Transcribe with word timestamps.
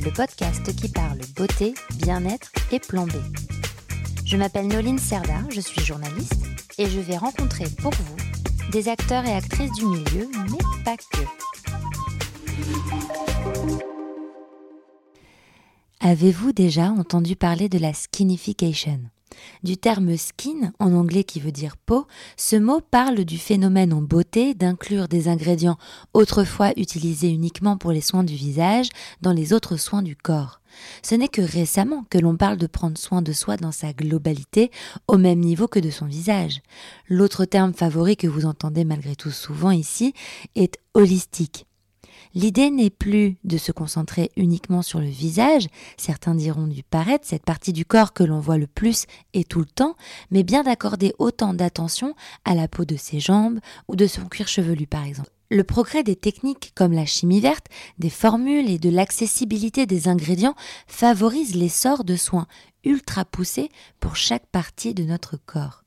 le 0.00 0.10
podcast 0.10 0.74
qui 0.74 0.88
parle 0.88 1.18
beauté, 1.36 1.74
bien-être 1.96 2.50
et 2.72 2.78
plan. 2.78 3.06
Je 4.24 4.36
m'appelle 4.36 4.68
Noline 4.68 4.98
Serda, 4.98 5.42
je 5.50 5.60
suis 5.60 5.82
journaliste 5.82 6.42
et 6.78 6.86
je 6.86 7.00
vais 7.00 7.16
rencontrer 7.16 7.66
pour 7.82 7.92
vous 7.92 8.70
des 8.70 8.88
acteurs 8.88 9.26
et 9.26 9.32
actrices 9.32 9.72
du 9.72 9.84
milieu, 9.84 10.28
mais 10.50 10.84
pas 10.84 10.96
que. 10.96 11.20
Avez-vous 16.00 16.52
déjà 16.52 16.90
entendu 16.90 17.36
parler 17.36 17.68
de 17.68 17.78
la 17.78 17.92
skinification? 17.92 19.00
Du 19.62 19.76
terme 19.76 20.16
skin, 20.16 20.72
en 20.78 20.92
anglais 20.94 21.24
qui 21.24 21.40
veut 21.40 21.52
dire 21.52 21.76
peau, 21.76 22.06
ce 22.36 22.56
mot 22.56 22.80
parle 22.80 23.24
du 23.24 23.38
phénomène 23.38 23.92
en 23.92 24.02
beauté 24.02 24.54
d'inclure 24.54 25.08
des 25.08 25.28
ingrédients 25.28 25.78
autrefois 26.14 26.72
utilisés 26.76 27.30
uniquement 27.30 27.76
pour 27.76 27.92
les 27.92 28.00
soins 28.00 28.24
du 28.24 28.34
visage 28.34 28.88
dans 29.20 29.32
les 29.32 29.52
autres 29.52 29.76
soins 29.76 30.02
du 30.02 30.16
corps. 30.16 30.60
Ce 31.02 31.14
n'est 31.14 31.28
que 31.28 31.42
récemment 31.42 32.04
que 32.10 32.18
l'on 32.18 32.36
parle 32.36 32.56
de 32.56 32.66
prendre 32.66 32.98
soin 32.98 33.22
de 33.22 33.32
soi 33.32 33.56
dans 33.56 33.72
sa 33.72 33.92
globalité, 33.92 34.70
au 35.08 35.18
même 35.18 35.40
niveau 35.40 35.68
que 35.68 35.80
de 35.80 35.90
son 35.90 36.06
visage. 36.06 36.62
L'autre 37.08 37.44
terme 37.44 37.74
favori 37.74 38.16
que 38.16 38.28
vous 38.28 38.46
entendez 38.46 38.84
malgré 38.84 39.16
tout 39.16 39.30
souvent 39.30 39.70
ici 39.70 40.14
est 40.54 40.78
holistique. 40.94 41.66
L'idée 42.34 42.70
n'est 42.70 42.90
plus 42.90 43.38
de 43.42 43.58
se 43.58 43.72
concentrer 43.72 44.30
uniquement 44.36 44.82
sur 44.82 45.00
le 45.00 45.06
visage, 45.06 45.66
certains 45.96 46.36
diront 46.36 46.68
du 46.68 46.84
paraître, 46.84 47.26
cette 47.26 47.44
partie 47.44 47.72
du 47.72 47.84
corps 47.84 48.12
que 48.12 48.22
l'on 48.22 48.38
voit 48.38 48.58
le 48.58 48.68
plus 48.68 49.06
et 49.34 49.42
tout 49.42 49.58
le 49.58 49.66
temps, 49.66 49.96
mais 50.30 50.44
bien 50.44 50.62
d'accorder 50.62 51.12
autant 51.18 51.54
d'attention 51.54 52.14
à 52.44 52.54
la 52.54 52.68
peau 52.68 52.84
de 52.84 52.96
ses 52.96 53.18
jambes 53.18 53.58
ou 53.88 53.96
de 53.96 54.06
son 54.06 54.26
cuir 54.26 54.46
chevelu 54.46 54.86
par 54.86 55.04
exemple. 55.04 55.30
Le 55.50 55.64
progrès 55.64 56.04
des 56.04 56.14
techniques 56.14 56.70
comme 56.76 56.92
la 56.92 57.06
chimie 57.06 57.40
verte, 57.40 57.66
des 57.98 58.10
formules 58.10 58.70
et 58.70 58.78
de 58.78 58.90
l'accessibilité 58.90 59.84
des 59.84 60.06
ingrédients 60.06 60.54
favorise 60.86 61.56
l'essor 61.56 62.04
de 62.04 62.14
soins 62.14 62.46
ultra 62.84 63.24
poussés 63.24 63.70
pour 63.98 64.14
chaque 64.14 64.46
partie 64.46 64.94
de 64.94 65.02
notre 65.02 65.36
corps. 65.36 65.82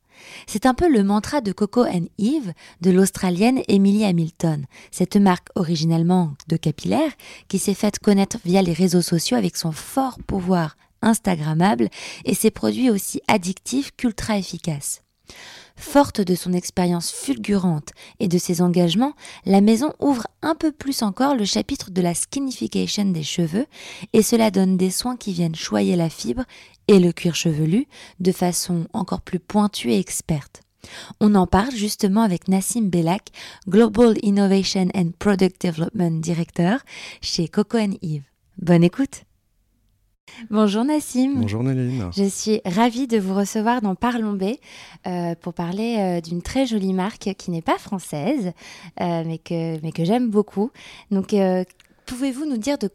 C'est 0.47 0.65
un 0.65 0.73
peu 0.73 0.89
le 0.89 1.03
mantra 1.03 1.41
de 1.41 1.51
Coco 1.51 1.83
and 1.83 2.05
Eve 2.17 2.53
de 2.81 2.91
l'Australienne 2.91 3.61
Emily 3.67 4.05
Hamilton, 4.05 4.65
cette 4.91 5.17
marque 5.17 5.47
originellement 5.55 6.33
de 6.47 6.57
capillaire 6.57 7.11
qui 7.47 7.59
s'est 7.59 7.73
faite 7.73 7.99
connaître 7.99 8.37
via 8.45 8.61
les 8.61 8.73
réseaux 8.73 9.01
sociaux 9.01 9.37
avec 9.37 9.57
son 9.57 9.71
fort 9.71 10.17
pouvoir 10.25 10.75
Instagrammable 11.01 11.89
et 12.25 12.33
ses 12.33 12.51
produits 12.51 12.89
aussi 12.89 13.21
addictifs 13.27 13.91
qu'ultra 13.95 14.37
efficaces. 14.37 15.01
Forte 15.75 16.21
de 16.21 16.35
son 16.35 16.53
expérience 16.53 17.11
fulgurante 17.11 17.89
et 18.19 18.27
de 18.27 18.37
ses 18.37 18.61
engagements, 18.61 19.13
la 19.45 19.59
maison 19.59 19.91
ouvre 19.99 20.27
un 20.43 20.53
peu 20.53 20.71
plus 20.71 21.01
encore 21.01 21.35
le 21.35 21.45
chapitre 21.45 21.89
de 21.89 22.01
la 22.01 22.13
skinification 22.13 23.05
des 23.05 23.23
cheveux 23.23 23.65
et 24.13 24.21
cela 24.21 24.51
donne 24.51 24.77
des 24.77 24.91
soins 24.91 25.17
qui 25.17 25.33
viennent 25.33 25.55
choyer 25.55 25.95
la 25.95 26.09
fibre 26.09 26.43
et 26.87 26.99
le 26.99 27.11
cuir 27.11 27.35
chevelu 27.35 27.85
de 28.19 28.31
façon 28.31 28.87
encore 28.93 29.21
plus 29.21 29.39
pointue 29.39 29.91
et 29.91 29.99
experte. 29.99 30.61
On 31.19 31.35
en 31.35 31.47
parle 31.47 31.71
justement 31.71 32.21
avec 32.21 32.47
Nassim 32.47 32.89
Belak, 32.89 33.29
Global 33.67 34.15
Innovation 34.21 34.87
and 34.93 35.11
Product 35.17 35.65
Development 35.65 36.19
Director 36.19 36.79
chez 37.21 37.47
Coco 37.47 37.77
Eve. 37.77 38.23
Bonne 38.57 38.83
écoute! 38.83 39.23
Bonjour 40.49 40.83
Nassim. 40.83 41.35
Bonjour 41.35 41.63
Naline. 41.63 42.09
Je 42.15 42.23
suis 42.23 42.61
ravie 42.65 43.07
de 43.07 43.19
vous 43.19 43.35
recevoir 43.35 43.81
dans 43.81 43.95
Parlons 43.95 44.33
B 44.33 44.43
euh, 45.05 45.35
pour 45.35 45.53
parler 45.53 45.97
euh, 45.99 46.21
d'une 46.21 46.41
très 46.41 46.65
jolie 46.65 46.93
marque 46.93 47.33
qui 47.37 47.51
n'est 47.51 47.61
pas 47.61 47.77
française, 47.77 48.51
euh, 49.01 49.23
mais 49.25 49.37
que, 49.37 49.79
mais 49.81 49.91
que 49.91 50.05
j'aime 50.05 50.29
beaucoup. 50.29 50.71
Donc, 51.11 51.35
pouvez-vous 52.05 52.45
nous 52.45 52.57
dire 52.57 52.77
de 52.77 52.89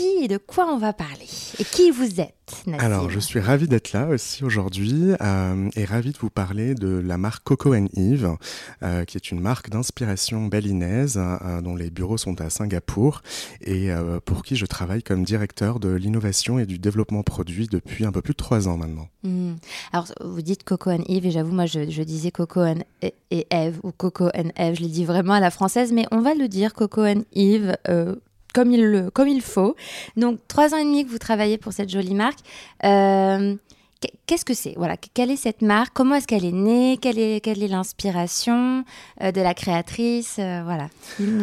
qui 0.00 0.24
et 0.24 0.28
de 0.28 0.38
quoi 0.38 0.66
on 0.66 0.78
va 0.78 0.92
parler 0.92 1.26
Et 1.58 1.64
qui 1.64 1.90
vous 1.90 2.20
êtes 2.20 2.64
Alors, 2.78 3.10
je 3.10 3.18
suis 3.18 3.40
ravi 3.40 3.68
d'être 3.68 3.92
là 3.92 4.08
aussi 4.08 4.44
aujourd'hui 4.44 5.12
euh, 5.20 5.68
et 5.76 5.84
ravi 5.84 6.12
de 6.12 6.18
vous 6.18 6.30
parler 6.30 6.74
de 6.74 6.88
la 6.88 7.18
marque 7.18 7.44
Coco 7.44 7.74
Eve, 7.74 8.36
euh, 8.82 9.04
qui 9.04 9.16
est 9.16 9.30
une 9.30 9.40
marque 9.40 9.70
d'inspiration 9.70 10.46
balinaise 10.46 11.18
euh, 11.18 11.60
dont 11.60 11.76
les 11.76 11.90
bureaux 11.90 12.16
sont 12.16 12.40
à 12.40 12.50
Singapour 12.50 13.22
et 13.60 13.90
euh, 13.90 14.20
pour 14.24 14.42
qui 14.42 14.56
je 14.56 14.66
travaille 14.66 15.02
comme 15.02 15.24
directeur 15.24 15.80
de 15.80 15.90
l'innovation 15.90 16.58
et 16.58 16.66
du 16.66 16.78
développement 16.78 17.22
produit 17.22 17.66
depuis 17.66 18.04
un 18.04 18.12
peu 18.12 18.22
plus 18.22 18.32
de 18.32 18.38
trois 18.38 18.68
ans 18.68 18.76
maintenant. 18.76 19.08
Hmm. 19.22 19.54
Alors, 19.92 20.06
vous 20.24 20.42
dites 20.42 20.64
Coco 20.64 20.90
Eve 20.90 21.26
et 21.26 21.30
j'avoue, 21.30 21.52
moi, 21.52 21.66
je, 21.66 21.90
je, 21.90 22.02
disais 22.02 22.30
Coco 22.30 22.64
et, 23.02 23.14
et 23.30 23.46
Eve 23.50 23.80
ou 23.82 23.92
Coco 23.92 24.28
Eve, 24.32 24.74
je 24.74 24.80
l'ai 24.80 24.88
dit 24.88 25.04
vraiment 25.04 25.34
à 25.34 25.40
la 25.40 25.50
française, 25.50 25.92
mais 25.92 26.06
on 26.10 26.20
va 26.20 26.34
le 26.34 26.48
dire 26.48 26.74
Coco 26.74 27.04
Eve 27.04 27.76
comme 28.52 28.70
il, 28.72 28.84
le, 28.84 29.10
comme 29.10 29.28
il 29.28 29.42
faut. 29.42 29.76
Donc, 30.16 30.38
trois 30.48 30.74
ans 30.74 30.78
et 30.78 30.84
demi 30.84 31.04
que 31.04 31.10
vous 31.10 31.18
travaillez 31.18 31.58
pour 31.58 31.72
cette 31.72 31.90
jolie 31.90 32.14
marque. 32.14 32.40
Euh, 32.84 33.54
Qu'est-ce 34.26 34.46
que 34.46 34.54
c'est? 34.54 34.74
Voilà, 34.76 34.96
quelle 34.96 35.30
est 35.30 35.36
cette 35.36 35.60
marque? 35.60 35.92
Comment 35.92 36.14
est-ce 36.14 36.26
qu'elle 36.26 36.44
est 36.44 36.52
née? 36.52 36.98
Quelle 37.02 37.18
est 37.18 37.40
quelle 37.40 37.62
est 37.62 37.68
l'inspiration 37.68 38.84
euh, 39.22 39.30
de 39.30 39.40
la 39.42 39.52
créatrice? 39.52 40.36
Euh, 40.38 40.62
Voilà. 40.64 40.88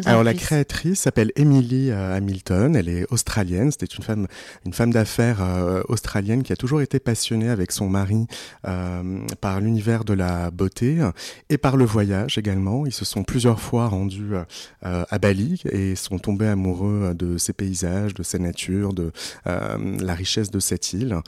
Alors 0.06 0.24
la 0.24 0.34
créatrice 0.34 1.02
s'appelle 1.02 1.32
Emily 1.36 1.92
euh, 1.92 2.16
Hamilton. 2.16 2.76
Elle 2.76 2.90
est 2.90 3.06
australienne. 3.12 3.70
C'était 3.72 3.86
une 3.86 4.04
femme 4.04 4.28
une 4.66 4.74
femme 4.74 4.92
d'affaires 4.92 5.42
euh, 5.42 5.84
australienne 5.88 6.42
qui 6.42 6.52
a 6.52 6.56
toujours 6.56 6.82
été 6.82 7.00
passionnée 7.00 7.50
avec 7.50 7.72
son 7.72 7.90
mari 7.90 8.26
euh, 8.68 9.20
par 9.40 9.60
l'univers 9.62 10.04
de 10.04 10.14
la 10.14 10.50
beauté 10.50 10.98
et 11.50 11.58
par 11.60 11.78
le 11.78 11.86
voyage 11.86 12.40
également. 12.40 12.88
Ils 12.88 12.94
se 12.94 13.06
sont 13.06 13.24
plusieurs 13.24 13.60
fois 13.60 13.88
rendus 13.88 14.32
à 14.82 15.20
Bali 15.20 15.62
et 15.70 15.96
sont 15.96 16.18
tombés 16.18 16.48
amoureux 16.48 17.14
de 17.14 17.38
ses 17.38 17.54
paysages, 17.54 18.14
de 18.14 18.24
sa 18.24 18.40
nature, 18.40 18.94
de 18.94 19.12
la 19.46 20.14
richesse 20.16 20.50
de 20.50 20.60
cette 20.60 20.94
île 20.94 21.20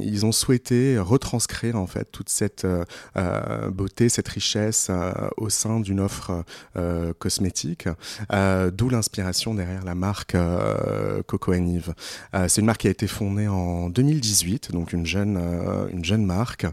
ils 0.00 0.26
ont 0.26 0.32
souhaité 0.32 0.98
retranscrire 0.98 1.76
en 1.76 1.86
fait 1.86 2.10
toute 2.10 2.28
cette 2.28 2.64
euh, 2.64 2.84
euh 3.16 3.70
beauté, 3.70 4.08
cette 4.08 4.28
richesse 4.28 4.88
euh, 4.90 5.12
au 5.36 5.48
sein 5.48 5.80
d'une 5.80 6.00
offre 6.00 6.44
cosmétique, 7.18 7.88
d'où 8.72 8.88
l'inspiration 8.88 9.54
derrière 9.54 9.84
la 9.84 9.94
marque 9.94 10.36
Coco 11.26 11.52
Eve. 11.52 11.94
C'est 12.48 12.60
une 12.60 12.66
marque 12.66 12.80
qui 12.80 12.88
a 12.88 12.90
été 12.90 13.06
fondée 13.06 13.48
en 13.48 13.88
2018, 13.88 14.72
donc 14.72 14.92
une 14.92 15.06
jeune, 15.06 15.38
une 15.92 16.04
jeune 16.04 16.24
marque. 16.24 16.66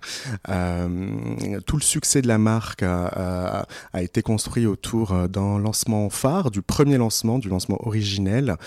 tout 0.45 1.77
le 1.77 1.81
succès 1.81 2.21
de 2.21 2.27
la 2.27 2.37
marque 2.37 2.83
a 2.83 3.65
été 3.99 4.21
construit 4.21 4.65
autour 4.65 5.29
d'un 5.29 5.59
lancement 5.59 6.09
phare, 6.09 6.51
du 6.51 6.61
premier 6.61 6.97
lancement, 6.97 7.39
du 7.39 7.49
lancement 7.49 7.77
originel, 7.85 8.57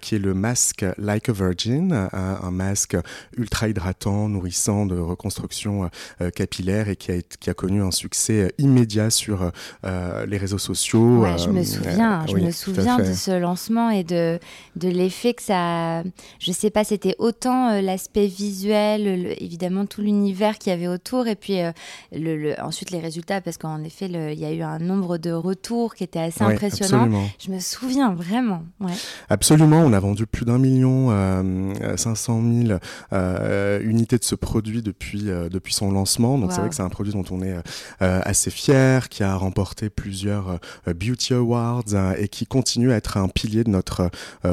qui 0.00 0.16
est 0.16 0.20
le 0.20 0.34
masque 0.34 0.84
Like 0.98 1.28
a 1.28 1.32
Virgin, 1.32 2.08
un 2.12 2.50
masque 2.50 2.96
ultra 3.36 3.68
hydratant, 3.68 3.83
nourrissant 4.28 4.86
de 4.86 4.98
reconstruction 4.98 5.90
euh, 6.20 6.30
capillaire 6.30 6.88
et 6.88 6.96
qui 6.96 7.12
a, 7.12 7.22
qui 7.22 7.50
a 7.50 7.54
connu 7.54 7.82
un 7.82 7.90
succès 7.90 8.44
euh, 8.44 8.48
immédiat 8.58 9.10
sur 9.10 9.50
euh, 9.84 10.26
les 10.26 10.36
réseaux 10.36 10.58
sociaux. 10.58 11.20
Ouais, 11.20 11.38
je 11.38 11.50
me 11.50 11.62
souviens, 11.62 12.24
je 12.26 12.34
oui, 12.34 12.44
me 12.44 12.50
souviens 12.50 12.98
de 12.98 13.12
ce 13.12 13.38
lancement 13.38 13.90
et 13.90 14.04
de, 14.04 14.38
de 14.76 14.88
l'effet 14.88 15.34
que 15.34 15.42
ça. 15.42 16.02
Je 16.38 16.52
sais 16.52 16.70
pas, 16.70 16.84
c'était 16.84 17.16
autant 17.18 17.80
l'aspect 17.80 18.26
visuel, 18.26 19.22
le, 19.22 19.42
évidemment 19.42 19.86
tout 19.86 20.00
l'univers 20.00 20.58
qu'il 20.58 20.70
y 20.70 20.74
avait 20.74 20.88
autour, 20.88 21.26
et 21.26 21.36
puis 21.36 21.58
le, 22.12 22.36
le, 22.36 22.60
ensuite 22.60 22.90
les 22.90 23.00
résultats, 23.00 23.40
parce 23.40 23.58
qu'en 23.58 23.82
effet, 23.82 24.06
il 24.06 24.38
y 24.38 24.44
a 24.44 24.52
eu 24.52 24.62
un 24.62 24.78
nombre 24.78 25.18
de 25.18 25.32
retours 25.32 25.94
qui 25.94 26.04
était 26.04 26.20
assez 26.20 26.42
impressionnant. 26.42 27.04
Absolument. 27.04 27.28
Je 27.38 27.50
me 27.50 27.58
souviens 27.58 28.14
vraiment. 28.14 28.62
Ouais. 28.80 28.92
Absolument, 29.28 29.80
on 29.80 29.92
a 29.92 30.00
vendu 30.00 30.26
plus 30.26 30.44
d'un 30.44 30.58
million 30.58 31.08
euh, 31.10 31.96
500 31.96 32.42
000 32.66 32.78
euh, 33.12 33.73
unité 33.82 34.18
de 34.18 34.24
ce 34.24 34.34
produit 34.34 34.82
depuis, 34.82 35.24
depuis 35.24 35.74
son 35.74 35.90
lancement. 35.90 36.38
Donc 36.38 36.52
c'est 36.52 36.60
vrai 36.60 36.68
que 36.68 36.74
c'est 36.74 36.82
un 36.82 36.88
produit 36.88 37.12
dont 37.12 37.24
on 37.30 37.42
est 37.42 37.56
assez 38.00 38.50
fier, 38.50 39.08
qui 39.08 39.22
a 39.22 39.34
remporté 39.34 39.90
plusieurs 39.90 40.58
Beauty 40.86 41.34
Awards 41.34 41.84
et 42.18 42.28
qui 42.28 42.46
continue 42.46 42.92
à 42.92 42.96
être 42.96 43.16
un 43.16 43.28
pilier 43.28 43.64
de 43.64 43.70
notre 43.70 44.10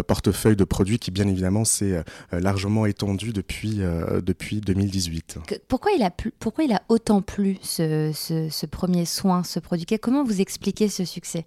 portefeuille 0.08 0.56
de 0.56 0.64
produits 0.64 1.00
qui 1.00 1.12
bien 1.12 1.28
évidemment 1.28 1.66
s'est 1.66 2.04
largement 2.32 2.86
étendu 2.86 3.34
depuis, 3.34 3.82
depuis 4.24 4.62
2018. 4.62 5.40
pourquoi, 5.68 5.92
il 5.92 6.04
a 6.04 6.12
pourquoi 6.40 6.64
il 6.64 6.74
a 6.74 6.82
autant 6.90 7.22
plu 7.22 7.58
ce, 7.62 8.12
ce, 8.14 8.50
ce 8.50 8.66
premier 8.66 9.06
soin, 9.06 9.44
ce 9.44 9.60
produit? 9.60 9.86
Comment 10.02 10.24
vous 10.24 10.42
expliquez 10.42 10.90
ce 10.90 11.06
succès? 11.06 11.46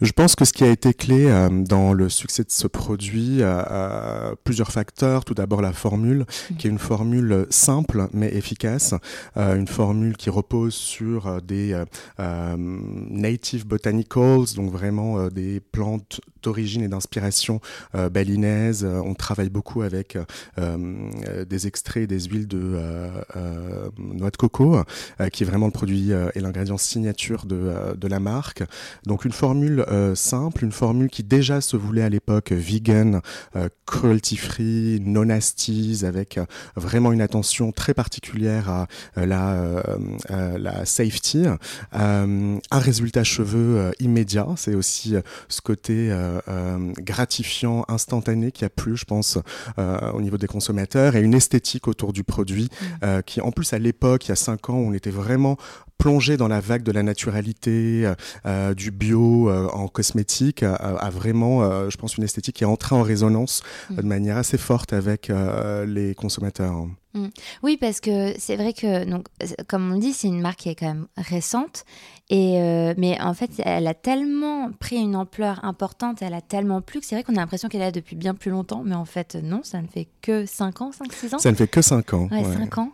Je 0.00 0.12
pense 0.12 0.36
que 0.36 0.44
ce 0.44 0.52
qui 0.52 0.64
a 0.64 0.68
été 0.68 0.94
clé 0.94 1.26
euh, 1.26 1.48
dans 1.50 1.92
le 1.92 2.08
succès 2.08 2.44
de 2.44 2.50
ce 2.50 2.66
produit, 2.66 3.40
plusieurs 4.44 4.70
facteurs. 4.72 5.24
Tout 5.24 5.34
d'abord 5.34 5.62
la 5.62 5.72
formule, 5.72 6.20
mmh. 6.50 6.54
qui 6.56 6.66
est 6.66 6.70
une 6.70 6.78
formule 6.90 7.46
simple 7.50 8.08
mais 8.12 8.34
efficace, 8.34 8.94
euh, 9.36 9.54
une 9.54 9.68
formule 9.68 10.16
qui 10.16 10.28
repose 10.28 10.74
sur 10.74 11.28
euh, 11.28 11.38
des 11.40 11.84
native 12.18 13.64
botanicals, 13.64 14.46
donc 14.56 14.72
vraiment 14.72 15.28
des 15.28 15.60
plantes 15.60 16.20
d'origine 16.42 16.82
et 16.82 16.88
d'inspiration 16.88 17.60
balinaise. 18.10 18.84
On 18.84 19.14
travaille 19.14 19.50
beaucoup 19.50 19.82
avec 19.82 20.18
des 20.56 21.66
extraits 21.66 22.08
des 22.08 22.20
huiles 22.20 22.48
de 22.48 22.78
noix 23.98 24.30
de 24.30 24.36
coco, 24.36 24.78
qui 25.32 25.42
est 25.42 25.46
vraiment 25.46 25.66
le 25.66 25.72
produit 25.72 26.10
et 26.34 26.40
l'ingrédient 26.40 26.78
signature 26.78 27.46
de, 27.46 28.08
la 28.08 28.20
marque. 28.20 28.64
Donc 29.06 29.24
une 29.24 29.32
formule 29.32 29.84
euh, 29.88 30.14
simple, 30.14 30.64
une 30.64 30.72
formule 30.72 31.08
qui 31.08 31.22
déjà 31.22 31.60
se 31.60 31.76
voulait 31.76 32.02
à 32.02 32.08
l'époque 32.08 32.50
vegan, 32.50 33.20
euh, 33.54 33.68
cruelty 33.86 34.36
free, 34.36 35.00
non 35.00 35.26
nasties, 35.26 36.04
avec 36.04 36.38
euh, 36.38 36.44
vraiment 36.74 37.12
une 37.12 37.20
attention 37.20 37.70
très 37.70 37.94
particulière 37.94 38.68
à 38.68 38.86
la 39.26 40.84
safety. 40.84 41.44
un 41.92 42.58
résultat 42.72 43.24
cheveux 43.24 43.92
immédiat, 44.00 44.48
c'est 44.56 44.74
aussi 44.74 45.14
ce 45.48 45.60
côté 45.60 46.10
gratifiant, 46.98 47.84
instantané 47.88 48.52
qui 48.52 48.64
a 48.64 48.68
plu, 48.68 48.96
je 48.96 49.04
pense, 49.04 49.38
au 49.78 50.20
niveau 50.20 50.38
des 50.38 50.46
consommateurs, 50.46 51.16
et 51.16 51.20
une 51.20 51.34
esthétique 51.34 51.88
autour 51.88 52.12
du 52.12 52.24
produit 52.24 52.68
mmh. 52.80 53.22
qui, 53.26 53.40
en 53.40 53.50
plus, 53.50 53.72
à 53.72 53.78
l'époque, 53.78 54.26
il 54.26 54.30
y 54.30 54.32
a 54.32 54.36
cinq 54.36 54.70
ans, 54.70 54.74
on 54.74 54.92
était 54.92 55.10
vraiment 55.10 55.56
plongé 55.98 56.36
dans 56.36 56.48
la 56.48 56.60
vague 56.60 56.82
de 56.82 56.92
la 56.92 57.02
naturalité, 57.02 58.10
du 58.76 58.90
bio, 58.90 59.50
euh, 59.50 59.68
en 59.68 59.88
cosmétique 59.88 60.62
a, 60.62 61.10
vraiment, 61.10 61.62
euh, 61.62 61.90
je 61.90 61.96
pense, 61.96 62.16
une 62.16 62.24
esthétique 62.24 62.56
qui 62.56 62.64
est 62.64 62.66
entrée 62.66 62.94
en 62.94 63.02
résonance 63.02 63.62
mm. 63.90 63.96
de 63.96 64.02
manière 64.02 64.36
assez 64.36 64.58
forte 64.58 64.92
avec 64.92 65.30
euh, 65.30 65.84
les 65.86 66.14
consommateurs. 66.14 66.86
Mm. 67.14 67.26
Oui, 67.62 67.76
parce 67.76 68.00
que 68.00 68.34
c'est 68.38 68.56
vrai 68.56 68.72
que, 68.72 69.04
donc, 69.04 69.26
comme 69.68 69.92
on 69.92 69.98
dit, 69.98 70.12
c'est 70.12 70.28
une 70.28 70.40
marque 70.40 70.60
qui 70.60 70.68
est 70.68 70.74
quand 70.74 70.86
même 70.86 71.06
récente. 71.16 71.84
Et 72.32 72.60
mais 72.96 73.20
en 73.20 73.34
fait, 73.34 73.50
elle 73.58 73.88
a 73.88 73.94
tellement 73.94 74.70
pris 74.70 74.96
une 74.96 75.16
ampleur 75.16 75.64
importante, 75.64 76.22
elle 76.22 76.34
a 76.34 76.40
tellement 76.40 76.80
plu 76.80 77.00
que 77.00 77.06
c'est 77.06 77.16
vrai 77.16 77.24
qu'on 77.24 77.34
a 77.34 77.40
l'impression 77.40 77.68
qu'elle 77.68 77.80
est 77.80 77.86
là 77.86 77.90
depuis 77.90 78.14
bien 78.14 78.34
plus 78.34 78.52
longtemps. 78.52 78.82
Mais 78.84 78.94
en 78.94 79.04
fait, 79.04 79.34
non, 79.34 79.62
ça 79.64 79.82
ne 79.82 79.88
fait 79.88 80.06
que 80.22 80.46
5 80.46 80.80
ans, 80.80 80.90
5-6 80.90 81.34
ans. 81.34 81.38
Ça 81.38 81.50
ne 81.50 81.56
fait 81.56 81.66
que 81.66 81.82
5 81.82 82.14
ans. 82.14 82.28
Ouais, 82.30 82.44
5 82.44 82.78
ans. 82.78 82.92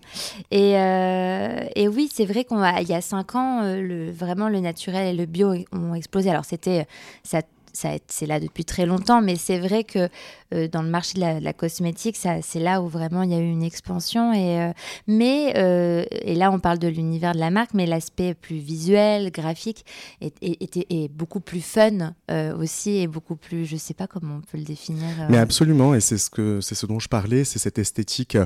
Et, 0.51 0.71
et 0.71 1.89
oui, 1.89 2.09
c'est 2.11 2.25
vrai 2.25 2.45
qu'il 2.45 2.89
y 2.89 2.95
a 2.95 3.01
5 3.03 3.35
ans, 3.35 3.61
le, 3.63 4.11
vraiment 4.11 4.49
le 4.49 4.61
naturel 4.61 5.15
et 5.15 5.17
le 5.17 5.27
bio 5.27 5.53
ont 5.73 5.95
explosé. 5.95 6.31
Alors, 6.31 6.47
c'était. 6.47 6.87
Ça 7.23 7.43
c'est 7.77 8.27
là 8.27 8.41
depuis 8.41 8.65
très 8.65 8.87
longtemps, 8.87 9.21
mais 9.23 9.37
c'est 9.37 9.59
vrai 9.59 9.85
que 9.85 10.09
euh, 10.55 10.69
dans 10.69 10.83
le 10.83 10.89
marché 10.89 11.15
de 11.15 11.21
la, 11.21 11.53
cosmétique, 11.53 12.17
c'est 12.17 12.61
là 12.61 12.81
où 12.81 12.87
vraiment 12.87 13.23
il 13.23 13.31
y 13.31 13.35
a 13.35 13.39
eu 13.39 13.51
une 13.51 13.65
expansion. 13.65 14.33
Et, 14.33 14.61
euh, 14.61 14.73
mais, 15.09 15.55
euh, 15.57 16.05
et 16.11 16.37
là, 16.37 16.53
on 16.53 16.61
parle 16.61 16.79
de 16.79 16.87
l'univers 16.87 17.33
de 17.33 17.41
la 17.41 17.51
marque, 17.51 17.75
mais 17.75 17.85
l'aspect 17.85 18.35
plus 18.35 18.59
visuel, 18.59 19.33
graphique, 19.33 19.85
est, 20.21 20.35
est, 20.43 21.09
beaucoup 21.09 21.41
plus 21.41 21.61
fun 21.61 22.15
aussi, 22.59 22.99
et 22.99 23.07
beaucoup 23.07 23.37
plus, 23.37 23.67
je 23.67 23.77
sais 23.77 23.95
pas 23.95 24.07
comment 24.07 24.37
on 24.37 24.41
peut 24.41 24.59
le 24.59 24.65
définir. 24.65 25.05
Mais 25.29 25.39
absolument, 25.39 25.95
et 25.95 26.01
c'est 26.01 26.19
ce, 26.19 26.31
que, 26.31 26.61
ce 26.61 26.87
dont 26.87 27.01
je 27.01 27.09
parlais, 27.09 27.45
c'est 27.45 27.59
cette 27.59 27.79
esthétique 27.79 28.39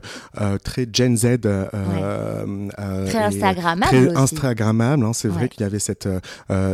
très 0.64 0.86
Gen 0.90 1.16
Z. 1.16 1.40
très 1.40 3.18
Instagrammable. 3.18 3.90
Très 3.90 4.16
Instagrammable, 4.16 5.04
hein, 5.04 5.12
c'est 5.12 5.28
vrai 5.28 5.48
qu'il 5.48 5.62
y 5.62 5.64
avait 5.64 5.78
cette, 5.78 6.08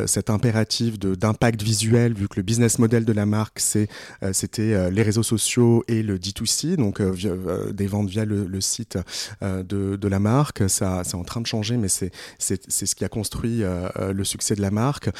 cet 0.07 0.31
impératif 0.31 0.99
d'impact 0.99 1.63
visuel, 1.63 2.15
vu 2.15 2.29
que 2.29 2.37
le 2.37 2.43
business 2.47 2.79
model 2.79 3.05
de 3.05 3.13
la 3.13 3.27
marque, 3.27 3.61
c'était 3.61 4.91
les 4.91 5.03
réseaux 5.03 5.23
sociaux 5.23 5.85
et 5.89 6.03
le 6.03 6.19
D2C, 6.19 6.77
donc 6.77 7.01
euh, 7.01 7.15
euh, 7.25 7.73
des 7.73 7.87
ventes 7.87 8.09
via 8.09 8.25
le, 8.25 8.61
site 8.61 8.99
euh, 9.43 9.63
de, 9.63 10.09
la 10.09 10.19
marque. 10.19 10.69
Ça, 10.69 11.03
c'est 11.05 11.17
en 11.17 11.25
train 11.25 11.41
de 11.41 11.47
changer, 11.47 11.77
mais 11.77 11.89
c'est, 11.89 12.13
c'est, 12.39 12.61
ce 12.69 12.95
qui 12.95 13.05
a 13.05 13.09
construit 13.09 13.63
le 13.63 14.25
succès 14.25 14.55
de 14.55 14.63
la 14.63 14.71
marque. 14.71 15.11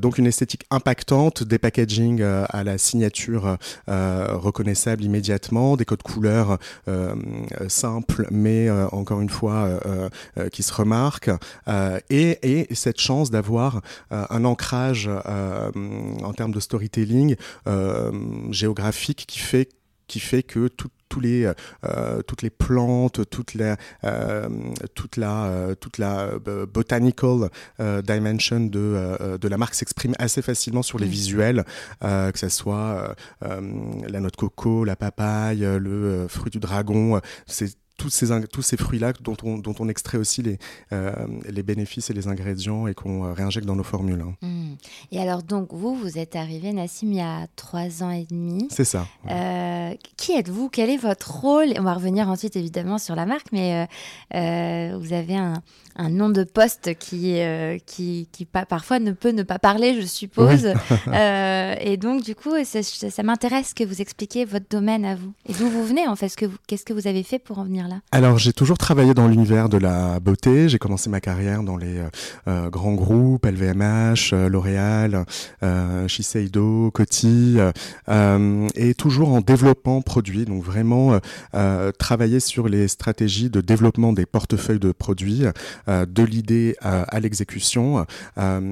donc 0.00 0.18
une 0.18 0.26
esthétique 0.26 0.64
impactante, 0.70 1.44
des 1.44 1.58
packaging 1.58 2.22
à 2.22 2.64
la 2.64 2.76
signature 2.78 3.56
reconnaissable 3.86 5.04
immédiatement, 5.04 5.76
des 5.76 5.84
codes 5.84 6.02
couleurs 6.02 6.58
simples, 7.68 8.26
mais 8.30 8.68
encore 8.90 9.20
une 9.20 9.28
fois 9.28 9.80
qui 10.50 10.62
se 10.64 10.72
remarquent, 10.72 11.30
et, 12.10 12.38
et, 12.42 12.74
cette 12.74 13.00
chance 13.00 13.30
d'avoir 13.30 13.80
un 14.10 14.44
ancrage 14.44 15.08
en 15.08 16.32
termes 16.32 16.52
de 16.52 16.60
storytelling 16.72 17.36
géographique 18.50 19.24
qui 19.26 19.38
fait 19.38 19.68
qui 20.08 20.20
fait 20.20 20.42
que 20.42 20.68
tous 20.68 21.20
les, 21.20 21.50
euh, 21.84 22.22
toutes 22.22 22.42
les 22.42 22.50
plantes, 22.50 23.28
toute 23.28 23.54
la, 23.54 23.76
euh, 24.04 24.48
toute 24.94 25.16
la, 25.16 25.44
euh, 25.44 25.74
toute 25.74 25.98
la 25.98 26.30
botanical 26.72 27.50
dimension 28.02 28.60
de, 28.60 29.38
de 29.40 29.48
la 29.48 29.58
marque 29.58 29.74
s'exprime 29.74 30.14
assez 30.18 30.42
facilement 30.42 30.82
sur 30.82 30.98
les 30.98 31.06
visuels, 31.06 31.64
que 32.00 32.38
ce 32.38 32.48
soit 32.48 33.14
la 33.40 34.20
noix 34.20 34.30
de 34.30 34.36
coco, 34.36 34.84
la 34.84 34.96
papaye, 34.96 35.60
le 35.60 36.26
fruit 36.28 36.50
du 36.50 36.58
dragon. 36.58 37.20
C'est 37.46 37.76
tous 38.02 38.10
ces, 38.10 38.46
tous 38.48 38.62
ces 38.62 38.76
fruits-là 38.76 39.12
dont 39.20 39.36
on, 39.44 39.58
dont 39.58 39.74
on 39.78 39.88
extrait 39.88 40.18
aussi 40.18 40.42
les, 40.42 40.58
euh, 40.92 41.12
les 41.48 41.62
bénéfices 41.62 42.10
et 42.10 42.12
les 42.12 42.26
ingrédients 42.26 42.88
et 42.88 42.94
qu'on 42.94 43.26
euh, 43.26 43.32
réinjecte 43.32 43.64
dans 43.64 43.76
nos 43.76 43.84
formules. 43.84 44.20
Hein. 44.20 44.34
Mmh. 44.42 44.72
Et 45.12 45.20
alors, 45.20 45.44
donc, 45.44 45.68
vous, 45.72 45.94
vous 45.94 46.18
êtes 46.18 46.34
arrivé, 46.34 46.72
Nassim, 46.72 47.12
il 47.12 47.18
y 47.18 47.20
a 47.20 47.46
trois 47.54 48.02
ans 48.02 48.10
et 48.10 48.26
demi. 48.28 48.66
C'est 48.70 48.84
ça. 48.84 49.06
Euh, 49.30 49.94
qui 50.16 50.32
êtes-vous? 50.32 50.68
Quel 50.68 50.90
est 50.90 50.96
votre 50.96 51.32
rôle? 51.42 51.74
On 51.78 51.84
va 51.84 51.94
revenir 51.94 52.28
ensuite, 52.28 52.56
évidemment, 52.56 52.98
sur 52.98 53.14
la 53.14 53.24
marque, 53.24 53.52
mais 53.52 53.86
vous 54.32 55.12
avez 55.12 55.36
un, 55.36 55.62
un 55.94 56.10
nom 56.10 56.28
de 56.28 56.42
poste 56.42 56.94
qui, 56.98 57.36
qui, 57.86 58.28
qui 58.32 58.44
parfois 58.46 58.98
ne 58.98 59.12
peut 59.12 59.30
ne 59.30 59.44
pas 59.44 59.60
parler, 59.60 60.00
je 60.00 60.06
suppose. 60.06 60.66
et 61.14 61.96
donc, 61.98 62.24
du 62.24 62.34
coup, 62.34 62.52
ça, 62.64 62.82
ça 62.82 63.22
m'intéresse 63.22 63.74
que 63.74 63.84
vous 63.84 64.00
expliquiez 64.00 64.44
votre 64.44 64.66
domaine 64.68 65.04
à 65.04 65.14
vous. 65.14 65.32
Et 65.46 65.52
d'où 65.52 65.68
vous 65.68 65.84
venez, 65.84 66.08
en 66.08 66.16
fait? 66.16 66.34
Qu'est-ce 66.66 66.84
que 66.84 66.92
vous 66.92 67.06
avez 67.06 67.22
fait 67.22 67.38
pour 67.38 67.60
en 67.60 67.64
venir 67.64 67.86
là? 67.86 67.91
Alors 68.10 68.38
j'ai 68.38 68.52
toujours 68.52 68.78
travaillé 68.78 69.14
dans 69.14 69.28
l'univers 69.28 69.68
de 69.68 69.78
la 69.78 70.20
beauté. 70.20 70.68
J'ai 70.68 70.78
commencé 70.78 71.10
ma 71.10 71.20
carrière 71.20 71.62
dans 71.62 71.76
les 71.76 71.98
euh, 71.98 72.08
euh, 72.48 72.70
grands 72.70 72.94
groupes, 72.94 73.46
LVMH, 73.46 74.32
euh, 74.32 74.48
L'Oréal, 74.48 75.24
Shiseido, 76.08 76.90
Coty, 76.92 77.58
et 78.74 78.94
toujours 78.94 79.32
en 79.32 79.40
développement 79.40 80.02
produit. 80.02 80.44
Donc 80.44 80.62
vraiment 80.62 81.18
travailler 81.98 82.40
sur 82.40 82.68
les 82.68 82.88
stratégies 82.88 83.50
de 83.50 83.60
développement 83.60 84.12
des 84.12 84.26
portefeuilles 84.26 84.78
de 84.78 84.92
produits, 84.92 85.44
de 85.88 86.22
l'idée 86.22 86.76
à 86.80 87.20
l'exécution. 87.20 88.04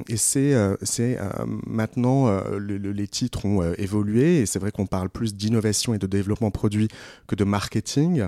et 0.08 0.16
c'est 0.16 0.54
c'est 0.82 1.18
maintenant 1.66 2.40
les 2.58 3.08
titres 3.08 3.44
ont 3.44 3.62
évolué 3.78 4.40
et 4.40 4.46
c'est 4.46 4.58
vrai 4.58 4.70
qu'on 4.70 4.86
parle 4.86 5.08
plus 5.08 5.34
d'innovation 5.34 5.94
et 5.94 5.98
de 5.98 6.06
développement 6.06 6.50
produit 6.50 6.88
que 7.26 7.34
de 7.34 7.44
marketing 7.44 8.26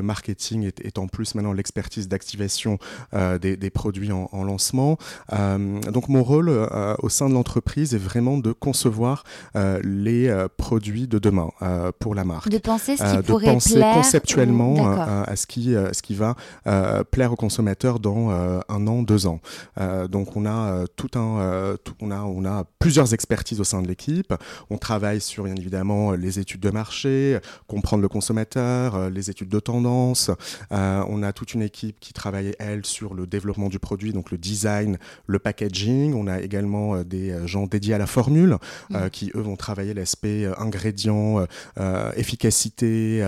le 0.00 0.06
marketing 0.06 0.70
est, 0.82 0.98
en 0.98 1.06
plus 1.08 1.34
maintenant 1.34 1.52
l'expertise 1.52 2.08
d'activation 2.08 2.78
euh, 3.12 3.38
des, 3.38 3.70
produits 3.70 4.12
en, 4.12 4.44
lancement. 4.44 4.96
Euh, 5.32 5.80
donc 5.80 6.08
mon 6.08 6.22
rôle 6.22 6.48
euh, 6.48 6.94
au 7.00 7.08
sein 7.08 7.28
de 7.28 7.34
l'entreprise 7.34 7.94
est 7.94 7.98
vraiment 7.98 8.38
de 8.38 8.52
concevoir 8.52 9.24
les 9.82 10.46
produits 10.56 11.06
de 11.06 11.18
demain 11.18 11.50
pour 11.98 12.14
la 12.14 12.24
marque. 12.24 12.48
De 12.48 12.58
penser 12.58 12.96
ce 12.96 13.16
qui 13.16 13.22
pourrait 13.22 13.58
plaire 13.58 13.94
conceptuellement 13.94 14.74
à 15.00 15.36
ce 15.36 15.46
qui, 15.46 15.74
ce 15.92 16.02
qui 16.02 16.14
va 16.14 16.34
plaire 17.10 17.32
aux 17.32 17.36
consommateurs 17.36 18.00
dans 18.00 18.30
un 18.30 18.86
an, 18.86 19.02
deux 19.02 19.26
ans. 19.26 19.40
donc 20.08 20.36
on 20.36 20.46
a 20.46 20.84
tout 20.96 21.10
un, 21.18 21.76
on 22.00 22.10
a, 22.10 22.20
on 22.22 22.44
a 22.44 22.64
plusieurs 22.78 23.12
expertises 23.12 23.60
au 23.60 23.64
sein 23.64 23.82
de 23.82 23.88
l'équipe. 23.88 24.32
On 24.70 24.78
travaille 24.78 25.20
sur 25.20 25.44
bien 25.44 25.56
évidemment 25.56 26.12
les 26.12 26.38
études 26.38 26.60
de 26.60 26.70
marché, 26.70 27.38
comprendre 27.66 28.02
le 28.02 28.08
consommateur, 28.08 29.10
les 29.10 29.30
études 29.30 29.48
de 29.48 29.60
temps 29.60 29.79
tendance. 29.80 30.30
on 30.70 31.22
a 31.22 31.32
toute 31.32 31.54
une 31.54 31.62
équipe 31.62 31.98
qui 32.00 32.12
travaille, 32.12 32.54
elle, 32.58 32.84
sur 32.84 33.14
le 33.14 33.26
développement 33.26 33.68
du 33.68 33.78
produit, 33.78 34.12
donc 34.12 34.30
le 34.30 34.38
design, 34.38 34.98
le 35.26 35.38
packaging. 35.38 36.14
On 36.14 36.26
a 36.26 36.40
également 36.40 37.02
des 37.02 37.34
gens 37.46 37.66
dédiés 37.66 37.94
à 37.94 37.98
la 37.98 38.06
formule 38.06 38.58
mm. 38.90 39.10
qui, 39.10 39.32
eux, 39.34 39.40
vont 39.40 39.56
travailler 39.56 39.94
l'aspect 39.94 40.46
ingrédients, 40.58 41.44
efficacité 42.16 43.18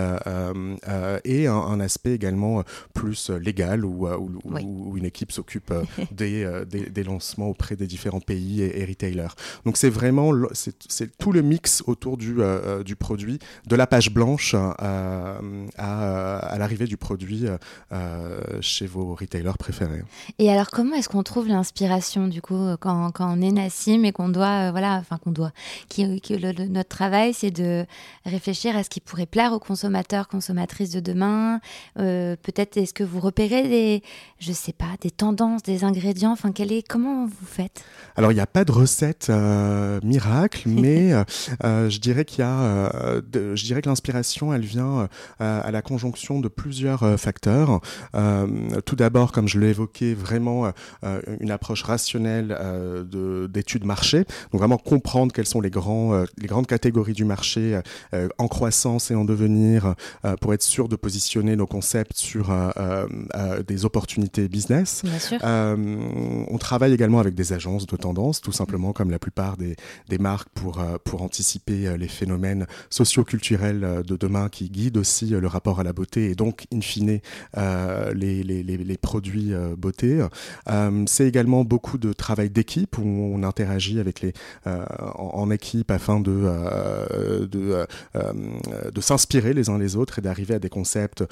et 1.25 1.47
un, 1.47 1.79
aspect 1.79 2.13
également 2.13 2.63
plus 2.93 3.29
légal 3.29 3.83
où, 3.83 4.07
où, 4.07 4.97
une 4.97 5.05
équipe 5.05 5.31
s'occupe 5.31 5.73
des, 6.11 6.47
des, 6.69 7.03
lancements 7.03 7.47
auprès 7.47 7.75
des 7.75 7.87
différents 7.87 8.21
pays 8.21 8.61
et, 8.61 8.81
et 8.81 8.85
retailers. 8.85 9.35
Donc 9.65 9.77
c'est 9.77 9.89
vraiment 9.89 10.31
c'est 10.53 11.17
tout 11.17 11.31
le 11.31 11.41
mix 11.41 11.83
autour 11.87 12.17
du, 12.17 12.35
euh, 12.39 12.83
du 12.83 12.95
produit, 12.95 13.39
de 13.67 13.75
la 13.75 13.87
page 13.87 14.11
blanche 14.11 14.55
euh, 14.55 15.67
à, 15.77 16.42
à 16.43 16.57
l'arrivée 16.57 16.85
du 16.85 16.97
produit 16.97 17.45
euh, 17.91 18.39
chez 18.61 18.85
vos 18.85 19.15
retailers 19.15 19.57
préférés. 19.57 20.03
Et 20.39 20.51
alors 20.51 20.69
comment 20.69 20.95
est-ce 20.95 21.09
qu'on 21.09 21.23
trouve 21.23 21.47
l'inspiration 21.47 22.27
du 22.27 22.41
coup 22.41 22.75
quand, 22.79 23.11
quand, 23.11 23.37
on 23.37 23.41
est 23.41 23.51
Nassim 23.51 24.03
et 24.03 24.11
qu'on 24.11 24.29
doit 24.29 24.71
voilà 24.71 24.97
enfin 24.97 25.17
qu'on 25.17 25.31
doit 25.31 25.51
qui, 25.89 26.05
notre 26.05 26.89
travail 26.89 27.33
c'est 27.33 27.51
de 27.51 27.85
réfléchir 28.25 28.75
à 28.75 28.83
ce 28.83 28.89
qui 28.89 28.99
pourrait 28.99 29.25
plaire 29.25 29.53
aux 29.53 29.59
consommateurs 29.59 30.27
consommatrices 30.27 30.91
de 30.91 30.99
demain. 30.99 31.59
Peut-être 31.95 32.77
est-ce 32.77 32.93
que 32.93 33.03
vous 33.03 33.19
repérez 33.19 33.67
des 33.67 34.03
je 34.39 34.51
sais 34.51 34.73
pas 34.73 34.85
des 35.01 35.11
tendances, 35.11 35.63
des 35.63 35.83
ingrédients. 35.83 36.31
Enfin 36.31 36.51
quel 36.51 36.71
est 36.71 36.87
comment 36.87 37.25
vous 37.25 37.45
faites? 37.45 37.83
Alors 38.15 38.31
il 38.31 38.35
n'y 38.35 38.41
a 38.41 38.47
pas 38.47 38.65
de 38.65 38.71
recette 38.71 39.31
miracle, 40.03 40.63
mais 40.67 41.13
euh, 41.13 41.23
euh, 41.63 41.89
je 41.89 41.99
dirais 41.99 42.25
qu'il 42.25 42.39
y 42.39 42.47
a, 42.47 42.59
euh, 42.59 43.21
je 43.33 43.63
dirais 43.63 43.81
que 43.81 43.89
l'inspiration, 43.89 44.53
elle 44.53 44.65
vient 44.65 45.07
à 45.39 45.71
la 45.71 45.81
conjonction 45.81 46.32
de 46.39 46.47
plusieurs 46.47 47.19
facteurs. 47.19 47.81
tout 48.85 48.95
d'abord, 48.95 49.31
comme 49.31 49.47
je 49.47 49.59
l'ai 49.59 49.69
évoqué, 49.69 50.13
vraiment 50.13 50.71
une 51.39 51.51
approche 51.51 51.83
rationnelle 51.83 52.57
d'études 53.49 53.85
marché, 53.85 54.25
donc 54.51 54.59
vraiment 54.59 54.77
comprendre 54.77 55.33
quelles 55.33 55.47
sont 55.47 55.61
les, 55.61 55.69
grands, 55.69 56.23
les 56.37 56.47
grandes 56.47 56.67
catégories 56.67 57.13
du 57.13 57.25
marché 57.25 57.79
en 58.37 58.47
croissance 58.47 59.11
et 59.11 59.15
en 59.15 59.25
devenir 59.25 59.95
pour 60.41 60.53
être 60.53 60.63
sûr 60.63 60.87
de 60.87 60.95
positionner 60.95 61.55
nos 61.55 61.67
concepts 61.67 62.17
sur 62.17 62.51
des 63.67 63.85
opportunités 63.85 64.47
business. 64.47 65.03
on 65.43 66.57
travaille 66.59 66.93
également 66.93 67.19
avec 67.19 67.35
des 67.35 67.53
agences 67.53 67.85
de 67.85 67.95
tendance, 67.95 68.41
tout 68.41 68.51
simplement 68.51 68.93
comme 68.93 69.11
la 69.11 69.19
plupart 69.19 69.57
des, 69.57 69.75
des 70.09 70.17
marques 70.17 70.49
pour, 70.53 70.79
euh, 70.79 70.97
pour 71.03 71.21
anticiper 71.21 71.87
euh, 71.87 71.97
les 71.97 72.07
phénomènes 72.07 72.67
socio-culturels 72.89 73.83
euh, 73.83 74.03
de 74.03 74.15
demain 74.15 74.49
qui 74.49 74.69
guident 74.69 74.97
aussi 74.97 75.27
le 75.27 75.47
rapport 75.47 75.79
à 75.79 75.83
la 75.83 75.93
beauté 75.93 76.22
et 76.25 76.35
donc, 76.35 76.65
in 76.73 76.81
fine, 76.81 77.19
les, 77.55 78.43
les, 78.43 78.63
les, 78.63 78.97
produits 78.97 79.53
beauté. 79.77 80.25
c'est 81.07 81.27
également 81.27 81.63
beaucoup 81.63 81.97
de 81.97 82.13
travail 82.13 82.49
d'équipe 82.49 82.97
où 82.97 83.03
on 83.03 83.43
interagit 83.43 83.99
avec 83.99 84.21
les, 84.21 84.33
en, 84.65 85.51
équipe 85.51 85.91
afin 85.91 86.19
de, 86.19 87.45
de, 87.45 87.85
de 88.93 89.01
s'inspirer 89.01 89.53
les 89.53 89.69
uns 89.69 89.77
les 89.77 89.95
autres 89.95 90.19
et 90.19 90.21
d'arriver 90.21 90.55
à 90.55 90.59
des 90.59 90.69
concepts 90.69 91.23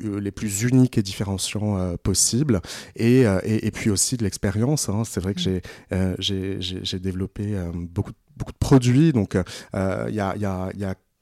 les 0.00 0.30
plus 0.30 0.62
uniques 0.62 0.98
et 0.98 1.02
différenciants 1.02 1.96
possibles. 2.02 2.60
Et, 2.96 3.24
et, 3.44 3.70
puis 3.70 3.90
aussi 3.90 4.16
de 4.16 4.24
l'expérience. 4.24 4.88
Hein. 4.88 5.02
C'est 5.04 5.20
vrai 5.20 5.34
que 5.34 5.60
mm. 5.90 6.14
j'ai 6.18 6.98
développé 6.98 7.56
beaucoup 7.74 8.12
de 8.12 8.16
beaucoup 8.36 8.52
de 8.52 8.58
produits. 8.58 9.12
Donc, 9.12 9.34
il 9.34 9.44
euh, 9.74 10.10
y, 10.10 10.20
a, 10.20 10.36
y, 10.36 10.44
a, 10.44 10.70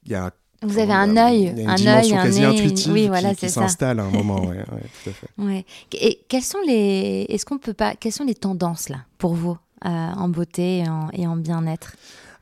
y, 0.06 0.14
a, 0.14 0.30
vous 0.62 0.78
avez 0.78 0.92
un 0.92 1.16
œil, 1.16 1.54
un 1.66 1.86
œil, 1.86 2.14
un 2.14 2.28
nez, 2.28 2.44
intuitive 2.44 2.92
oui, 2.92 3.08
voilà, 3.08 3.34
qui, 3.34 3.48
s'installe 3.50 4.00
à 4.00 4.04
un 4.04 4.10
moment. 4.10 4.40
ouais, 4.46 4.64
tout 5.02 5.10
à 5.10 5.12
fait. 5.12 5.28
Ouais. 5.38 5.64
Et 5.92 6.20
quelles 6.28 6.42
sont 6.42 6.60
les, 6.66 7.26
est-ce 7.28 7.44
qu'on 7.44 7.58
peut 7.58 7.74
pas, 7.74 7.94
quelles 7.94 8.12
sont 8.12 8.24
les 8.24 8.34
tendances 8.34 8.88
là 8.88 8.98
pour 9.18 9.34
vous 9.34 9.56
euh, 9.84 9.88
en 9.88 10.28
beauté 10.28 10.84
et 11.12 11.26
en, 11.26 11.32
en 11.32 11.36
bien-être? 11.36 11.96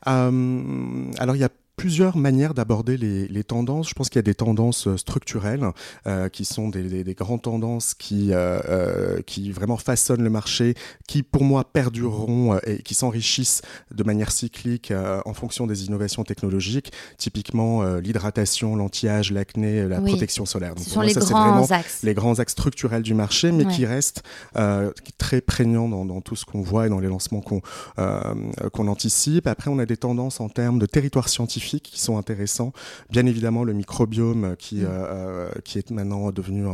Euh, 0.09 1.11
Alors 1.19 1.37
il 1.37 1.41
y 1.41 1.45
a 1.45 1.49
plusieurs 1.77 2.17
manières 2.17 2.55
d'aborder 2.55 2.97
les, 2.97 3.45
tendances. 3.45 3.89
Je 3.89 3.95
pense 3.95 4.09
qu'il 4.09 4.19
y 4.19 4.21
a 4.21 4.23
des 4.23 4.35
tendances 4.35 4.87
euh, 4.87 4.97
structurelles 4.97 5.67
euh, 6.07 6.29
qui 6.29 6.45
sont 6.45 6.69
des, 6.69 7.15
grandes 7.15 7.43
tendances 7.43 7.95
qui, 7.95 8.29
euh, 8.31 9.21
qui 9.23 9.51
vraiment 9.51 9.77
façonnent 9.77 10.23
le 10.23 10.31
marché, 10.31 10.75
qui 11.09 11.23
pour 11.23 11.43
moi 11.43 11.65
perdureront 11.65 12.59
et 12.67 12.83
qui 12.83 12.95
s'enrichissent 12.95 13.63
de 13.93 14.05
manière 14.05 14.31
cyclique 14.31 14.93
en 15.25 15.35
fonction 15.35 15.67
des 15.67 15.87
innovations 15.87 16.25
technologiques. 16.25 16.93
Typiquement 17.19 17.85
l'hydratation, 17.97 18.77
l'anti-âge, 18.77 19.33
l'acné, 19.33 19.87
la 19.89 20.01
protection 20.01 20.47
solaire. 20.47 20.75
Donc, 20.75 20.85
Ce 20.85 20.91
sont 20.91 21.01
les 21.01 21.15
grands 21.15 21.71
axes. 21.71 22.01
Les 22.03 22.15
grands 22.15 22.39
axes 22.39 22.53
structurels 22.53 23.03
du 23.03 23.15
marché, 23.15 23.51
mais 23.53 23.67
qui 23.67 23.87
restent 23.87 24.23
très 25.19 25.41
prégnants 25.41 25.89
dans, 25.89 26.21
tout 26.21 26.37
ce 26.37 26.45
qu'on 26.45 26.63
voit 26.63 26.87
et 26.87 26.89
dans 26.89 27.01
les 27.01 27.09
lancements 27.09 27.41
qu'on 27.41 27.61
qu'on 28.73 28.89
anticipe. 28.89 29.47
Après, 29.47 29.71
on 29.71 29.79
a 29.79 29.87
des 29.87 29.97
tendances 29.97 30.41
en 30.41 30.49
termes 30.49 30.79
de 30.79 30.87
territoire 30.87 31.29
scientifique 31.29 31.72
qui 31.81 32.01
sont 32.01 32.19
intéressants. 32.19 32.73
Bien 33.11 33.27
évidemment, 33.27 33.65
le 33.65 33.73
microbiome 33.73 34.57
qui, 34.59 34.77
mm. 34.77 34.85
euh, 34.85 34.89
euh, 34.89 35.51
qui 35.65 35.79
est 35.79 35.91
maintenant 35.91 36.31
devenu 36.31 36.65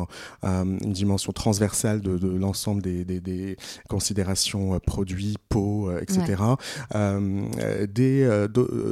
une 0.43 0.93
dimension 0.93 1.33
transversale 1.33 2.01
de, 2.01 2.29
l'ensemble 2.29 2.83
des, 2.83 3.05
des, 3.05 3.57
considérations 3.89 4.75
euh, 4.75 4.79
produits, 4.79 5.37
peau, 5.49 5.91
etc. 6.01 6.43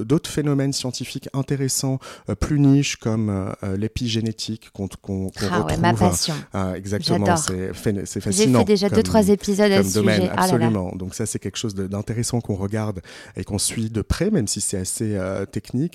D'autres 0.06 0.30
phénomènes 0.30 0.72
scientifiques 0.72 1.28
intéressants, 1.32 1.98
plus 2.40 2.60
niches, 2.60 2.96
comme 2.96 3.54
l'épigénétique 3.76 4.70
qu'on 4.72 4.88
qu 4.88 5.44
ah 5.50 5.62
retrouve. 5.62 5.80
ma 5.80 5.94
passion. 5.94 6.34
exactement, 6.74 7.36
c'est 7.36 7.72
fascinant. 8.20 8.60
J'ai 8.60 8.64
fait 8.64 8.64
déjà 8.64 8.88
deux, 8.88 9.02
trois 9.02 9.28
épisodes 9.28 9.72
à 9.72 9.82
ce 9.82 9.94
domaine, 9.94 10.22
sujet. 10.22 10.32
Ah 10.36 10.42
absolument. 10.44 10.92
Donc 10.94 11.14
ça, 11.14 11.26
c'est 11.26 11.38
quelque 11.38 11.58
chose 11.58 11.74
d'intéressant 11.74 12.40
qu'on 12.40 12.56
regarde 12.56 13.00
et 13.36 13.44
qu'on 13.44 13.58
suit 13.58 13.90
de 13.90 14.02
près, 14.02 14.30
même 14.30 14.46
si 14.46 14.60
c'est 14.60 14.78
assez 14.78 15.18
technique. 15.50 15.85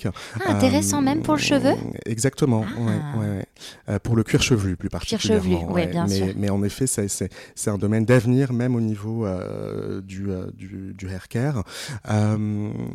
Ah, 0.44 0.52
intéressant 0.52 1.02
même 1.02 1.22
pour 1.22 1.34
le 1.34 1.40
cheveu? 1.40 1.70
Euh, 1.70 1.98
Exactement, 2.06 2.60
ouais, 2.60 3.44
ah. 3.88 3.92
euh, 3.92 3.98
pour 3.98 4.16
le 4.16 4.22
cuir 4.22 4.42
chevelu 4.42 4.76
plus 4.76 4.88
particulièrement. 4.88 5.40
Cuir 5.40 5.68
chevelu, 5.68 5.90
bien 5.90 6.06
mais, 6.06 6.16
sûr. 6.16 6.26
mais 6.36 6.50
en 6.50 6.62
effet, 6.62 6.86
c'est 6.86 7.70
un 7.70 7.78
domaine 7.78 8.04
d'avenir 8.04 8.52
même 8.52 8.74
au 8.74 8.80
niveau 8.80 9.26
euh, 9.26 10.00
du, 10.00 10.28
du, 10.54 10.94
du, 10.94 11.08
hair 11.08 11.28
care. 11.28 11.64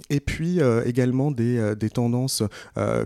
et 0.10 0.20
puis 0.20 0.60
également 0.86 1.32
des, 1.32 1.76
des 1.76 1.90
tendances 1.90 2.44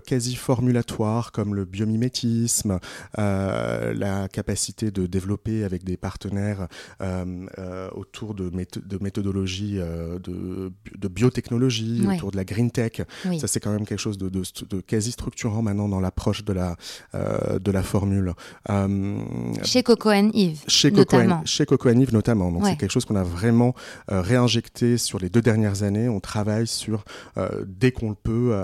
quasi 0.06 0.34
formulatoires 0.34 1.32
comme 1.32 1.54
le 1.54 1.64
biomimétisme, 1.64 2.78
la 3.16 4.28
capacité 4.32 4.90
de 4.90 5.06
développer 5.06 5.64
avec 5.64 5.84
des 5.84 5.96
partenaires 5.96 6.68
autour 7.94 8.34
de, 8.34 8.50
de 8.50 8.98
méthodologies 9.00 9.78
de, 10.22 10.72
de 10.98 11.08
biotechnologie, 11.08 12.06
autour 12.06 12.30
de 12.30 12.36
la 12.36 12.44
green 12.44 12.70
tech. 12.70 13.02
Ça, 13.38 13.46
c'est 13.46 13.60
quand 13.60 13.72
même 13.72 13.81
quelque 13.84 14.00
chose 14.00 14.18
de, 14.18 14.28
de, 14.28 14.80
quasi 14.80 15.12
structurant 15.12 15.62
maintenant 15.62 15.88
dans 15.88 16.00
l'approche 16.00 16.44
de 16.44 16.52
la, 16.52 16.76
euh, 17.14 17.58
de 17.58 17.70
la 17.70 17.82
formule. 17.82 18.32
Euh, 18.70 19.18
chez 19.64 19.82
Coco 19.82 20.12
Yves, 20.12 20.62
chez 20.66 20.90
notamment. 20.90 21.42
chez 21.44 21.66
Coco 21.66 21.90
Yves 21.90 22.12
notamment. 22.12 22.50
Donc 22.50 22.66
c'est 22.66 22.76
quelque 22.76 22.90
chose 22.90 23.04
qu'on 23.04 23.16
a 23.16 23.22
vraiment 23.22 23.74
euh, 24.10 24.20
réinjecté 24.20 24.98
sur 24.98 25.18
les 25.18 25.28
deux 25.28 25.42
dernières 25.42 25.82
années. 25.82 26.08
On 26.08 26.20
travaille 26.20 26.66
sur, 26.66 27.04
dès 27.66 27.92
qu'on 27.92 28.10
le 28.10 28.14
peut, 28.14 28.54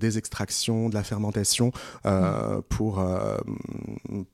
des 0.00 0.18
extractions, 0.18 0.88
de 0.88 0.94
la 0.94 1.02
fermentation 1.02 1.72
mm. 2.04 2.10
pour 2.68 3.04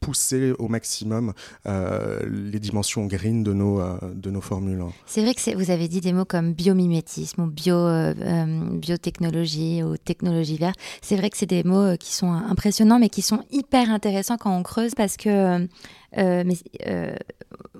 pousser 0.00 0.52
au 0.58 0.68
maximum 0.68 1.32
les 1.64 2.58
dimensions 2.58 3.06
green 3.06 3.42
de 3.42 3.52
nos, 3.52 3.82
de 4.14 4.30
nos 4.30 4.40
formules. 4.40 4.84
C'est 5.06 5.22
vrai 5.22 5.34
que 5.34 5.56
vous 5.56 5.70
avez 5.70 5.88
dit 5.88 6.00
des 6.00 6.12
mots 6.12 6.24
comme 6.24 6.52
biomimétisme 6.52 7.42
ou 7.42 7.46
bio, 7.46 7.86
biotechnologie 8.74 9.79
aux 9.82 9.96
technologies 9.96 10.56
vertes. 10.56 10.78
C'est 11.02 11.16
vrai 11.16 11.30
que 11.30 11.36
c'est 11.36 11.46
des 11.46 11.64
mots 11.64 11.92
euh, 11.92 11.96
qui 11.96 12.12
sont 12.12 12.32
impressionnants, 12.32 12.98
mais 12.98 13.08
qui 13.08 13.22
sont 13.22 13.44
hyper 13.50 13.90
intéressants 13.90 14.36
quand 14.36 14.56
on 14.56 14.62
creuse 14.62 14.94
parce 14.94 15.16
que 15.16 15.28
euh, 15.28 15.66
euh, 16.18 17.14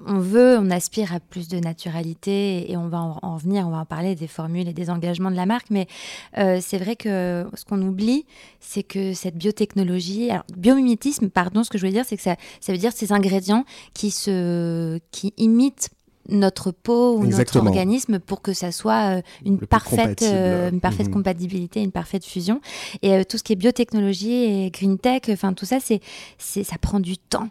on 0.07 0.19
veut, 0.19 0.59
on 0.59 0.71
aspire 0.71 1.15
à 1.15 1.21
plus 1.21 1.49
de 1.49 1.59
naturalité 1.59 2.71
et 2.71 2.77
on 2.77 2.89
va 2.89 3.01
en, 3.23 3.37
venir, 3.37 3.67
on 3.67 3.71
va 3.71 3.79
en 3.79 3.85
parler 3.85 4.15
des 4.15 4.29
formules 4.29 4.69
et 4.69 4.73
des 4.73 4.89
engagements 4.89 5.31
de 5.31 5.37
la 5.37 5.47
marque. 5.47 5.69
Mais 5.71 5.89
c'est 6.35 6.79
vrai 6.79 6.97
que 6.97 7.47
ce 7.55 7.65
qu'on 7.65 7.83
oublie, 7.83 8.25
c'est 8.61 8.83
que 8.83 9.13
cette 9.13 9.37
biotechnologie, 9.37 10.31
alors 10.31 10.45
biomimétisme, 10.57 11.29
pardon, 11.29 11.65
ce 11.65 11.71
que 11.71 11.77
je 11.77 11.85
veux 11.85 11.93
dire, 11.93 12.05
c'est 12.07 12.17
que 12.17 12.23
ça, 12.23 12.37
ça 12.61 12.73
veut 12.73 12.79
dire 12.79 12.93
ces 12.93 13.13
ingrédients 13.13 13.65
qui 13.93 14.11
se, 14.11 14.99
qui 15.11 15.35
imitent 15.37 15.91
notre 16.31 16.71
peau 16.71 17.17
ou 17.17 17.27
notre 17.27 17.59
organisme 17.59 18.19
pour 18.19 18.43
que 18.43 18.53
ça 18.53 18.73
soit 18.73 19.19
euh, 19.19 19.23
une, 19.45 19.59
parfaite, 19.59 20.23
euh, 20.23 20.71
une 20.71 20.81
parfaite 20.81 21.09
mhm. 21.09 21.15
compatibilité, 21.15 21.83
une 21.83 21.93
parfaite 21.93 22.25
fusion. 22.25 22.61
Et 23.03 23.13
euh, 23.15 23.25
tout 23.25 23.39
ce 23.39 23.43
qui 23.43 23.53
est 23.53 23.57
biotechnologie 23.57 24.33
et 24.33 24.71
green 24.71 24.99
tech, 24.99 25.23
enfin 25.31 25.53
tout 25.53 25.67
ça, 25.67 25.79
c'est, 25.81 26.01
ça 26.39 26.79
prend 26.81 27.01
du 27.01 27.19
temps. 27.19 27.49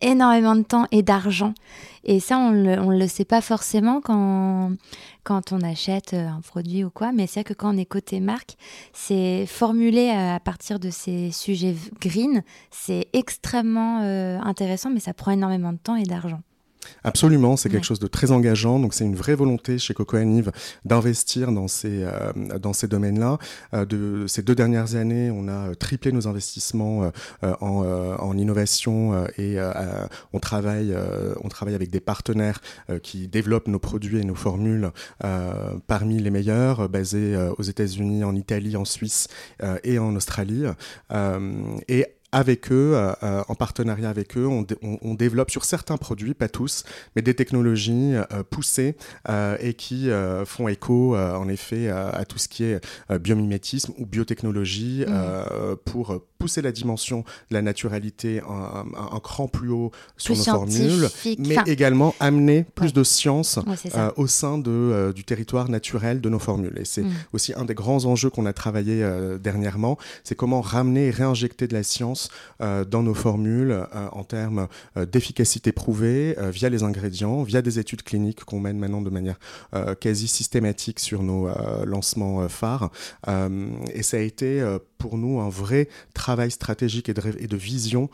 énormément 0.00 0.54
de 0.54 0.62
temps 0.62 0.86
et 0.90 1.02
d'argent. 1.02 1.54
Et 2.04 2.20
ça, 2.20 2.38
on 2.38 2.50
ne 2.50 2.98
le 2.98 3.08
sait 3.08 3.24
pas 3.24 3.40
forcément 3.40 4.00
quand, 4.02 4.72
quand 5.22 5.52
on 5.52 5.62
achète 5.62 6.12
un 6.12 6.40
produit 6.42 6.84
ou 6.84 6.90
quoi. 6.90 7.12
Mais 7.12 7.26
c'est 7.26 7.40
vrai 7.40 7.44
que 7.44 7.54
quand 7.54 7.74
on 7.74 7.78
est 7.78 7.86
côté 7.86 8.20
marque, 8.20 8.56
c'est 8.92 9.46
formulé 9.46 10.10
à 10.10 10.38
partir 10.40 10.78
de 10.78 10.90
ces 10.90 11.30
sujets 11.32 11.74
green. 12.00 12.42
C'est 12.70 13.08
extrêmement 13.14 14.00
euh, 14.02 14.38
intéressant, 14.40 14.90
mais 14.90 15.00
ça 15.00 15.14
prend 15.14 15.30
énormément 15.30 15.72
de 15.72 15.78
temps 15.78 15.96
et 15.96 16.04
d'argent. 16.04 16.40
Absolument, 17.04 17.56
c'est 17.56 17.68
quelque 17.68 17.86
chose 17.86 17.98
de 17.98 18.06
très 18.06 18.30
engageant. 18.30 18.78
Donc 18.78 18.94
c'est 18.94 19.04
une 19.04 19.16
vraie 19.16 19.34
volonté 19.34 19.78
chez 19.78 19.94
Coco 19.94 20.18
Nive 20.18 20.52
d'investir 20.84 21.52
dans 21.52 21.68
ces 21.68 22.04
euh, 22.04 22.32
dans 22.58 22.72
ces 22.72 22.88
domaines-là. 22.88 23.38
Euh, 23.74 23.84
de 23.84 24.26
ces 24.26 24.42
deux 24.42 24.54
dernières 24.54 24.96
années, 24.96 25.30
on 25.30 25.48
a 25.48 25.74
triplé 25.74 26.12
nos 26.12 26.28
investissements 26.28 27.04
euh, 27.42 27.54
en, 27.60 27.84
en, 28.18 28.36
innovation 28.36 29.26
et 29.38 29.58
on 30.32 30.38
travaille 30.40 30.94
on 31.42 31.48
travaille 31.48 31.74
avec 31.74 31.90
des 31.90 32.00
partenaires 32.00 32.60
qui 33.02 33.28
développent 33.28 33.68
nos 33.68 33.78
produits 33.78 34.18
et 34.18 34.24
nos 34.24 34.34
formules 34.34 34.90
parmi 35.86 36.18
les 36.18 36.30
meilleurs, 36.30 36.88
basés 36.88 37.36
aux 37.58 37.62
États-Unis, 37.62 38.24
en 38.24 38.34
Italie, 38.34 38.76
en 38.76 38.84
Suisse 38.84 39.28
et 39.84 39.98
en 39.98 40.14
Australie. 40.16 40.64
et 41.88 42.06
avec 42.34 42.72
eux, 42.72 42.94
euh, 42.94 43.12
euh, 43.22 43.44
en 43.46 43.54
partenariat 43.54 44.10
avec 44.10 44.36
eux, 44.36 44.46
on, 44.46 44.66
on, 44.82 45.14
développe 45.14 45.52
sur 45.52 45.64
certains 45.64 45.96
produits, 45.96 46.34
pas 46.34 46.48
tous, 46.48 46.82
mais 47.14 47.22
des 47.22 47.34
technologies 47.34 48.14
euh, 48.14 48.42
poussées 48.42 48.96
et 49.60 49.74
qui 49.74 50.10
font 50.44 50.66
écho, 50.66 51.16
en 51.16 51.48
effet, 51.48 51.88
à 51.88 52.24
tout 52.24 52.38
ce 52.38 52.48
qui 52.48 52.64
est 52.64 52.80
biomimétisme 53.20 53.92
ou 53.98 54.06
biotechnologie 54.06 55.04
mmh. 55.06 55.76
pour 55.84 56.20
pousser 56.38 56.60
la 56.62 56.72
dimension 56.72 57.20
de 57.50 57.54
la 57.54 57.62
naturalité 57.62 58.40
un, 58.40 58.84
un, 59.14 59.20
cran 59.20 59.46
plus 59.46 59.70
haut 59.70 59.92
sur 60.16 60.36
nos 60.36 60.42
formules, 60.42 61.08
mais 61.38 61.56
également 61.66 62.14
amener 62.18 62.64
plus 62.74 62.92
de 62.92 63.04
science 63.04 63.58
au 64.16 64.26
sein 64.26 64.58
de, 64.58 65.12
du 65.14 65.24
territoire 65.24 65.68
naturel 65.68 66.20
de 66.20 66.28
nos 66.28 66.40
formules. 66.40 66.78
Et 66.78 66.84
c'est 66.84 67.02
mmh. 67.02 67.12
aussi 67.32 67.54
un 67.54 67.64
des 67.64 67.74
grands 67.74 68.04
enjeux 68.04 68.30
qu'on 68.30 68.46
a 68.46 68.52
travaillé 68.52 69.06
dernièrement, 69.40 69.96
c'est 70.24 70.34
comment 70.34 70.60
ramener 70.60 71.06
et 71.06 71.10
réinjecter 71.10 71.68
de 71.68 71.74
la 71.74 71.84
science 71.84 72.23
euh, 72.60 72.84
dans 72.84 73.02
nos 73.02 73.14
formules 73.14 73.72
euh, 73.72 73.86
en 74.12 74.24
termes 74.24 74.68
euh, 74.96 75.06
d'efficacité 75.06 75.72
prouvée 75.72 76.36
via 76.50 76.68
les 76.68 76.82
ingrédients, 76.82 77.42
via 77.42 77.62
des 77.62 77.78
études 77.78 78.02
cliniques 78.02 78.44
qu'on 78.44 78.60
mène 78.60 78.78
maintenant 78.78 79.02
de 79.02 79.10
manière 79.10 79.38
quasi 80.00 80.28
systématique 80.28 81.00
sur 81.00 81.22
nos 81.22 81.48
lancements 81.84 82.48
phares. 82.48 82.90
et 83.26 84.02
ça 84.02 84.16
a 84.16 84.20
été 84.20 84.62
pour 85.04 85.18
nous 85.18 85.38
un 85.38 85.50
vrai 85.50 85.90
travail 86.14 86.50
stratégique 86.50 87.10
et 87.10 87.14
de, 87.14 87.56
vision 87.58 88.08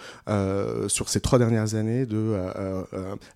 sur 0.88 1.08
ces 1.08 1.20
trois 1.20 1.38
dernières 1.38 1.76
années 1.76 2.04
de 2.04 2.36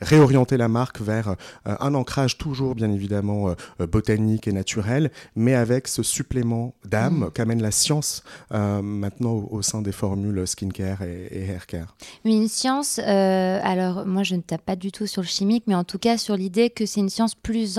réorienter 0.01 0.57
la 0.57 0.67
marque 0.67 1.01
vers 1.01 1.37
un 1.65 1.95
ancrage 1.95 2.37
toujours 2.37 2.75
bien 2.75 2.91
évidemment 2.91 3.55
botanique 3.79 4.49
et 4.49 4.53
naturel, 4.53 5.13
mais 5.37 5.55
avec 5.55 5.87
ce 5.87 6.03
supplément 6.03 6.75
d'âme 6.85 7.27
mmh. 7.27 7.31
qu'amène 7.31 7.63
la 7.63 7.71
science 7.71 8.25
maintenant 8.51 9.35
au, 9.35 9.49
au, 9.59 9.63
sein 9.63 9.83
des 9.83 9.93
formules 9.93 10.45
skin 10.49 10.71
skincare 10.71 11.03
et, 11.03 11.29
et 11.31 11.45
haircare. 11.45 11.95
Mais 12.25 12.35
une 12.35 12.49
science, 12.49 12.99
euh, 12.99 13.61
alors 13.63 14.05
moi 14.05 14.25
je 14.25 14.35
ne 14.35 14.41
tape 14.41 14.63
pas 14.63 14.75
du 14.75 14.91
tout 14.91 15.07
sur 15.07 15.23
le 15.23 15.29
chimique, 15.29 15.65
mais 15.69 15.77
en 15.77 15.85
tout 15.85 15.99
cas 15.99 16.19
sur 16.19 16.37
l'idée 16.37 16.71
que 16.71 16.87
c'est 16.87 16.99
une 16.99 17.09
science 17.09 17.37
plus, 17.37 17.79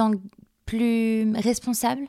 plus 0.66 1.34
responsable, 1.36 2.08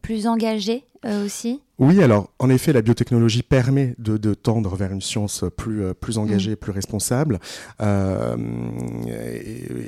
plus 0.00 0.28
engagée 0.28 0.84
euh, 1.06 1.24
aussi 1.24 1.62
Oui, 1.78 2.02
alors 2.02 2.30
en 2.38 2.50
effet, 2.50 2.74
la 2.74 2.82
biotechnologie 2.82 3.42
permet 3.42 3.94
de, 3.98 4.34
tendre 4.34 4.76
vers 4.76 4.92
une 4.92 5.00
science 5.00 5.44
plus, 5.56 5.82
euh, 5.82 5.94
plus 5.94 6.18
engagée, 6.18 6.52
mm. 6.52 6.56
plus 6.56 6.72
responsable. 6.72 7.38
Euh, 7.80 8.36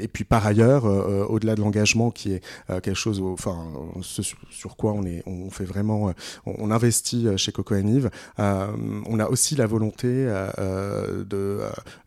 et, 0.01 0.09
puis 0.09 0.25
par 0.25 0.47
ailleurs, 0.47 0.85
au-delà 1.31 1.55
de 1.55 1.61
l'engagement 1.61 2.11
qui 2.11 2.33
est 2.33 2.43
quelque 2.69 2.95
chose, 2.95 3.21
enfin, 3.21 3.73
sur, 4.03 4.77
quoi 4.77 4.93
on, 4.93 5.05
est, 5.05 5.23
on 5.27 5.51
fait 5.51 5.65
vraiment, 5.65 6.13
on, 6.47 6.71
investit 6.71 7.27
chez 7.37 7.53
Coco 7.53 7.77
Nive, 7.77 8.11
on 8.39 9.21
a 9.21 9.29
aussi 9.29 9.55
la 9.57 9.67
volonté 9.67 10.09
de, 10.09 11.61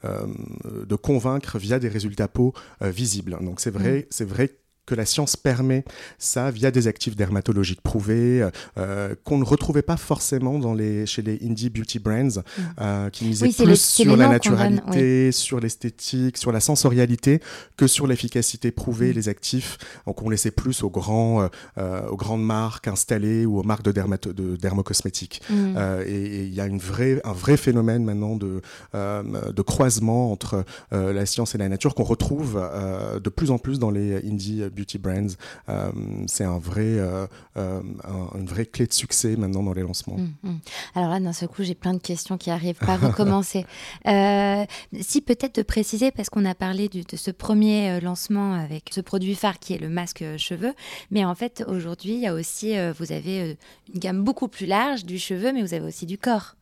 de 0.03 0.95
convaincre 0.95 1.57
via 1.57 1.79
des 1.79 1.89
résultats 1.89 2.27
peau 2.27 2.53
visibles. 2.81 3.37
Donc 3.41 3.59
c'est 3.59 3.71
vrai, 3.71 3.99
mm. 3.99 4.05
c'est 4.09 4.25
vrai 4.25 4.51
que 4.85 4.95
la 4.95 5.05
science 5.05 5.35
permet 5.35 5.83
ça 6.19 6.51
via 6.51 6.71
des 6.71 6.87
actifs 6.87 7.15
dermatologiques 7.15 7.81
prouvés 7.81 8.41
euh, 8.41 8.49
euh, 8.77 9.15
qu'on 9.23 9.37
ne 9.37 9.43
retrouvait 9.43 9.81
pas 9.81 9.97
forcément 9.97 10.59
dans 10.59 10.73
les, 10.73 11.05
chez 11.05 11.21
les 11.21 11.39
indie 11.43 11.69
beauty 11.69 11.99
brands 11.99 12.23
mm. 12.23 12.61
euh, 12.81 13.09
qui 13.09 13.25
misaient 13.25 13.49
plus 13.49 13.81
sur 13.81 14.15
la 14.15 14.27
naturalité, 14.27 15.31
sur 15.31 15.59
l'esthétique, 15.59 16.37
sur 16.37 16.51
la 16.51 16.59
sensorialité 16.59 17.41
que 17.77 17.87
sur 17.87 18.07
l'efficacité 18.07 18.71
prouvée, 18.71 19.09
mm. 19.09 19.15
les 19.15 19.29
actifs 19.29 19.77
qu'on 20.05 20.29
laissait 20.29 20.51
plus 20.51 20.83
aux, 20.83 20.89
grands, 20.89 21.49
aux 21.77 22.15
grandes 22.15 22.43
marques 22.43 22.87
installées 22.87 23.45
ou 23.45 23.59
aux 23.59 23.63
marques 23.63 23.83
de, 23.83 23.91
dermato 23.91 24.33
de 24.33 24.55
dermocosmétiques. 24.55 25.41
Mm. 25.49 25.77
et 26.05 26.43
il 26.43 26.53
y 26.53 26.61
a 26.61 26.65
une 26.67 26.77
vraie, 26.77 27.19
un 27.23 27.33
vrai 27.33 27.57
phénomène 27.57 28.03
maintenant 28.03 28.35
de, 28.35 28.61
de 28.93 29.61
croisement 29.61 30.31
entre 30.31 30.63
la 30.91 31.25
science 31.25 31.55
et 31.55 31.57
la 31.57 31.69
nature 31.69 31.95
qu'on 31.95 32.03
retrouve 32.03 32.61
de 33.21 33.29
plus 33.29 33.51
en 33.51 33.57
plus 33.57 33.79
dans 33.79 33.91
les 33.91 34.17
indie 34.25 34.63
beauty 34.75 34.97
brands. 34.97 35.35
Euh, 35.69 35.91
c'est 36.27 36.43
un 36.43 36.59
vrai, 36.59 36.83
euh, 36.83 37.25
euh, 37.57 37.81
une 38.35 38.45
vraie 38.45 38.65
clé 38.65 38.85
de 38.85 38.93
succès 38.93 39.35
maintenant 39.35 39.63
dans 39.63 39.73
les 39.73 39.81
lancements. 39.81 40.15
Hum, 40.15 40.33
hum. 40.43 40.59
Alors 40.93 41.09
là, 41.09 41.19
d'un 41.19 41.33
seul 41.33 41.49
coup, 41.49 41.63
j'ai 41.63 41.75
plein 41.75 41.93
de 41.93 42.01
questions 42.01 42.37
qui 42.37 42.51
arrivent. 42.51 42.77
Pas 42.77 42.97
recommencer. 42.97 43.65
si 44.05 45.21
peut-être 45.21 45.55
de 45.55 45.63
préciser, 45.63 46.11
parce 46.11 46.29
qu'on 46.29 46.45
a 46.45 46.55
parlé 46.55 46.89
de 46.89 47.15
ce 47.15 47.31
premier 47.31 47.99
lancement 48.01 48.53
avec 48.53 48.91
ce 48.93 49.01
produit 49.01 49.35
phare 49.35 49.59
qui 49.59 49.73
est 49.73 49.79
le 49.79 49.89
masque 49.89 50.23
cheveux, 50.37 50.73
mais 51.11 51.25
en 51.25 51.35
fait, 51.35 51.63
aujourd'hui, 51.67 52.13
il 52.15 52.19
y 52.19 52.27
a 52.27 52.33
aussi, 52.33 52.75
vous 52.97 53.11
avez 53.11 53.57
une 53.93 53.99
gamme 53.99 54.23
beaucoup 54.23 54.47
plus 54.47 54.65
large 54.65 55.05
du 55.05 55.17
cheveu, 55.17 55.51
mais 55.53 55.61
vous 55.61 55.73
avez 55.73 55.85
aussi 55.85 56.05
du 56.05 56.17
corps. 56.17 56.55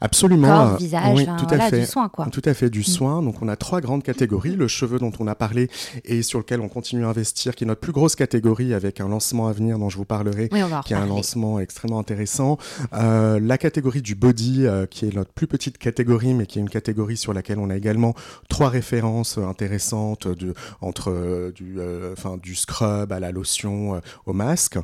Absolument. 0.00 0.48
Corps, 0.48 0.76
visage, 0.76 1.26
tout 1.38 1.54
à 1.54 1.58
fait. 1.70 1.80
du 1.80 1.86
soin, 1.86 2.08
quoi. 2.08 2.26
Tout 2.26 2.42
à 2.44 2.54
fait, 2.54 2.70
du 2.70 2.82
soin. 2.82 3.22
Donc, 3.22 3.42
on 3.42 3.48
a 3.48 3.56
trois 3.56 3.80
grandes 3.80 4.02
catégories. 4.02 4.56
Le 4.56 4.68
cheveu 4.68 4.98
dont 4.98 5.12
on 5.18 5.26
a 5.26 5.34
parlé 5.34 5.68
et 6.04 6.22
sur 6.22 6.38
lequel 6.38 6.60
on 6.60 6.68
continue 6.68 7.04
à 7.04 7.08
investir, 7.08 7.54
qui 7.54 7.64
est 7.64 7.66
notre 7.66 7.80
plus 7.80 7.92
grosse 7.92 8.16
catégorie 8.16 8.74
avec 8.74 9.00
un 9.00 9.08
lancement 9.08 9.48
à 9.48 9.52
venir 9.52 9.78
dont 9.78 9.88
je 9.88 9.96
vous 9.96 10.04
parlerai, 10.04 10.48
qui 10.84 10.92
est 10.92 10.96
un 10.96 11.06
lancement 11.06 11.60
extrêmement 11.60 11.98
intéressant. 11.98 12.58
Euh, 12.92 13.40
la 13.40 13.58
catégorie 13.58 14.02
du 14.02 14.14
body, 14.14 14.66
euh, 14.66 14.86
qui 14.86 15.06
est 15.06 15.14
notre 15.14 15.32
plus 15.32 15.46
petite 15.46 15.78
catégorie, 15.78 16.34
mais 16.34 16.46
qui 16.46 16.58
est 16.58 16.62
une 16.62 16.70
catégorie 16.70 17.16
sur 17.16 17.32
laquelle 17.32 17.58
on 17.58 17.70
a 17.70 17.76
également 17.76 18.14
trois 18.48 18.68
références 18.68 19.38
intéressantes 19.38 20.28
de, 20.28 20.54
entre 20.80 21.52
du, 21.54 21.76
euh, 21.78 22.12
enfin, 22.12 22.36
du 22.42 22.54
scrub 22.54 23.12
à 23.12 23.20
la 23.20 23.32
lotion 23.32 24.00
au 24.26 24.32
masque. 24.32 24.78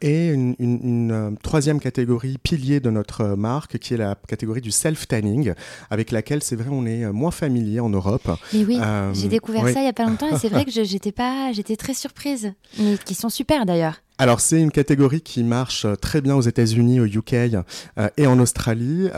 et 0.00 0.28
une, 0.28 0.54
une 0.58 1.36
troisième 1.42 1.80
catégorie 1.80 2.38
pilier 2.38 2.80
de 2.80 2.90
notre 2.90 3.24
marque, 3.36 3.78
qui 3.78 3.94
est 3.94 3.98
la 3.98 4.14
catégorie 4.14 4.33
du 4.36 4.70
self-tanning, 4.70 5.54
avec 5.90 6.10
laquelle, 6.10 6.42
c'est 6.42 6.56
vrai, 6.56 6.68
on 6.70 6.86
est 6.86 7.10
moins 7.12 7.30
familier 7.30 7.80
en 7.80 7.88
Europe. 7.88 8.28
Mais 8.52 8.64
oui, 8.64 8.78
euh, 8.80 9.12
j'ai 9.14 9.28
découvert 9.28 9.68
ça 9.68 9.80
il 9.80 9.82
n'y 9.82 9.88
a 9.88 9.92
pas 9.92 10.04
longtemps 10.04 10.34
et 10.34 10.38
c'est 10.38 10.48
vrai 10.48 10.64
que 10.64 10.70
j'étais 10.70 11.12
pas, 11.12 11.52
j'étais 11.52 11.76
très 11.76 11.94
surprise, 11.94 12.52
mais 12.78 12.98
qui 13.04 13.14
sont 13.14 13.28
super 13.28 13.66
d'ailleurs. 13.66 14.03
Alors 14.24 14.40
c'est 14.40 14.58
une 14.58 14.70
catégorie 14.70 15.20
qui 15.20 15.44
marche 15.44 15.84
euh, 15.84 15.96
très 15.96 16.22
bien 16.22 16.34
aux 16.34 16.40
États-Unis, 16.40 16.98
au 16.98 17.04
UK 17.04 17.34
euh, 17.34 18.08
et 18.16 18.26
en 18.26 18.38
Australie, 18.38 19.10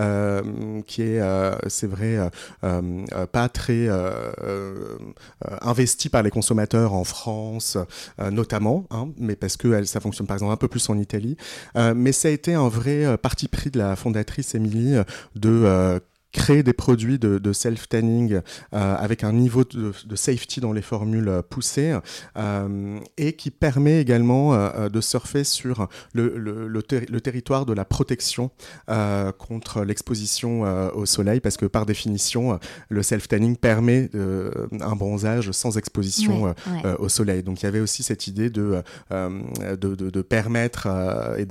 qui 0.88 1.02
est, 1.02 1.20
c'est 1.68 1.86
vrai, 1.86 2.18
pas 3.30 3.48
très 3.48 3.88
investie 5.60 6.08
par 6.08 6.24
les 6.24 6.30
consommateurs 6.30 6.92
en 6.92 7.04
France, 7.04 7.78
notamment, 8.32 8.84
hein, 8.90 9.10
mais 9.16 9.36
parce 9.36 9.56
que 9.56 9.84
ça 9.84 10.00
fonctionne 10.00 10.26
par 10.26 10.36
exemple 10.36 10.52
un 10.52 10.56
peu 10.56 10.66
plus 10.66 10.90
en 10.90 10.98
Italie. 10.98 11.36
mais 11.94 12.10
ça 12.10 12.26
a 12.26 12.32
été 12.32 12.54
un 12.54 12.68
vrai 12.68 13.16
parti 13.18 13.46
pris 13.46 13.70
de 13.70 13.78
la 13.78 13.94
fondatrice 13.94 14.56
Émilie 14.56 14.96
de 15.36 16.00
créer 16.36 16.62
des 16.62 16.74
produits 16.74 17.18
de, 17.18 17.52
self-tanning 17.52 18.34
euh, 18.34 18.40
avec 18.72 19.24
un 19.24 19.32
niveau 19.32 19.64
de, 19.64 19.92
safety 20.14 20.60
dans 20.60 20.72
les 20.74 20.82
formules 20.82 21.28
euh, 21.28 21.42
poussées 21.42 21.96
euh, 22.36 22.98
et 23.16 23.32
qui 23.32 23.50
permet 23.50 24.00
également 24.00 24.36
de 24.88 25.00
surfer 25.00 25.44
sur 25.44 25.88
le, 26.12 26.36
le, 26.36 27.20
territoire 27.20 27.64
de 27.64 27.72
la 27.72 27.84
protection 27.84 28.50
contre 29.38 29.82
l'exposition 29.82 30.62
au 30.94 31.06
soleil 31.06 31.40
parce 31.40 31.56
que 31.56 31.64
par 31.64 31.86
définition, 31.86 32.58
le 32.88 33.02
self-tanning 33.02 33.56
permet 33.56 34.10
un 34.14 34.96
bronzage 34.96 35.50
sans 35.52 35.78
exposition 35.78 36.54
au 36.98 37.08
soleil. 37.08 37.42
Donc 37.42 37.62
il 37.62 37.64
y 37.64 37.68
avait 37.68 37.80
aussi 37.80 38.02
cette 38.02 38.26
idée 38.26 38.50
de, 38.50 38.82
de, 39.10 40.22
permettre 40.22 40.86
et 41.38 41.46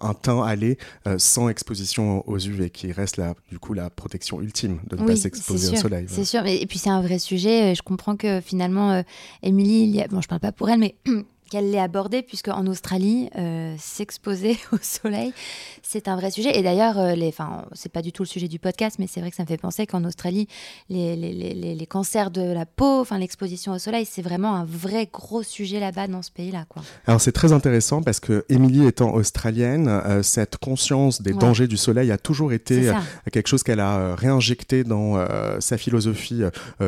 un, 0.00 0.14
teint 0.14 0.42
aller 0.44 0.78
sans 1.18 1.48
exposition 1.48 2.28
aux 2.28 2.38
UV 2.38 2.70
qui 2.70 2.92
reste 2.92 3.16
là, 3.16 3.34
du 3.50 3.58
coup 3.58 3.74
la 3.74 3.90
protection 3.90 4.11
ultime 4.40 4.80
de 4.88 4.96
ne 4.96 5.06
pas 5.06 5.16
s'exposer 5.16 5.76
au 5.76 5.80
soleil. 5.80 6.06
C'est 6.08 6.24
sûr, 6.24 6.46
et 6.46 6.64
puis 6.66 6.78
c'est 6.78 6.90
un 6.90 7.00
vrai 7.00 7.18
sujet. 7.18 7.74
Je 7.74 7.82
comprends 7.82 8.16
que 8.16 8.40
finalement, 8.40 8.92
euh, 8.92 9.02
Émilie, 9.42 10.02
bon, 10.10 10.20
je 10.20 10.28
parle 10.28 10.40
pas 10.40 10.52
pour 10.52 10.68
elle, 10.68 10.80
mais 10.80 10.96
qu'elle 11.52 11.70
l'ait 11.70 11.78
abordé, 11.78 12.22
puisque 12.22 12.48
en 12.48 12.66
Australie, 12.66 13.28
euh, 13.36 13.74
s'exposer 13.78 14.56
au 14.72 14.78
soleil, 14.80 15.34
c'est 15.82 16.08
un 16.08 16.16
vrai 16.16 16.30
sujet. 16.30 16.58
Et 16.58 16.62
d'ailleurs, 16.62 16.98
euh, 16.98 17.14
les, 17.14 17.28
enfin, 17.28 17.66
c'est 17.72 17.92
pas 17.92 18.00
du 18.00 18.10
tout 18.10 18.22
le 18.22 18.26
sujet 18.26 18.48
du 18.48 18.58
podcast, 18.58 18.96
mais 18.98 19.06
c'est 19.06 19.20
vrai 19.20 19.30
que 19.30 19.36
ça 19.36 19.42
me 19.42 19.48
fait 19.48 19.58
penser 19.58 19.86
qu'en 19.86 20.02
Australie, 20.04 20.48
les, 20.88 21.14
les, 21.14 21.34
les, 21.34 21.74
les, 21.74 21.86
cancers 21.86 22.30
de 22.30 22.40
la 22.40 22.64
peau, 22.64 23.02
enfin 23.02 23.18
l'exposition 23.18 23.72
au 23.72 23.78
soleil, 23.78 24.06
c'est 24.10 24.22
vraiment 24.22 24.56
un 24.56 24.64
vrai 24.64 25.10
gros 25.12 25.42
sujet 25.42 25.78
là-bas 25.78 26.06
dans 26.06 26.22
ce 26.22 26.30
pays-là, 26.30 26.64
quoi. 26.70 26.82
Alors 27.06 27.20
c'est 27.20 27.32
très 27.32 27.52
intéressant 27.52 28.02
parce 28.02 28.18
que 28.18 28.46
Émilie 28.48 28.86
étant 28.86 29.12
australienne, 29.12 29.88
euh, 29.88 30.22
cette 30.22 30.56
conscience 30.56 31.20
des 31.20 31.34
dangers 31.34 31.68
du 31.68 31.76
soleil 31.76 32.10
a 32.12 32.16
toujours 32.16 32.54
été 32.54 32.90
quelque 33.30 33.48
chose 33.48 33.62
qu'elle 33.62 33.80
a 33.80 34.14
réinjecté 34.14 34.84
dans 34.84 35.22
sa 35.60 35.76
philosophie 35.76 36.42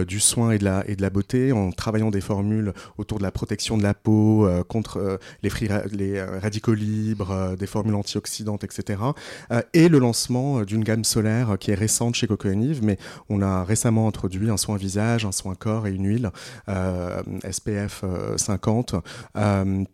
du 0.07 0.21
soin 0.21 0.53
et 0.53 0.59
de 0.59 0.65
la 0.65 0.85
et 0.87 0.97
de 0.97 1.03
la 1.03 1.11
beauté 1.11 1.53
en 1.53 1.71
travaillant 1.71 2.11
des 2.11 2.21
formules 2.23 2.73
autour 2.97 3.19
de 3.19 3.25
la 3.25 3.31
protection 3.31 3.77
de 3.77 3.83
la 3.83 3.93
peau 3.93 4.49
euh, 4.55 4.65
contre 4.65 4.99
euh, 4.99 5.19
les, 5.43 6.19
euh, 6.19 6.39
radicaux 6.41 6.75
libres, 6.75 7.57
des 7.59 7.67
formules 7.67 7.95
antioxydantes, 7.95 8.65
etc. 8.65 9.01
et 9.73 9.89
le 9.89 9.99
lancement 9.99 10.63
d'une 10.63 10.85
gamme 10.85 11.05
solaire 11.05 11.57
qui 11.59 11.71
est 11.71 11.75
récente 11.75 12.15
chez 12.15 12.27
Coco 12.27 12.49
mais 12.83 12.99
on 13.29 13.43
a 13.43 13.65
récemment 13.65 14.09
introduit 14.09 14.51
un 14.51 14.57
soin 14.57 14.77
visage, 14.77 15.25
un 15.25 15.33
soin 15.33 15.55
corps 15.55 15.87
et 15.87 15.93
une 15.93 16.07
huile 16.07 16.31
SPF 17.51 18.05
50 18.37 18.95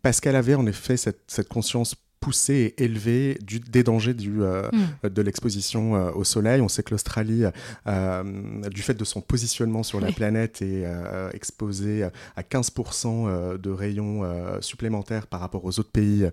parce 0.03 0.21
qu'elle 0.21 0.37
avait 0.37 0.55
en 0.55 0.67
effet 0.67 0.97
cette, 0.97 1.23
cette 1.29 1.49
conscience 1.49 1.95
poussé 2.21 2.75
et 2.77 2.85
élevé 2.85 3.39
du, 3.43 3.61
des 3.61 3.83
dangers 3.83 4.15
du, 4.15 4.43
euh, 4.43 4.69
mm. 5.03 5.09
de 5.09 5.23
l'exposition 5.23 5.97
euh, 5.97 6.13
au 6.13 6.25
soleil. 6.25 6.61
On 6.61 6.69
sait 6.69 6.83
que 6.83 6.91
l'Australie, 6.91 7.45
euh, 7.87 8.69
du 8.69 8.83
fait 8.83 8.95
de 8.95 9.05
son 9.05 9.23
positionnement 9.23 9.83
sur 9.83 10.01
la 10.01 10.13
planète, 10.13 10.63
est 10.63 10.85
exposée 11.33 12.05
à 12.37 12.43
15% 12.43 13.59
de 13.59 13.71
rayons 13.71 14.23
supplémentaires 14.61 15.27
par 15.27 15.41
rapport 15.41 15.65
aux 15.65 15.79
autres 15.79 15.91
pays 15.91 16.29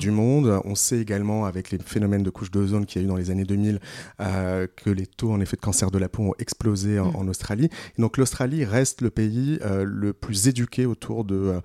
du 0.00 0.10
monde. 0.10 0.60
On 0.64 0.74
sait 0.74 0.98
également, 0.98 1.44
avec 1.44 1.70
les 1.70 1.78
phénomènes 1.78 2.22
de 2.22 2.30
couche 2.30 2.50
d'ozone 2.50 2.86
qu'il 2.86 3.00
y 3.00 3.04
a 3.04 3.06
eu 3.06 3.08
dans 3.08 3.16
les 3.16 3.30
années 3.30 3.44
2000, 3.44 3.78
que 4.18 4.90
les 4.90 5.06
taux 5.06 5.32
en 5.32 5.40
effet 5.40 5.56
de 5.56 5.60
cancer 5.62 5.90
de 5.90 5.98
la 5.98 6.08
peau 6.08 6.30
ont 6.30 6.34
explosé 6.38 6.98
en, 6.98 7.24
mm. 7.24 7.28
Australie. 7.28 7.68
donc 7.98 8.16
l'Australie 8.18 8.64
reste 8.64 9.00
le 9.00 9.10
pays 9.10 9.58
le 9.62 10.12
plus 10.12 10.48
éduqué 10.48 10.86
autour 10.86 11.24
de, 11.24 11.60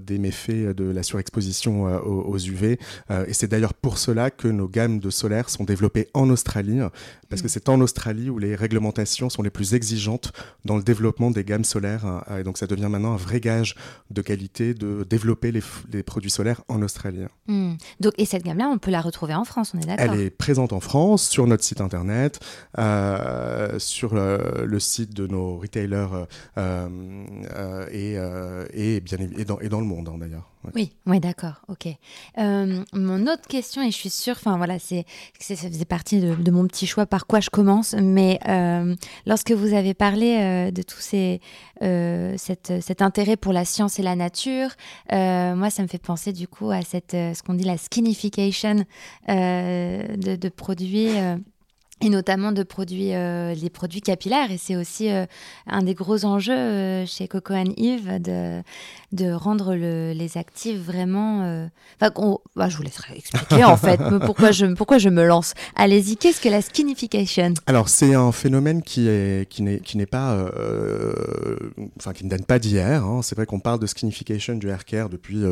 des 0.00 0.18
méfaits 0.18 0.74
de 0.76 0.84
la 0.84 1.02
surexposition 1.02 1.84
aux, 1.84 2.22
aux 2.22 2.38
UV 2.38 2.73
euh, 3.10 3.24
et 3.26 3.32
c'est 3.32 3.48
d'ailleurs 3.48 3.74
pour 3.74 3.98
cela 3.98 4.30
que 4.30 4.48
nos 4.48 4.68
gammes 4.68 4.98
de 4.98 5.10
solaire 5.10 5.50
sont 5.50 5.64
développées 5.64 6.08
en 6.14 6.30
Australie, 6.30 6.80
parce 7.28 7.42
que 7.42 7.46
mm. 7.46 7.50
c'est 7.50 7.68
en 7.68 7.80
Australie 7.80 8.30
où 8.30 8.38
les 8.38 8.54
réglementations 8.54 9.30
sont 9.30 9.42
les 9.42 9.50
plus 9.50 9.74
exigeantes 9.74 10.32
dans 10.64 10.76
le 10.76 10.82
développement 10.82 11.30
des 11.30 11.44
gammes 11.44 11.64
solaires. 11.64 12.06
Hein. 12.06 12.22
et 12.38 12.42
donc 12.42 12.58
ça 12.58 12.66
devient 12.66 12.88
maintenant 12.88 13.14
un 13.14 13.16
vrai 13.16 13.40
gage 13.40 13.74
de 14.10 14.22
qualité 14.22 14.74
de 14.74 15.04
développer 15.08 15.52
les, 15.52 16.02
produits 16.02 16.30
solaires 16.30 16.62
en 16.68 16.82
Australie. 16.82 17.24
Mm. 17.46 17.74
Donc, 18.00 18.12
et 18.18 18.24
cette 18.24 18.44
gamme-là, 18.44 18.68
on 18.72 18.78
peut 18.78 18.90
la 18.90 19.00
retrouver 19.00 19.34
en 19.34 19.44
France, 19.44 19.72
on 19.74 19.80
est 19.80 19.86
d'accord? 19.86 20.14
Elle 20.14 20.20
est 20.20 20.30
présente 20.30 20.72
en 20.72 20.80
France, 20.80 21.28
sur 21.28 21.46
notre 21.46 21.64
site 21.64 21.80
internet, 21.80 22.40
euh, 22.78 23.78
sur 23.78 24.14
le, 24.14 24.78
site 24.78 25.14
de 25.14 25.26
nos 25.26 25.56
retailers 25.56 26.26
euh, 26.58 27.86
et, 27.90 28.16
et, 28.72 29.00
bien, 29.00 29.18
et, 29.36 29.44
dans, 29.44 29.60
et 29.60 29.68
dans 29.68 29.80
le 29.80 29.86
monde 29.86 30.08
hein, 30.08 30.18
d'ailleurs. 30.18 30.53
Oui, 30.74 31.20
d'accord, 31.20 31.62
ok. 31.68 31.88
Euh, 32.38 32.82
mon 32.92 33.26
autre 33.26 33.46
question, 33.48 33.82
et 33.82 33.90
je 33.90 33.96
suis 33.96 34.10
sûre, 34.10 34.34
enfin 34.36 34.56
voilà, 34.56 34.78
c'est, 34.78 35.04
ça 35.38 35.54
faisait 35.54 35.84
partie 35.84 36.20
de, 36.20 36.50
mon 36.50 36.66
petit 36.66 36.86
choix 36.86 37.06
par 37.06 37.26
quoi 37.26 37.40
je 37.40 37.50
commence, 37.50 37.94
mais 37.94 38.38
euh, 38.48 38.94
lorsque 39.26 39.52
vous 39.52 39.74
avez 39.74 39.94
parlé 39.94 40.36
euh, 40.38 40.70
de 40.70 40.82
tout 40.82 41.00
ces, 41.00 41.40
cet 41.80 43.02
intérêt 43.02 43.36
pour 43.36 43.52
la 43.52 43.64
science 43.64 43.98
et 43.98 44.02
la 44.02 44.16
nature, 44.16 44.70
moi, 45.10 45.70
ça 45.70 45.82
me 45.82 45.88
fait 45.88 45.98
penser 45.98 46.32
du 46.32 46.48
coup 46.48 46.70
à 46.70 46.82
cette, 46.82 47.12
ce 47.12 47.42
qu'on 47.42 47.54
dit 47.54 47.64
la 47.64 47.76
skinification 47.76 48.84
de, 49.28 50.36
de, 50.36 50.48
produits 50.48 51.10
et 52.00 52.10
notamment 52.10 52.52
de 52.52 52.62
produits, 52.62 53.14
euh, 53.14 53.54
les 53.54 53.70
produits 53.70 54.00
capillaires. 54.00 54.50
Et 54.50 54.58
c'est 54.58 54.76
aussi 54.76 55.10
euh, 55.10 55.26
un 55.66 55.82
des 55.82 55.94
gros 55.94 56.24
enjeux 56.24 56.52
euh, 56.52 57.06
chez 57.06 57.28
Coco 57.28 57.54
Yves 57.54 58.20
de, 58.20 58.62
de 59.12 59.32
rendre 59.32 59.74
le, 59.74 60.12
les 60.12 60.36
actifs 60.36 60.78
vraiment. 60.78 61.68
Enfin, 62.00 62.12
bah, 62.56 62.68
je 62.68 62.76
vous 62.76 62.82
laisserai 62.82 63.16
expliquer 63.16 63.64
en 63.64 63.76
fait 63.76 64.00
pourquoi 64.26 64.50
je, 64.50 64.66
pourquoi 64.66 64.98
je 64.98 65.08
me 65.08 65.24
lance. 65.24 65.54
Allez-y, 65.76 66.16
qu'est-ce 66.16 66.40
que 66.40 66.48
la 66.48 66.62
skinification? 66.62 67.54
Alors, 67.66 67.88
c'est 67.88 68.14
un 68.14 68.32
phénomène 68.32 68.82
qui 68.82 69.08
est 69.08 69.48
qui 69.48 69.62
n'est 69.62 69.78
qui 69.78 69.96
n'est 69.96 70.06
pas, 70.06 70.46
enfin 71.98 72.12
qui 72.12 72.24
ne 72.24 72.30
donne 72.30 72.44
pas 72.44 72.58
d'hier. 72.58 73.04
Hein. 73.04 73.20
C'est 73.22 73.36
vrai 73.36 73.46
qu'on 73.46 73.60
parle 73.60 73.78
de 73.78 73.86
skinification 73.86 74.54
du 74.56 74.68
hair 74.68 74.84
care 74.84 75.08
depuis, 75.08 75.42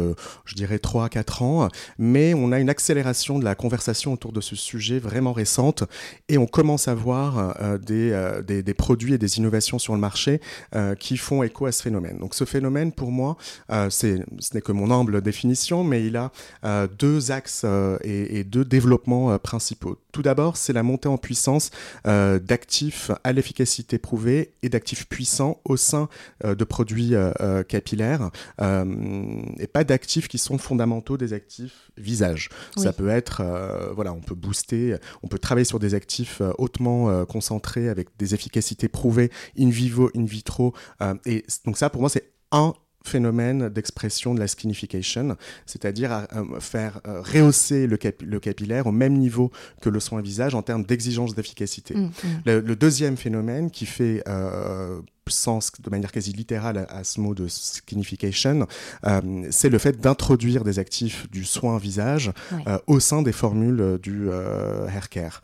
je 0.45 0.55
dirais, 0.55 0.79
3 0.79 1.05
à 1.05 1.09
4 1.09 1.43
ans, 1.43 1.69
mais 1.99 2.35
on 2.35 2.53
a 2.53 2.59
une 2.59 2.69
accélération 2.69 3.39
de 3.39 3.45
la 3.45 3.55
conversation 3.55 4.13
autour 4.13 4.33
de 4.33 4.41
ce 4.41 4.57
sujet 4.57 4.99
vraiment 4.99 5.33
récente 5.33 5.85
et 6.33 6.39
on 6.39 6.47
commence 6.47 6.89
à 6.89 6.95
voir 6.95 7.39
euh, 7.39 7.77
euh, 7.91 8.43
des, 8.43 8.63
des, 8.63 8.75
produits 8.75 9.13
et 9.13 9.19
des 9.19 9.37
innovations 9.37 9.79
sur 9.79 9.93
le 9.93 10.01
marché 10.01 10.41
euh, 10.75 10.95
qui 10.95 11.19
font 11.19 11.43
écho 11.43 11.67
à 11.67 11.73
ce 11.73 11.83
phénomène. 11.83 12.17
Donc 12.19 12.35
ce 12.35 12.47
phénomène, 12.47 12.91
pour 12.91 13.13
moi, 13.13 13.37
ce 13.69 14.25
n'est 14.55 14.63
que 14.63 14.73
mon 14.73 14.91
humble 14.91 15.21
définition, 15.21 15.85
mais 15.85 16.07
il 16.07 16.17
a 16.17 16.31
deux 16.99 17.33
axes 17.33 17.67
et, 18.03 18.39
et, 18.39 18.45
deux 18.45 18.65
développements 18.65 19.39
principaux. 19.39 19.99
Tout 20.13 20.23
d'abord, 20.23 20.57
c'est 20.57 20.73
la 20.73 20.83
montée 20.83 21.09
en 21.09 21.19
puissance 21.19 21.71
d'actifs 22.05 23.11
à 23.25 23.33
l'efficacité 23.33 23.99
prouvée 23.99 24.53
et 24.63 24.71
d'actifs 24.71 25.07
puissants 25.09 25.61
au 25.65 25.77
sein 25.77 26.09
de 26.45 26.65
produits 26.65 27.15
capillaires 27.69 28.31
et 28.61 29.67
pas 29.67 29.85
d'actifs 29.85 30.29
qui 30.29 30.39
sont 30.39 30.57
fondamentaux 30.57 31.19
des 31.19 31.35
actifs 31.35 31.91
visage. 31.99 32.49
Ça 32.77 32.93
peut 32.93 33.09
être, 33.09 33.43
voilà, 33.95 34.13
on 34.13 34.21
peut 34.21 34.35
booster, 34.35 34.97
on 35.23 35.29
peut 35.29 35.39
travailler 35.39 35.67
sur 35.67 35.79
des 35.79 35.95
actifs 35.95 36.22
euh, 36.41 36.53
hautement 36.59 37.11
euh, 37.11 37.25
concentré 37.25 37.89
avec 37.89 38.09
des 38.19 38.35
efficacités 38.35 38.89
prouvées 38.89 39.31
in 39.59 39.71
vivo, 39.71 40.11
in 40.17 40.25
vitro. 40.25 40.75
Euh, 41.01 41.15
et 41.27 41.45
donc 41.65 41.77
ça, 41.77 41.91
pour 41.91 42.01
moi, 42.01 42.11
c'est 42.11 42.33
un 42.51 42.75
phénomène 43.05 43.69
d'expression 43.69 44.33
de 44.33 44.39
la 44.39 44.47
skinification, 44.47 45.37
c'est-à-dire 45.67 46.29
faire 46.61 47.01
rehausser 47.05 47.89
le, 47.89 47.99
le, 48.21 48.39
capillaire 48.39 48.87
au 48.87 48.93
même 48.93 49.15
niveau 49.15 49.51
que 49.81 49.89
le 49.89 49.99
soin 49.99 50.23
visage 50.23 50.55
en 50.55 50.63
termes 50.63 50.85
d'exigence 50.85 51.35
d'efficacité. 51.35 51.97
Mmh, 51.97 52.01
mmh. 52.05 52.43
le, 52.47 52.77
deuxième 52.77 53.17
phénomène 53.17 53.73
qui 53.73 53.87
fait 53.87 54.23
sens 55.31 55.71
de 55.81 55.91
manière 55.91 56.11
quasi 56.11 56.33
littérale 56.33 56.87
à, 56.89 57.05
ce 57.05 57.21
mot 57.21 57.35
de 57.35 57.47
skinification, 57.49 58.67
euh, 59.07 59.47
c'est 59.51 59.69
le 59.69 59.79
fait 59.79 60.01
d'introduire 60.01 60.65
des 60.65 60.79
actifs 60.79 61.31
du 61.31 61.45
soin 61.45 61.79
visage 61.79 62.33
euh, 62.67 62.79
au 62.87 62.99
sein 63.01 63.23
des 63.23 63.33
formules 63.33 63.99
du 64.03 64.29
euh, 64.31 64.89
hair 64.89 65.09
care. 65.09 65.43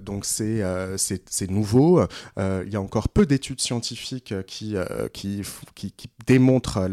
donc 0.00 0.24
c'est 0.24 0.62
c'est 0.96 1.50
nouveau. 1.50 2.02
il 2.38 2.72
y 2.72 2.76
a 2.76 2.80
encore 2.80 3.08
peu 3.08 3.26
d'études 3.26 3.60
scientifiques 3.60 4.34
qui, 4.46 4.76
qui, 5.12 5.42
qui, 5.74 5.92
qui, 5.92 6.10
démontrent 6.26 6.88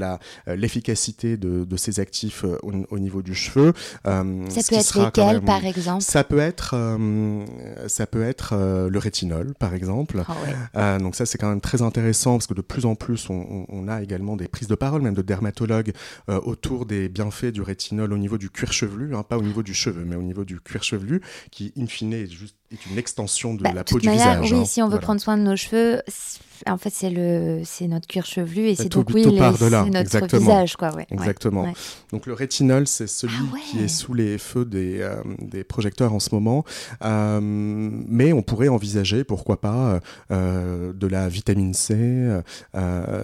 l'efficacité 0.47 1.37
de, 1.37 1.63
de, 1.63 1.77
ces 1.77 1.99
actifs 1.99 2.43
au, 2.63 2.99
niveau 2.99 3.21
du 3.21 3.35
cheveu. 3.35 3.73
ça 4.03 4.23
peut 4.23 4.75
être 4.75 5.05
lesquels, 5.05 5.41
par 5.41 5.65
exemple 5.65 6.01
Ça 6.01 6.23
peut 6.23 6.39
être, 6.39 6.75
ça 7.87 8.07
peut 8.07 8.23
être 8.23 8.55
le 8.55 8.99
rétinol, 8.99 9.53
par 9.55 9.73
exemple. 9.73 10.23
Ah 10.73 10.97
donc 10.99 11.15
ça, 11.15 11.25
c'est 11.25 11.37
quand 11.37 11.48
très 11.57 11.81
intéressant 11.81 12.33
parce 12.33 12.47
que 12.47 12.53
de 12.53 12.61
plus 12.61 12.85
en 12.85 12.95
plus, 12.95 13.29
on, 13.29 13.87
a 13.87 14.03
également 14.03 14.35
des 14.35 14.47
prises 14.47 14.67
de 14.67 14.75
parole, 14.75 15.01
même 15.01 15.15
de 15.15 15.21
dermatologues, 15.21 15.93
euh, 16.29 16.39
autour 16.41 16.85
des 16.85 17.09
bienfaits 17.09 17.51
du 17.51 17.61
rétinol 17.61 18.13
au 18.13 18.17
niveau 18.17 18.37
du 18.37 18.49
cuir 18.49 18.71
chevelu, 18.71 19.15
hein, 19.15 19.23
pas 19.23 19.37
au 19.37 19.41
niveau 19.41 19.63
du 19.63 19.73
cheveu, 19.73 20.03
mais 20.05 20.15
au 20.15 20.21
niveau 20.21 20.45
du 20.45 20.59
cuir 20.59 20.83
chevelu, 20.83 21.21
qui, 21.51 21.73
in 21.77 21.87
fine, 21.87 22.13
est 22.13 22.27
juste 22.27 22.58
est 22.71 22.85
une 22.85 22.97
extension 22.97 23.53
de 23.53 23.63
bah, 23.63 23.71
la 23.73 23.83
peau 23.83 23.99
du 23.99 24.09
visage. 24.09 24.51
Oui, 24.51 24.59
hein. 24.59 24.65
si 24.65 24.81
on 24.81 24.89
veut 24.89 24.99
prendre 24.99 25.21
soin 25.21 25.37
de 25.37 25.43
nos 25.43 25.55
cheveux, 25.55 26.01
en 26.67 26.77
fait, 26.77 26.89
c'est 26.91 27.09
le, 27.09 27.61
c'est 27.63 27.87
notre 27.87 28.07
cuir 28.07 28.25
chevelu 28.25 28.67
et 28.67 28.75
c'est 28.75 28.89
donc 28.89 29.09
oui, 29.13 29.23
c'est 29.23 29.31
notre 29.31 29.95
Exactement. 29.95 30.41
visage, 30.41 30.75
quoi. 30.75 30.93
Ouais. 30.93 31.07
Exactement. 31.11 31.71
Donc 32.11 32.25
le 32.25 32.33
rétinol, 32.33 32.87
c'est 32.87 33.07
celui 33.07 33.35
ah 33.53 33.57
qui 33.65 33.79
est 33.79 33.87
sous 33.87 34.13
les 34.13 34.37
feux 34.37 34.65
des, 34.65 35.01
euh, 35.01 35.21
des 35.39 35.63
projecteurs 35.63 36.13
en 36.13 36.19
ce 36.19 36.33
moment, 36.33 36.63
euh, 37.03 37.39
mais 37.41 38.33
on 38.33 38.41
pourrait 38.41 38.67
envisager, 38.67 39.23
pourquoi 39.23 39.61
pas, 39.61 39.99
euh, 40.31 40.93
de 40.93 41.07
la 41.07 41.29
vitamine 41.29 41.73
C, 41.73 42.41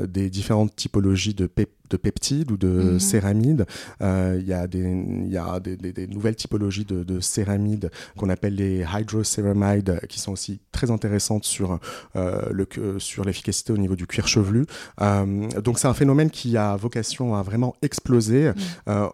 des 0.07 0.29
différentes 0.29 0.75
typologies 0.75 1.33
de 1.33 1.47
péptides 1.47 1.75
de 1.89 1.97
peptides 1.97 2.51
ou 2.51 2.57
de 2.57 2.67
mhm. 2.67 2.99
céramides. 2.99 3.65
Euh, 4.01 4.37
il 4.39 4.47
y 4.47 4.53
a, 4.53 4.67
des, 4.67 4.81
y 5.29 5.37
a 5.37 5.59
des, 5.59 5.75
des, 5.77 6.07
nouvelles 6.07 6.35
typologies 6.35 6.85
de, 6.85 7.03
de 7.03 7.19
céramides 7.19 7.91
qu'on 8.17 8.29
appelle 8.29 8.55
les 8.55 8.85
hydroceramides 8.93 9.99
qui 10.07 10.19
sont 10.19 10.31
aussi 10.31 10.59
très 10.71 10.91
intéressantes 10.91 11.45
sur, 11.45 11.79
euh, 12.15 12.41
le, 12.51 12.67
sur 12.99 13.25
l'efficacité 13.25 13.73
au 13.73 13.77
niveau 13.77 13.95
du 13.95 14.07
cuir 14.07 14.27
chevelu. 14.27 14.65
Euh, 15.01 15.47
donc 15.61 15.79
c'est 15.79 15.87
un 15.87 15.93
phénomène 15.93 16.29
qui 16.29 16.57
a 16.57 16.75
vocation 16.75 17.35
à 17.35 17.43
vraiment 17.43 17.75
exploser. 17.81 18.51
Mhm. 18.87 19.09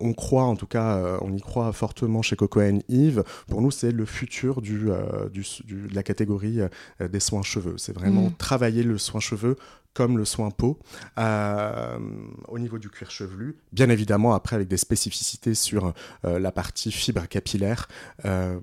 on 0.00 0.12
croit, 0.12 0.44
en 0.44 0.56
tout 0.56 0.66
cas, 0.66 1.18
on 1.20 1.32
y 1.32 1.40
croit 1.40 1.72
fortement 1.72 2.22
chez 2.22 2.36
Coco 2.36 2.60
Yves. 2.88 3.22
Pour 3.48 3.62
nous, 3.62 3.70
c'est 3.70 3.92
le 3.92 4.04
futur 4.04 4.60
du, 4.60 4.88
du, 5.32 5.42
de 5.68 5.94
la 5.94 6.02
catégorie 6.02 6.60
des 7.00 7.20
soins 7.20 7.42
cheveux. 7.42 7.74
C'est 7.76 7.92
vraiment 7.92 8.22
mhm. 8.22 8.32
travailler 8.36 8.82
le 8.82 8.98
soin 8.98 9.20
cheveux 9.20 9.56
comme 9.94 10.16
le 10.16 10.24
soin 10.24 10.50
peau 10.50 10.78
euh, 11.18 11.98
au 12.46 12.58
niveau 12.60 12.78
du 12.78 12.88
cuir 12.88 13.10
chevelu. 13.10 13.56
Bien 13.72 13.90
évidemment, 13.90 14.32
après, 14.32 14.54
avec 14.54 14.68
des 14.68 14.76
spécificités 14.76 15.54
sur 15.54 15.92
euh, 16.24 16.38
la 16.38 16.52
partie 16.52 16.92
fibre 16.92 17.26
capillaire 17.26 17.88
euh, 18.24 18.60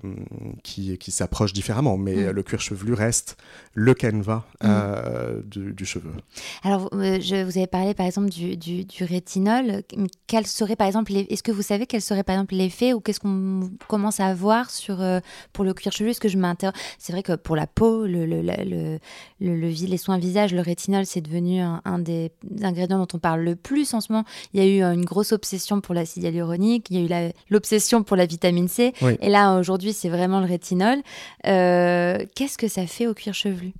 qui, 0.62 0.96
qui 0.96 1.10
s'approche 1.10 1.52
différemment. 1.52 1.98
Mais 1.98 2.16
mm. 2.16 2.30
le 2.30 2.42
cuir 2.42 2.60
chevelu 2.60 2.94
reste 2.94 3.36
le 3.74 3.92
canevas 3.92 4.44
mm. 4.62 5.42
du, 5.44 5.84
cheveu. 5.84 6.12
Alors, 6.62 6.88
je, 6.92 7.44
vous 7.44 7.58
avez 7.58 7.66
parlé 7.66 7.92
par 7.92 8.06
exemple 8.06 8.30
du, 8.30 8.56
du, 8.56 9.04
rétinol. 9.04 9.82
Quel 10.26 10.46
serait 10.46 10.76
par 10.76 10.86
exemple, 10.86 11.12
est-ce 11.14 11.42
que 11.42 11.52
vous 11.52 11.60
savez 11.60 11.86
quel 11.86 12.00
serait 12.00 12.24
par 12.24 12.36
exemple 12.36 12.54
l'effet 12.54 12.94
ou 12.94 13.00
qu'est-ce 13.00 13.20
qu'on 13.20 13.70
commence 13.88 14.20
à 14.20 14.32
voir 14.34 14.70
sur, 14.70 15.04
pour 15.52 15.64
le 15.64 15.74
cuir 15.74 15.92
chevelu 15.92 16.12
Est-ce 16.12 16.20
que 16.20 16.28
je 16.28 16.38
m'interroge 16.38 16.74
C'est 16.98 17.12
vrai 17.12 17.22
que 17.22 17.34
pour 17.34 17.56
la 17.56 17.66
peau, 17.66 18.06
le, 18.06 18.24
le, 18.24 18.40
le, 18.40 18.98
le, 19.40 19.68
les 19.68 19.96
soins 19.98 20.16
visage, 20.16 20.54
le 20.54 20.62
rétinol, 20.62 21.04
c'est 21.04 21.15
devenu 21.20 21.60
un, 21.60 21.98
des 21.98 22.32
ingrédients 22.62 22.98
dont 22.98 23.08
on 23.14 23.18
parle 23.18 23.40
le 23.42 23.56
plus 23.56 23.94
en 23.94 24.00
ce 24.00 24.12
moment. 24.12 24.24
Il 24.52 24.62
y 24.62 24.62
a 24.62 24.66
eu 24.66 24.82
une 24.94 25.04
grosse 25.04 25.32
obsession 25.32 25.80
pour 25.80 25.94
l'acide 25.94 26.24
hyaluronique, 26.24 26.86
il 26.90 27.00
y 27.00 27.14
a 27.14 27.28
eu 27.28 27.32
l'obsession 27.50 28.02
pour 28.02 28.16
la 28.16 28.26
vitamine 28.26 28.68
C, 28.68 28.92
et 29.20 29.28
là 29.28 29.58
aujourd'hui 29.58 29.92
c'est 29.92 30.08
vraiment 30.08 30.40
le 30.40 30.46
rétinol. 30.46 30.98
Euh, 31.46 32.18
qu'est-ce 32.34 32.58
que 32.58 32.68
ça 32.68 32.86
fait 32.86 33.06
au 33.06 33.14
cuir 33.14 33.34
chevelu? 33.34 33.72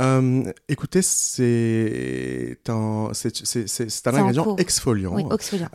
Euh, 0.00 0.52
écoutez, 0.68 1.02
c'est 1.02 2.58
un, 2.68 3.10
c'est, 3.12 4.06
un 4.06 4.14
ingrédient 4.14 4.56
exfoliant. 4.56 5.16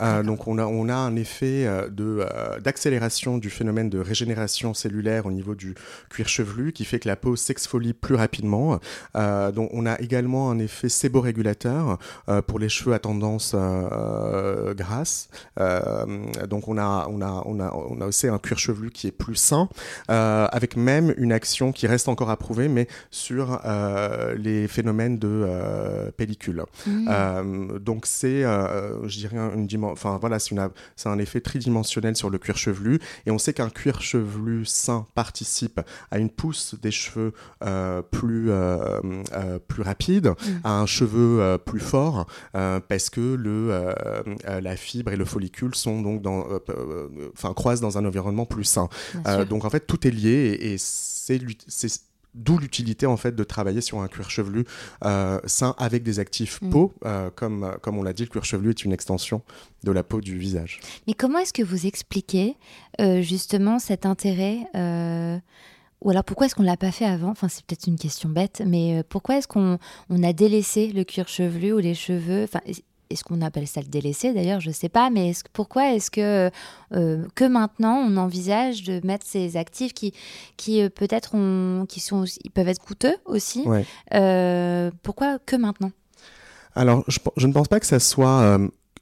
Euh, 0.02 0.24
donc 0.24 0.48
on 0.48 0.58
a, 0.58 0.66
on 0.66 0.90
a 0.90 0.96
un 0.96 1.16
effet 1.16 1.66
euh, 1.66 1.90
de, 1.90 2.26
d'accélération 2.62 3.38
du 3.38 3.50
phénomène 3.50 3.90
de 3.90 4.00
régénération 4.00 4.74
cellulaire 4.74 5.26
au 5.26 5.32
niveau 5.32 5.56
du 5.56 5.76
cuir 6.10 6.28
chevelu 6.28 6.72
qui 6.72 6.86
fait 6.86 7.00
que 7.00 7.08
la 7.08 7.16
peau 7.16 7.36
s'exfolie 7.36 7.94
plus 7.94 8.16
rapidement. 8.16 8.80
donc 9.16 9.70
on 9.74 9.86
a 9.86 10.00
également 10.00 10.50
un 10.52 10.60
effet 10.60 10.90
séborégulateur 10.90 11.98
pour 12.48 12.60
les 12.60 12.70
cheveux 12.70 12.94
à 12.94 13.00
tendance 13.00 13.56
grasse. 14.76 15.30
donc 15.58 16.68
on 16.68 16.78
a, 16.78 17.08
on, 17.10 17.22
a, 17.22 17.44
on, 17.46 17.60
a, 17.60 17.74
on 17.74 18.02
a 18.02 18.06
aussi 18.06 18.28
un 18.28 18.38
cuir 18.38 18.58
chevelu 18.58 18.92
qui 18.92 19.08
est 19.08 19.12
plus 19.12 19.36
sain, 19.36 19.70
avec 20.08 20.76
même 20.78 21.14
une 21.18 21.32
action 21.32 21.72
qui 21.72 21.88
reste 21.88 22.08
encore 22.08 22.30
à 22.30 22.38
prouver, 22.38 22.68
mais 22.68 22.88
sur 23.12 23.60
euh, 23.66 24.13
les 24.38 24.68
phénomènes 24.68 25.18
de 25.18 25.28
euh, 25.28 26.12
pellicule. 26.12 26.64
Mmh. 26.86 27.08
Euh, 27.10 27.80
donc 27.80 28.06
c'est, 28.06 28.42
je 28.44 29.18
dirais, 29.18 29.38
une 29.56 29.68
enfin 29.86 30.18
voilà, 30.20 30.38
c'est 30.40 30.56
un 31.06 31.20
effet 31.20 31.42
tridimensionnel 31.42 32.16
sur 32.16 32.30
le 32.30 32.38
cuir 32.38 32.58
chevelu, 32.58 33.00
et 33.26 33.32
on 33.32 33.38
sait 33.38 33.54
qu'un 33.54 33.70
cuir 33.70 34.02
chevelu 34.02 34.66
sain 34.66 35.08
participe 35.16 35.82
à 36.12 36.20
une 36.20 36.30
pousse 36.30 36.76
des 36.82 36.92
cheveux 36.92 37.34
plus 38.12 38.52
plus 39.68 39.84
rapide, 39.84 40.28
mmh. 40.28 40.50
à 40.64 40.80
un 40.80 40.86
cheveu 40.86 41.58
plus 41.66 41.80
fort, 41.80 42.28
parce 42.52 43.10
que 43.10 43.36
le 43.36 43.94
la 44.46 44.76
fibre 44.76 45.12
et 45.12 45.18
le 45.18 45.26
follicule 45.26 45.76
sont 45.76 46.02
donc 46.02 46.22
dans, 46.22 46.46
enfin 47.34 47.54
croisent 47.54 47.82
dans 47.82 47.98
un 47.98 48.06
environnement 48.06 48.46
plus 48.46 48.66
sain. 48.66 48.90
donc 49.50 49.66
en 49.66 49.70
fait 49.70 49.86
tout 49.88 50.08
est 50.08 50.12
lié 50.12 50.58
et, 50.62 50.74
et 50.74 50.78
c'est 50.78 51.40
D'où 52.36 52.58
l'utilité 52.58 53.06
en 53.06 53.18
fait 53.18 53.36
de 53.36 53.44
travailler 53.44 53.82
sur 53.82 54.02
un 54.02 54.08
cuir 54.08 54.30
chevelu 54.30 54.66
euh, 55.06 55.40
sain 55.46 55.76
avec 55.78 56.04
des 56.04 56.20
actifs 56.20 56.62
mm. 56.62 56.70
peau, 56.70 56.94
euh, 57.06 57.30
comme, 57.36 57.64
euh, 57.64 57.72
comme 57.82 57.98
on 57.98 58.04
l'a 58.04 58.14
dit, 58.14 58.24
le 58.24 58.30
cuir 58.30 58.44
chevelu 58.44 58.72
est 58.72 58.84
une 58.86 58.92
extension 58.92 59.44
de 59.84 59.92
la 59.92 60.04
peau 60.04 60.20
du 60.20 60.38
visage. 60.38 60.80
Mais 61.08 61.14
comment 61.14 61.40
est-ce 61.40 61.54
que 61.54 61.64
vous 61.64 61.86
expliquez 61.86 62.58
justement 63.22 63.80
cet 63.80 64.06
intérêt 64.06 64.60
ou 66.02 66.10
alors 66.10 66.26
pourquoi 66.26 66.48
est-ce 66.48 66.56
qu'on 66.56 66.64
ne 66.64 66.68
l'a 66.68 66.76
pas 66.76 66.92
fait 66.92 67.06
avant? 67.06 67.30
Enfin, 67.30 67.48
c'est 67.48 67.66
peut-être 67.66 67.88
une 67.88 67.98
question 67.98 68.28
bête, 68.28 68.62
mais 68.66 69.04
pourquoi 69.08 69.38
est-ce 69.38 69.48
qu'on 69.48 69.78
on 70.10 70.24
a 70.24 70.34
délaissé 70.34 70.88
le 70.88 71.06
cuir 71.06 71.30
chevelu 71.30 71.72
ou 71.72 71.78
les 71.78 71.94
cheveux? 71.94 72.44
Enfin, 72.44 72.60
est-ce 73.10 73.24
qu'on 73.24 73.42
appelle 73.42 73.68
ça 73.68 73.82
le 73.82 73.88
délaissé 73.88 74.34
d'ailleurs 74.34 74.60
Je 74.60 74.70
ne 74.70 74.74
sais 74.74 74.90
pas, 74.90 75.10
mais 75.10 75.32
pourquoi 75.54 75.94
est-ce 75.94 76.10
que, 76.12 76.50
euh, 76.94 77.26
que 77.36 77.46
maintenant 77.46 77.98
on 77.98 78.18
envisage 78.18 78.84
de 78.84 79.06
mettre 79.06 79.26
ces 79.26 79.58
actifs 79.58 79.94
qui, 79.94 80.14
qui 80.58 80.82
euh, 80.82 80.90
peut-être 80.90 81.36
qui 81.88 82.00
sont 82.00 82.26
ils 82.44 82.52
peuvent 82.52 82.68
être 82.68 82.82
coûteux 82.82 83.16
aussi 83.26 83.66
euh, 84.14 84.92
Pourquoi 85.04 85.40
que 85.40 85.56
maintenant? 85.56 85.92
Alors, 86.76 87.04
je, 87.08 87.20
je, 87.38 87.46
ne 87.48 87.54
pense 87.54 87.68
pas 87.68 87.80
que 87.80 87.86
ça 87.86 88.00
soit 88.00 88.58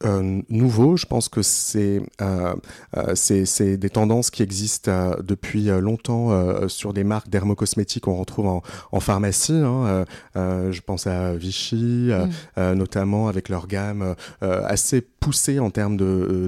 euh, 0.06 0.42
nouveau. 0.50 0.98
Je 0.98 1.06
pense 1.06 1.30
que 1.30 1.42
c'est 1.42 2.02
euh, 2.22 2.54
euh 2.98 3.16
c'est 3.16 3.78
des 3.78 3.90
tendances 3.90 4.30
qui 4.30 4.44
existent 4.44 4.92
euh, 4.92 5.16
depuis 5.22 5.66
longtemps 5.66 6.30
sur 6.68 6.94
des 6.94 7.04
marques 7.04 7.30
dermocosmétiques 7.30 8.04
qu'on 8.04 8.16
retrouve 8.16 8.48
en, 8.48 8.62
en 8.92 9.00
pharmacie. 9.00 9.54
Hein. 9.54 10.06
je 10.36 10.82
pense 10.82 11.08
à 11.08 11.34
Vichy, 11.36 12.12
mm. 12.58 12.74
notamment 12.74 13.28
avec 13.28 13.50
leur 13.50 13.68
gamme 13.68 14.16
assez 14.42 15.08
poussée 15.22 15.60
en 15.60 15.70
termes 15.70 15.98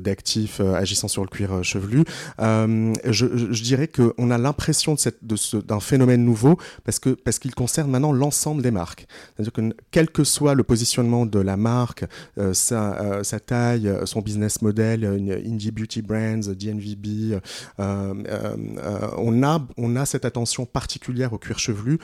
d'actifs 0.02 0.60
agissant 0.60 1.08
sur 1.08 1.22
le 1.22 1.30
cuir 1.30 1.64
chevelu. 1.64 2.04
je, 2.40 2.94
je, 3.06 3.64
dirais 3.64 3.88
qu'on 3.88 4.32
a 4.32 4.38
l'impression 4.38 4.96
d'un 4.96 5.12
de 5.22 5.62
d'un 5.62 5.80
phénomène 5.80 6.26
nouveau 6.26 6.58
parce 6.84 7.00
que 7.00 7.12
parce 7.12 7.40
qu'il 7.40 7.56
concerne 7.56 7.90
maintenant 7.90 8.12
l'ensemble 8.12 8.62
des 8.62 8.72
marques. 8.72 9.06
C'est-à-dire 9.36 9.54
que 9.54 9.62
quel 9.92 10.10
que 10.10 10.26
soit 10.26 10.56
le 10.56 10.64
positionnement 10.64 11.26
de 11.26 11.40
la 11.40 11.56
marque, 11.56 12.06
sa, 12.54 13.24
sa 13.24 13.40
taille, 13.40 13.88
euh, 13.94 14.06
son 14.06 14.22
business 14.22 14.62
model, 14.62 15.06
Indie 15.06 15.72
Beauty 15.72 16.02
Brands, 16.02 16.54
DNVB. 16.54 17.40
Euh, 17.80 18.14
euh, 18.28 19.08
on, 19.18 19.44
a, 19.44 19.66
on 19.78 19.96
a 19.96 20.06
cette 20.06 20.26
attention 20.26 20.66
particulière 20.66 21.34
au 21.34 21.38
cuir 21.38 21.60
chevelu 21.60 22.00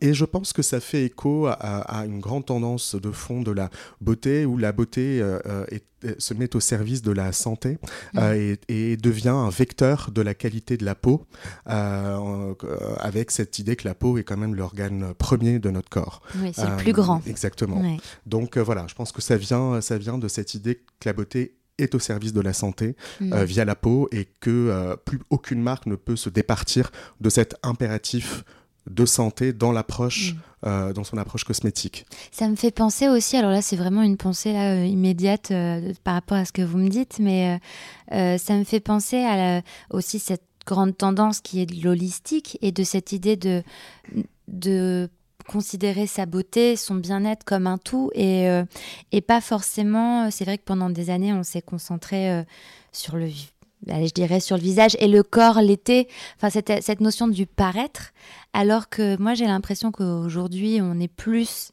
et 0.00 0.14
je 0.14 0.24
pense 0.24 0.52
que 0.52 0.62
ça 0.62 0.80
fait 0.80 1.04
écho 1.04 1.46
à, 1.46 2.04
une 2.06 2.20
grande 2.20 2.46
tendance 2.46 2.94
de 2.94 3.10
fond 3.10 3.42
de 3.42 3.50
la 3.50 3.70
beauté 4.00 4.44
où 4.46 4.56
la 4.56 4.72
beauté 4.72 5.22
se 6.18 6.34
met 6.34 6.54
au 6.56 6.60
service 6.60 7.02
de 7.02 7.12
la 7.12 7.32
santé 7.32 7.78
mmh. 8.14 8.18
et, 8.68 8.96
devient 8.96 9.28
un 9.28 9.50
vecteur 9.50 10.10
de 10.12 10.22
la 10.22 10.34
qualité 10.34 10.76
de 10.76 10.84
la 10.84 10.94
peau, 10.94 11.26
avec 11.66 13.30
cette 13.30 13.58
idée 13.58 13.76
que 13.76 13.86
la 13.86 13.94
peau 13.94 14.18
est 14.18 14.24
quand 14.24 14.36
même 14.36 14.54
l'organe 14.54 15.14
premier 15.14 15.58
de 15.58 15.70
notre 15.70 15.88
corps. 15.88 16.22
Oui, 16.36 16.52
c'est 16.54 16.68
le 16.68 16.76
plus 16.76 16.92
grand. 16.92 17.22
Exactement. 17.26 17.82
Donc 18.26 18.56
voilà, 18.58 18.86
je 18.88 18.94
pense 18.94 19.12
que 19.12 19.22
ça 19.22 19.36
vient, 19.36 19.80
ça 19.80 19.98
vient 19.98 20.18
de 20.18 20.28
cette 20.28 20.54
idée 20.54 20.76
que 21.00 21.08
la 21.08 21.12
beauté 21.12 21.56
est 21.78 21.94
au 21.94 21.98
service 21.98 22.32
de 22.32 22.40
la 22.40 22.52
santé 22.52 22.96
mm. 23.20 23.32
euh, 23.32 23.44
via 23.44 23.64
la 23.64 23.74
peau 23.74 24.08
et 24.12 24.26
que 24.40 24.50
euh, 24.50 24.96
plus 24.96 25.20
aucune 25.30 25.62
marque 25.62 25.86
ne 25.86 25.96
peut 25.96 26.16
se 26.16 26.30
départir 26.30 26.90
de 27.20 27.30
cet 27.30 27.56
impératif 27.62 28.44
de 28.88 29.06
santé 29.06 29.52
dans 29.52 29.72
l'approche, 29.72 30.34
mm. 30.34 30.38
Euh, 30.66 30.92
dans 30.92 31.04
son 31.04 31.18
approche 31.18 31.44
cosmétique. 31.44 32.06
Ça 32.32 32.48
me 32.48 32.56
fait 32.56 32.70
penser 32.70 33.08
aussi, 33.08 33.36
alors 33.36 33.50
là 33.50 33.62
c'est 33.62 33.76
vraiment 33.76 34.02
une 34.02 34.16
pensée 34.16 34.52
là, 34.52 34.84
immédiate 34.84 35.52
par 36.04 36.14
rapport 36.14 36.38
à 36.38 36.44
ce 36.44 36.52
que 36.52 36.62
vous 36.62 36.78
me 36.78 36.88
dites, 36.88 37.18
mais 37.18 37.60
ça 38.10 38.54
me 38.54 38.64
fait 38.64 38.80
penser 38.80 39.24
à 39.24 39.62
aussi 39.90 40.18
cette 40.18 40.42
grande 40.66 40.96
tendance 40.96 41.40
qui 41.40 41.60
est 41.60 41.66
de 41.66 41.82
l'holistique 41.82 42.58
et 42.62 42.72
de 42.72 42.84
cette 42.84 43.12
idée 43.12 43.36
de, 43.36 45.08
considérer 45.46 46.06
sa 46.06 46.24
beauté, 46.24 46.74
son 46.74 46.94
bien-être 46.94 47.44
comme 47.44 47.66
un 47.66 47.76
tout 47.76 48.10
et, 48.14 48.48
euh, 48.48 48.64
pas 49.26 49.42
forcément. 49.42 50.24
Euh, 50.24 50.28
c'est 50.30 50.46
vrai 50.46 50.56
que 50.56 50.64
pendant 50.64 50.88
des 50.88 51.10
années, 51.10 51.34
on 51.34 51.42
s'est 51.42 51.60
concentré 51.60 52.30
euh, 52.30 52.42
sur 52.92 53.16
le 53.16 53.28
je 53.88 54.12
dirais 54.12 54.40
sur 54.40 54.56
le 54.56 54.62
visage 54.62 54.96
et 55.00 55.08
le 55.08 55.22
corps 55.22 55.60
l'été, 55.60 56.08
enfin 56.36 56.50
cette, 56.50 56.82
cette, 56.82 57.00
notion 57.00 57.28
du 57.28 57.46
paraître, 57.46 58.12
alors 58.52 58.88
que 58.88 59.16
moi 59.20 59.34
j'ai 59.34 59.46
l'impression 59.46 59.92
qu'aujourd'hui 59.92 60.80
on 60.82 60.98
est 61.00 61.08
plus, 61.08 61.72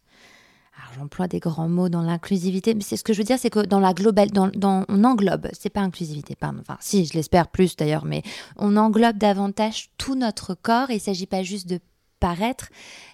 alors 0.78 0.94
j'emploie 1.00 1.28
des 1.28 1.40
grands 1.40 1.70
mots 1.70 1.90
dans 1.90 2.02
l'inclusivité, 2.02 2.74
mais 2.74 2.82
c'est 2.82 2.98
ce 2.98 3.04
que 3.04 3.14
je 3.14 3.20
veux 3.20 3.24
dire, 3.24 3.38
c'est 3.38 3.50
que 3.50 3.60
dans 3.60 3.80
la 3.80 3.94
globale, 3.94 4.32
dans, 4.32 4.52
on 4.90 5.04
englobe, 5.04 5.48
c'est 5.54 5.70
pas 5.70 5.82
inclusivité, 5.82 6.36
pardon, 6.36 6.60
enfin 6.62 6.78
si, 6.80 7.06
je 7.06 7.14
l'espère 7.14 7.48
plus 7.48 7.76
d'ailleurs, 7.76 8.06
mais 8.06 8.24
on 8.58 8.78
englobe 8.78 9.18
davantage 9.18 9.90
tout 9.98 10.16
notre 10.16 10.56
corps. 10.56 10.90
Et 10.90 10.96
il 10.96 11.00
s'agit 11.00 11.28
pas 11.28 11.44
juste 11.44 11.68
de 11.68 11.80
paraître, 12.22 12.70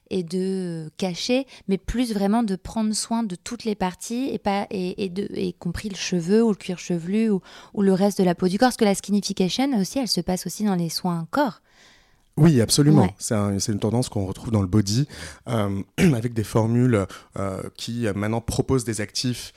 et 0.10 0.24
de 0.24 0.90
cacher, 0.98 1.48
mais 1.68 1.78
plus 1.78 2.14
vraiment 2.14 2.44
de 2.44 2.56
prendre 2.56 2.94
soin 2.94 3.24
de 3.24 3.36
toutes 3.36 3.64
les 3.64 3.76
parties 3.76 4.30
et 4.32 4.38
pas 4.38 4.68
et, 4.70 5.10
de 5.10 5.28
y 5.36 5.54
compris 5.54 5.90
le 5.90 5.96
cheveu 5.96 6.44
ou 6.44 6.50
le 6.50 6.56
cuir 6.56 6.80
chevelu 6.80 7.30
ou, 7.30 7.42
le 7.82 7.94
reste 7.94 8.20
de 8.20 8.24
la 8.24 8.36
peau 8.36 8.48
du 8.48 8.58
corps. 8.58 8.68
Parce 8.68 8.78
que 8.78 8.86
la 8.86 8.96
skinification 8.96 9.78
aussi, 9.80 10.00
elle 10.00 10.08
se 10.08 10.22
passe 10.22 10.46
aussi 10.46 10.64
dans 10.64 10.76
les 10.76 10.90
soins 10.90 11.28
corps. 11.32 11.62
Oui, 12.38 12.62
absolument. 12.62 13.10
C'est 13.18 13.72
une 13.72 13.80
tendance 13.80 14.10
qu'on 14.10 14.26
retrouve 14.26 14.52
dans 14.52 14.62
le 14.62 14.68
body, 14.68 15.08
euh, 15.48 15.82
avec 15.98 16.34
des 16.34 16.44
formules 16.44 17.08
euh, 17.38 17.64
qui 17.76 18.06
euh, 18.06 18.14
maintenant 18.14 18.42
proposent 18.42 18.86
des 18.86 19.02
actifs 19.02 19.54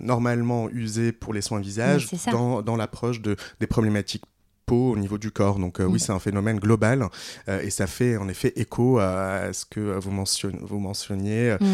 normalement 0.00 0.70
usés 0.70 1.12
pour 1.12 1.34
les 1.34 1.42
soins 1.42 1.60
visage 1.60 2.08
dans, 2.32 2.62
dans 2.62 2.76
l'approche 2.76 3.20
de, 3.20 3.36
des 3.60 3.66
problématiques 3.66 4.24
peau, 4.68 4.92
au 4.92 4.96
niveau 4.96 5.18
du 5.18 5.30
corps. 5.30 5.58
Donc 5.58 5.78
oui, 5.80 5.94
Mm. 5.94 5.98
c'est 5.98 6.12
un 6.12 6.18
phénomène 6.18 6.58
global 6.58 7.06
et 7.66 7.70
ça 7.70 7.86
fait 7.86 8.16
en 8.16 8.28
effet 8.28 8.52
écho 8.56 8.98
à 8.98 9.52
ce 9.52 9.64
que 9.64 9.80
vous, 9.98 10.10
mentionne, 10.10 10.58
vous 10.62 10.78
mentionniez, 10.78 11.56
Mm. 11.60 11.66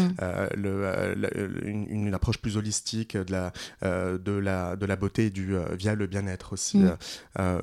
le, 0.55 0.71
la- 1.15 1.33
une, 1.65 1.85
une 2.07 2.13
approche 2.13 2.37
plus 2.37 2.57
holistique 2.57 3.15
de 3.17 3.31
la, 3.31 3.51
de 3.81 4.31
la, 4.31 4.75
de 4.75 4.85
la 4.85 4.95
beauté 4.95 5.29
du, 5.29 5.55
via 5.77 5.93
le 5.95 6.07
bien-être 6.07 6.53
aussi. 6.53 6.77
Mm. 6.79 6.97
Euh, 7.39 7.61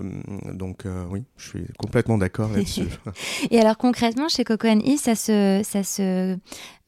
donc 0.52 0.84
oui, 1.10 1.24
je 1.36 1.48
suis 1.48 1.66
complètement 1.78 2.18
d'accord 2.18 2.50
là-dessus. 2.54 2.88
Et 3.50 3.58
alors 3.60 3.76
concrètement, 3.78 4.28
chez 4.28 4.44
Coco 4.44 4.66
E, 4.68 4.96
ça 4.96 5.14
se, 5.14 5.60
ça, 5.64 5.82
se, 5.82 6.36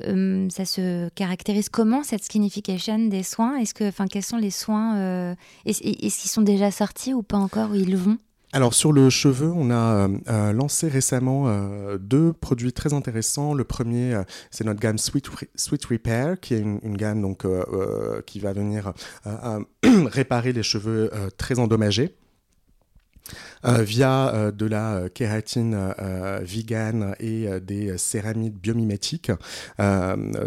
euh, 0.05 0.49
ça 0.51 0.65
se 0.65 1.09
caractérise 1.11 1.69
comment 1.69 2.03
cette 2.03 2.25
skinification 2.25 2.99
des 3.09 3.23
soins? 3.23 3.57
Est-ce 3.59 3.75
que, 3.75 3.89
enfin, 3.89 4.07
quels 4.07 4.23
sont 4.25 4.37
les 4.37 4.51
soins 4.51 4.97
euh, 4.99 5.35
Est-ce 5.67 5.81
qu'ils 5.81 6.11
sont 6.31 6.43
déjà 6.43 6.71
sortis 6.71 7.15
ou 7.15 7.23
pas 7.23 7.39
encore 7.39 7.71
Où 7.71 7.75
ils 7.75 7.97
vont? 7.97 8.19
Alors 8.55 8.73
sur 8.73 8.93
le 8.93 9.11
cheveu, 9.11 9.51
on 9.53 9.69
a 9.69 9.75
euh, 9.75 10.09
euh, 10.29 10.53
lancé 10.53 10.87
récemment 10.87 11.49
euh, 11.49 11.99
deux 11.99 12.33
produits 12.33 12.73
très 12.73 12.95
intéressants. 12.95 13.53
Le 13.53 13.65
premier, 13.65 14.23
c'est 14.53 14.63
notre 14.63 14.79
gamme 14.79 14.97
Sweet, 14.97 15.29
Re- 15.29 15.49
Sweet 15.57 15.85
Repair, 15.87 16.39
qui 16.39 16.55
est 16.55 16.61
une, 16.61 16.97
gamme 16.97 17.21
donc, 17.21 17.45
qui 18.27 18.39
va 18.39 18.53
venir 18.53 18.93
réparer 19.85 20.53
les 20.53 20.63
cheveux 20.63 21.11
très 21.37 21.59
endommagés. 21.59 22.15
Euh, 23.65 23.83
via 23.83 24.35
euh, 24.35 24.51
de 24.51 24.67
la 24.67 24.95
euh, 24.95 25.09
kératine 25.09 25.75
euh, 25.99 26.41
vegan 26.43 27.15
et 27.21 27.47
des 27.61 27.97
céramides 27.99 28.55
biomimétiques. 28.59 29.31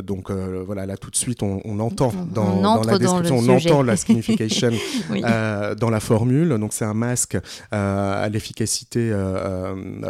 Donc 0.04 0.32
voilà, 0.32 0.86
là 0.86 0.98
tout 0.98 1.10
de 1.10 1.16
suite, 1.16 1.44
on, 1.44 1.62
on 1.66 1.80
entend 1.80 2.12
On- 2.16 2.26
dans, 2.26 2.58
on 2.58 2.62
dans 2.62 2.84
la 2.84 2.92
dans 2.94 2.98
description, 3.00 3.38
on 3.38 3.58
sujet. 3.60 3.72
entend 3.72 3.84
la 3.84 3.96
skinification 3.98 4.72
Oui. 5.10 5.22
dans 5.22 5.90
la 5.90 6.00
formule. 6.00 6.50
Donc 6.50 6.74
c'est 6.74 6.86
un 6.86 6.94
masque 6.94 7.38
à 7.72 8.28
l'efficacité 8.32 9.12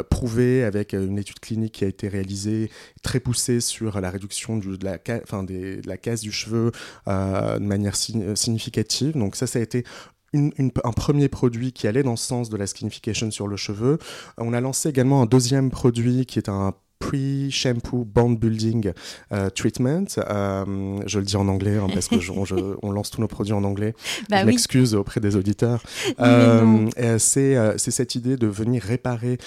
prouvée 0.09 0.63
avec 0.63 0.93
une 0.93 1.17
étude 1.17 1.39
clinique 1.39 1.73
qui 1.73 1.85
a 1.85 1.87
été 1.87 2.07
réalisée 2.07 2.69
très 3.03 3.19
poussée 3.19 3.61
sur 3.61 3.99
la 4.01 4.09
réduction 4.09 4.57
du- 4.57 4.77
de, 4.77 4.85
la 4.85 4.97
ca- 5.05 5.19
enfin, 5.23 5.43
des- 5.43 5.77
de 5.77 5.87
la 5.87 5.97
casse 5.97 6.21
du 6.21 6.31
cheveu 6.31 6.71
de 7.07 7.59
manière 7.59 7.95
signi- 7.95 8.35
significative. 8.35 9.17
Donc 9.17 9.35
ça, 9.35 9.47
ça 9.47 9.59
a 9.59 9.61
été 9.61 9.83
un 10.33 10.91
premier 10.91 11.29
produit 11.29 11.71
qui 11.71 11.87
allait 11.87 12.03
dans 12.03 12.15
ce 12.15 12.25
sens 12.25 12.49
de 12.49 12.57
la 12.57 12.67
skinification 12.67 13.31
sur 13.31 13.47
le 13.47 13.55
cheveu. 13.57 13.97
On 14.37 14.53
a 14.53 14.61
lancé 14.61 14.89
également 14.89 15.21
un 15.21 15.25
deuxième 15.25 15.69
produit 15.69 16.25
qui 16.25 16.39
est 16.39 16.49
un 16.49 16.73
pre-shampoo 17.07 18.05
bond 18.05 18.31
building 18.31 18.91
euh, 19.31 19.49
treatment. 19.49 20.05
Euh, 20.17 20.99
je 21.05 21.19
le 21.19 21.25
dis 21.25 21.35
en 21.35 21.47
anglais 21.47 21.77
hein, 21.77 21.87
parce 21.93 22.07
que 22.07 22.19
je- 22.19 22.31
on, 22.31 22.45
je- 22.45 22.55
on 22.81 22.91
lance 22.91 23.11
tous 23.11 23.21
nos 23.21 23.27
produits 23.27 23.53
en 23.53 23.63
anglais. 23.63 23.93
Bah 24.29 24.37
je 24.37 24.41
oui. 24.45 24.47
m'excuse 24.51 24.93
auprès 24.95 25.19
des 25.21 25.35
auditeurs. 25.35 25.81
Euh, 26.19 26.87
c'est 27.17 27.77
cette 27.91 28.15
idée 28.15 28.35
de 28.37 28.47
venir 28.47 28.83
réparer 28.83 29.37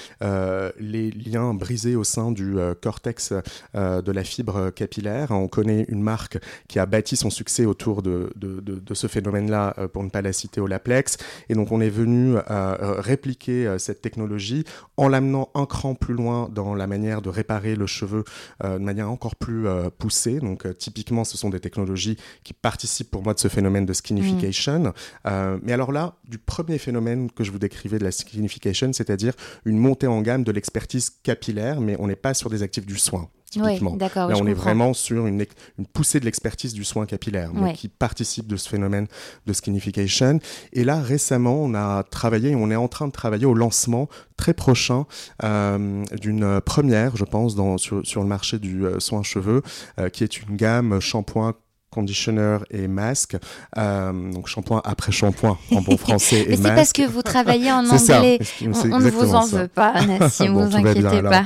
les 0.79 1.11
liens 1.11 1.55
brisés 1.55 1.97
au 1.97 2.05
sein 2.05 2.31
du 2.33 2.57
cortex 2.81 3.33
de 3.75 4.13
la 4.13 4.25
fibre 4.25 4.71
capillaire. 4.71 5.31
On 5.31 5.49
connaît 5.49 5.85
une 5.89 6.03
marque 6.03 6.39
qui 6.69 6.79
a 6.79 6.87
bâti 6.87 7.17
son 7.17 7.31
succès 7.31 7.65
autour 7.67 8.03
de, 8.03 8.33
de, 8.37 8.61
de- 8.61 8.79
de 8.81 8.95
ce 8.95 9.07
phénomène-là, 9.07 9.75
pour 9.93 10.03
ne 10.03 10.09
pas 10.11 10.23
la 10.23 10.33
citer, 10.33 10.61
Olaplex. 10.61 11.17
Et 11.49 11.55
donc 11.55 11.73
on 11.73 11.81
est 11.81 11.91
venu 11.91 12.37
répliquer 12.49 13.77
cette 13.79 14.01
technologie 14.01 14.65
en 14.97 15.09
l'amenant 15.09 15.51
un 15.55 15.67
cran 15.67 15.95
plus 15.95 16.15
loin 16.15 16.49
dans 16.53 16.75
la 16.75 16.87
manière 16.87 17.23
de 17.23 17.29
réparer 17.29 17.50
le 17.59 17.87
cheveu 17.87 18.25
euh, 18.65 18.79
de 18.79 18.85
manière 18.85 19.11
encore 19.11 19.37
plus 19.37 19.67
euh, 19.67 19.91
poussée. 19.91 20.39
Donc 20.41 20.67
euh, 20.67 20.73
typiquement, 20.73 21.25
ce 21.25 21.37
sont 21.37 21.51
des 21.51 21.61
technologies 21.61 22.17
qui 22.45 22.53
participent 22.53 23.11
pour 23.11 23.23
moi 23.23 23.35
de 23.35 23.41
ce 23.41 23.49
phénomène 23.49 23.87
de 23.87 23.93
skinification. 23.93 24.93
Euh, 25.27 25.59
mais 25.63 25.73
alors 25.73 25.93
là, 25.93 26.15
du 26.29 26.39
premier 26.39 26.79
phénomène 26.79 27.31
que 27.31 27.45
je 27.45 27.51
vous 27.51 27.59
décrivais 27.59 27.99
de 27.99 28.05
la 28.05 28.13
skinification, 28.13 28.93
c'est-à-dire 28.93 29.35
une 29.65 29.79
montée 29.79 30.07
en 30.07 30.21
gamme 30.23 30.45
de 30.45 30.53
l'expertise 30.53 31.11
capillaire, 31.23 31.81
mais 31.81 31.97
on 31.99 32.07
n'est 32.07 32.17
pas 32.17 32.35
sur 32.35 32.51
des 32.51 32.63
actifs 32.63 32.87
du 32.87 32.99
soin. 32.99 33.29
Oui, 33.57 33.63
Typiquement. 33.63 33.97
Là, 33.99 34.35
on 34.37 34.47
est 34.47 34.55
vraiment 34.55 34.95
sur 34.95 35.27
une, 35.27 35.45
poussée 35.93 36.21
de 36.21 36.25
l'expertise 36.25 36.73
du 36.73 36.85
soin 36.85 37.07
capillaire, 37.07 37.53
donc 37.53 37.75
qui 37.75 37.89
participe 37.89 38.47
de 38.47 38.57
ce 38.57 38.69
phénomène 38.69 39.07
de 39.47 39.53
skinification. 39.53 40.39
Et 40.73 40.85
là, 40.85 41.01
récemment, 41.01 41.63
on 41.63 41.75
a 41.75 42.05
travaillé, 42.05 42.55
on 42.55 42.71
est 42.71 42.77
en 42.77 42.89
train 42.89 43.09
de 43.09 43.13
travailler 43.13 43.47
au 43.47 43.55
lancement 43.55 44.09
très 44.37 44.55
prochain 44.55 45.07
euh, 45.43 46.05
d'une 46.21 46.61
première, 46.61 47.17
je 47.17 47.25
pense, 47.25 47.55
dans, 47.55 47.77
sur, 47.77 48.07
sur 48.07 48.23
le 48.23 48.29
marché 48.29 48.59
du 48.59 48.87
euh, 48.87 49.01
soin 49.01 49.23
cheveux, 49.23 49.63
euh, 49.99 50.09
qui 50.09 50.25
est 50.25 50.41
une 50.43 50.57
gamme 50.57 51.01
shampoing 51.01 51.55
conditionneur 51.91 52.65
et 52.71 52.87
masque, 52.89 53.37
euh, 53.77 54.33
donc 54.33 54.47
shampoing 54.49 54.81
après 54.85 55.13
shampoing 55.13 55.59
en 55.73 55.81
bon 55.83 55.97
français 55.99 56.43
et 56.43 56.51
Mais 56.51 56.57
c'est 56.57 56.75
parce 56.75 56.93
que 56.93 57.07
vous 57.07 57.23
travaillez 57.23 57.71
en 57.73 57.85
ça, 57.99 58.19
anglais. 58.19 58.39
On, 58.63 58.93
on 58.93 59.01
ne 59.01 59.11
vous 59.11 59.35
en 59.35 59.43
ça. 59.43 59.63
veut 59.63 59.69
pas, 59.69 60.05
Nassim, 60.07 60.53
Bon, 60.55 60.67
vous 60.69 60.79
bien, 60.79 60.87
inquiétez 60.87 61.07
alors. 61.19 61.33
pas. 61.33 61.45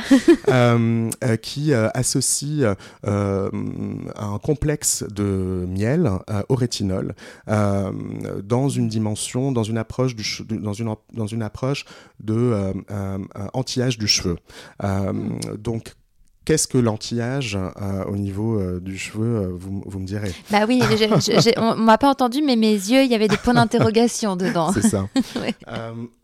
euh, 0.48 1.10
euh, 1.24 1.36
qui 1.36 1.72
associe 1.74 2.66
un 3.04 4.38
complexe 4.42 5.04
de 5.10 5.66
miel 5.68 6.10
au 6.48 6.54
rétinol 6.54 7.14
dans 7.46 8.68
une 8.68 8.88
dimension, 8.88 9.52
dans 9.52 9.62
une 9.62 9.78
approche, 9.78 10.14
du 10.14 10.24
dans 10.50 10.72
une, 10.72 10.94
dans 11.12 11.26
une 11.26 11.42
approche 11.42 11.84
de 12.22 12.72
anti-âge 13.52 13.98
du 13.98 14.06
cheveu. 14.06 14.36
Donc, 15.58 15.94
Qu'est-ce 16.44 16.68
que 16.68 16.76
l'anti-âge 16.76 17.56
euh, 17.56 18.04
au 18.04 18.16
niveau 18.16 18.60
euh, 18.60 18.78
du 18.78 18.98
cheveu 18.98 19.24
euh, 19.24 19.48
vous, 19.50 19.82
vous 19.86 19.98
me 19.98 20.06
direz? 20.06 20.30
Bah 20.50 20.66
oui, 20.68 20.82
on 21.56 21.76
m'a 21.76 21.96
pas 21.96 22.10
entendu, 22.10 22.42
mais 22.42 22.56
mes 22.56 22.72
yeux, 22.72 23.02
il 23.02 23.10
y 23.10 23.14
avait 23.14 23.28
des 23.28 23.38
points 23.38 23.54
d'interrogation 23.54 24.36
dedans. 24.36 24.72
C'est 24.72 24.82
ça. 24.82 25.08
Ouais. 25.36 25.54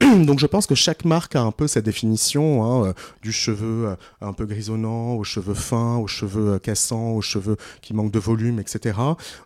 Donc 0.24 0.38
je 0.38 0.46
pense 0.46 0.66
que 0.66 0.74
chaque 0.74 1.04
marque 1.04 1.36
a 1.36 1.42
un 1.42 1.50
peu 1.50 1.66
sa 1.66 1.80
définition, 1.80 2.64
hein, 2.64 2.94
du 3.22 3.32
cheveu 3.32 3.96
un 4.20 4.32
peu 4.32 4.44
grisonnant, 4.44 5.14
aux 5.14 5.24
cheveux 5.24 5.54
fins, 5.54 5.96
aux 5.96 6.06
cheveux 6.06 6.58
cassants, 6.58 7.12
aux 7.12 7.22
cheveux 7.22 7.56
qui 7.80 7.94
manquent 7.94 8.12
de 8.12 8.18
volume, 8.18 8.60
etc. 8.60 8.98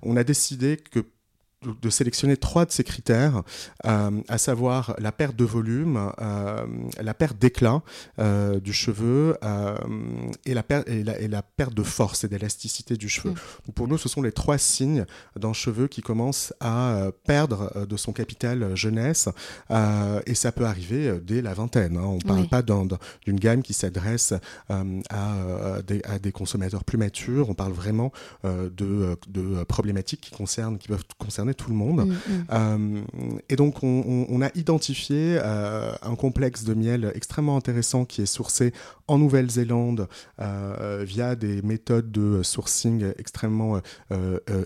On 0.03 0.17
a 0.17 0.25
décidé 0.25 0.77
que 0.77 1.01
de- 1.83 1.91
sélectionner 1.91 2.37
trois 2.37 2.65
de 2.67 2.73
ces 2.73 2.85
critères, 2.85 3.43
euh, 3.87 4.11
à 4.29 4.39
savoir 4.39 4.95
la 4.99 5.13
perte 5.13 5.37
de 5.37 5.45
volume, 5.45 6.11
euh, 6.21 6.67
la 7.01 7.15
perte 7.15 7.39
d'éclat 7.39 7.83
euh, 8.19 8.59
du 8.61 8.73
cheveu 8.73 9.37
et, 10.45 10.55
la 10.55 10.65
et, 10.87 11.03
la, 11.05 11.19
et 11.21 11.29
la 11.29 11.43
perte 11.43 11.75
de 11.75 11.83
force 11.83 12.25
et 12.25 12.29
d'élasticité 12.29 12.97
du 12.97 13.09
cheveu. 13.09 13.31
Mm. 13.69 13.73
Pour 13.73 13.89
nous, 13.89 13.99
ce 13.99 14.09
sont 14.09 14.23
les 14.23 14.33
trois 14.33 14.59
signes 14.59 15.05
d'un 15.39 15.53
cheveu 15.53 15.87
qui 15.89 16.03
commence 16.03 16.53
à 16.61 17.09
perdre 17.25 17.87
de 17.87 17.97
son 17.97 18.13
capital 18.13 18.75
jeunesse 18.77 19.29
et 20.27 20.35
ça 20.35 20.53
peut 20.53 20.67
arriver 20.67 21.21
dès 21.23 21.43
la 21.43 21.55
vingtaine. 21.55 21.97
hein. 21.97 22.03
On 22.05 22.17
ne 22.17 22.21
parle 22.21 22.41
Oui. 22.41 22.49
pas 22.49 22.63
d'un- 22.63 22.85
d'un- 22.87 22.99
d'une 23.25 23.39
gamme 23.39 23.63
qui 23.63 23.73
s'adresse 23.75 24.35
à, 24.69 25.83
des, 25.87 26.03
à 26.05 26.19
des 26.19 26.33
consommateurs 26.33 26.85
plus 26.85 26.99
matures. 26.99 27.49
On 27.49 27.55
parle 27.55 27.73
vraiment 27.73 28.13
de, 28.45 29.17
de 29.29 29.65
problématiques 29.65 30.21
qui, 30.21 30.31
concernent, 30.31 30.79
qui 30.79 30.89
peuvent 30.89 31.05
concerner 31.19 31.54
tout 31.55 31.71
le 31.71 31.77
monde. 31.77 32.07
Mm, 32.07 32.11
mm. 32.11 32.45
Euh, 32.53 33.01
et 33.49 33.57
donc, 33.57 33.83
on, 33.83 34.05
on- 34.07 34.27
on 34.29 34.43
a 34.43 34.51
identifié 34.55 35.39
euh, 35.43 35.93
un 36.03 36.15
complexe 36.17 36.65
de 36.65 36.75
miel 36.75 37.13
extrêmement 37.15 37.57
intéressant 37.57 38.05
qui 38.05 38.23
est 38.23 38.27
sourcé 38.27 38.73
en 39.07 39.19
Nouvelle-Zélande 39.19 40.09
euh, 40.41 41.05
via 41.07 41.37
des 41.37 41.61
méthodes 41.63 42.11
de 42.11 42.43
sourcing 42.43 43.05
extrêmement 43.19 43.81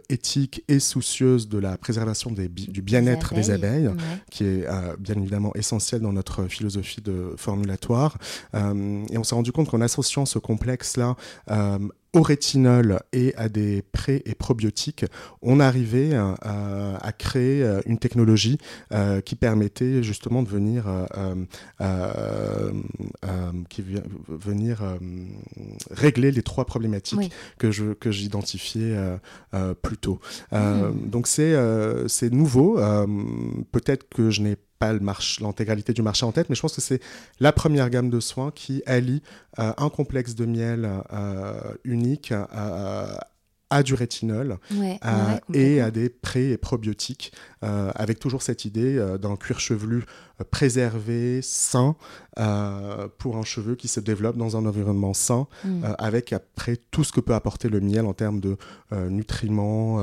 éthiques 0.09 0.62
et 0.68 0.79
soucieuses 0.81 1.48
de 1.48 1.59
la 1.59 1.77
préservation 1.77 2.31
des 2.31 2.48
bi- 2.48 2.68
du 2.68 2.83
bien-être 2.83 3.35
des 3.35 3.51
abeilles 3.51 3.88
Ouais. 3.88 3.94
qui 4.31 4.44
est 4.44 4.66
bien 4.98 5.14
évidemment 5.16 5.53
essentiel 5.55 6.01
dans 6.01 6.12
notre 6.12 6.44
philosophie 6.46 7.01
de 7.01 7.35
formulatoire. 7.37 8.18
Et 8.55 9.18
on 9.18 9.24
s'est 9.24 9.35
rendu 9.35 9.53
compte 9.53 9.68
qu'en 9.70 9.81
associant 9.81 10.24
ce 10.27 10.38
complexe-là 10.38 11.16
au 12.14 12.22
rétinol 12.22 13.00
et 13.12 13.34
à 13.36 13.48
des 13.48 13.82
pré- 13.82 14.22
et 14.24 14.34
probiotiques, 14.34 15.04
on 15.42 15.60
arrivait 15.60 16.10
euh, 16.14 16.96
à, 17.00 17.12
créer 17.12 17.62
euh, 17.62 17.80
une 17.86 17.98
technologie 17.98 18.58
euh, 18.92 19.20
qui 19.20 19.34
permettait 19.34 20.02
justement 20.02 20.42
de 20.42 20.48
venir, 20.48 20.84
euh, 21.80 22.72
qui 23.68 23.84
venir 24.28 24.82
régler 25.90 26.30
les 26.32 26.42
trois 26.42 26.64
problématiques 26.64 27.18
Oui. 27.18 27.28
que 27.58 27.70
je 27.70 27.92
que 27.92 28.10
j'identifiais 28.10 28.96
plus 29.82 29.98
tôt. 29.98 30.18
Euh, 30.52 30.90
Donc 30.92 31.26
c'est 31.26 31.54
c'est 32.08 32.32
nouveau. 32.32 32.78
Peut-être 33.72 34.08
que 34.08 34.30
je 34.30 34.42
n'ai 34.42 34.56
pas 34.78 34.92
l'intégralité 35.40 35.92
du 35.92 36.02
marché 36.02 36.24
en 36.24 36.32
tête, 36.32 36.48
mais 36.48 36.54
je 36.54 36.60
pense 36.60 36.74
que 36.74 36.80
c'est 36.80 37.00
la 37.40 37.52
première 37.52 37.90
gamme 37.90 38.10
de 38.10 38.20
soins 38.20 38.50
qui 38.50 38.82
allie 38.86 39.22
euh, 39.58 39.72
un 39.76 39.88
complexe 39.90 40.34
de 40.34 40.46
miel 40.46 40.88
euh, 41.12 41.60
unique 41.84 42.32
euh, 42.32 43.16
à 43.70 43.82
du 43.82 43.94
rétinol 43.94 44.56
Ouais, 44.74 44.98
euh, 45.04 45.34
ouais, 45.50 45.58
et 45.60 45.80
à 45.80 45.90
des 45.90 46.08
pré- 46.08 46.52
et 46.52 46.56
probiotiques, 46.56 47.32
euh, 47.64 47.90
avec 47.94 48.18
toujours 48.18 48.40
cette 48.42 48.64
idée 48.64 48.96
euh, 48.96 49.18
d'un 49.18 49.36
cuir 49.36 49.60
chevelu 49.60 50.04
préservé, 50.51 51.40
sain, 51.42 51.96
pour 53.18 53.37
un 53.37 53.42
cheveu 53.42 53.74
qui 53.74 53.88
se 53.88 53.98
développe 54.01 54.37
dans 54.37 54.57
un 54.57 54.64
environnement 54.64 55.12
sain, 55.12 55.48
mm. 55.64 55.85
avec 55.98 56.33
après 56.33 56.77
tout 56.90 57.03
ce 57.03 57.12
que 57.12 57.20
peut 57.20 57.35
apporter 57.35 57.68
le 57.68 57.81
miel 57.81 58.07
en 58.07 58.12
termes 58.12 58.40
de 58.40 58.57
nutriments, 58.92 60.01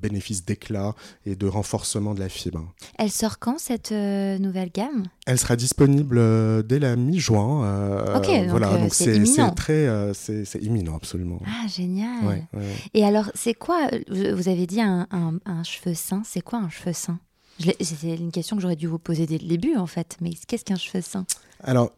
bénéfices 0.00 0.44
d'éclat 0.44 0.94
et 1.26 1.34
de 1.34 1.46
renforcement 1.46 2.14
de 2.14 2.20
la 2.20 2.28
fibre. 2.28 2.72
Elle 2.98 3.10
sort 3.10 3.38
quand 3.38 3.58
cette 3.58 3.90
nouvelle 3.90 4.70
gamme? 4.72 5.04
Elle 5.26 5.38
sera 5.38 5.56
disponible 5.56 6.62
dès 6.64 6.78
la 6.78 6.94
mi-juin. 6.96 8.14
ok, 8.16 8.30
voilà, 8.48 8.76
donc 8.78 8.94
c'est 8.94 9.20
très, 9.56 10.12
c'est 10.14 10.62
imminent 10.62 10.96
absolument. 10.96 11.40
Ah 11.46 11.66
génial. 11.66 12.46
Et 12.94 13.04
alors 13.04 13.30
c'est 13.34 13.54
quoi 13.54 13.88
Vous 14.08 14.48
avez 14.48 14.66
dit 14.66 14.80
un, 14.80 15.08
un 15.10 15.62
cheveu 15.64 15.94
sain. 15.94 16.22
C'est 16.24 16.42
quoi 16.42 16.60
un 16.60 16.68
cheveu 16.68 16.92
sain? 16.92 17.18
C'est 17.60 18.16
une 18.16 18.32
question 18.32 18.56
que 18.56 18.62
j'aurais 18.62 18.76
dû 18.76 18.86
vous 18.86 18.98
poser 18.98 19.26
dès 19.26 19.38
le 19.38 19.46
début, 19.46 19.76
en 19.76 19.86
fait. 19.86 20.16
Mais 20.20 20.30
qu'est-ce 20.46 20.64
qu'un 20.64 20.76
cheveu 20.76 21.00
sain? 21.00 21.26
Alors, 21.62 21.92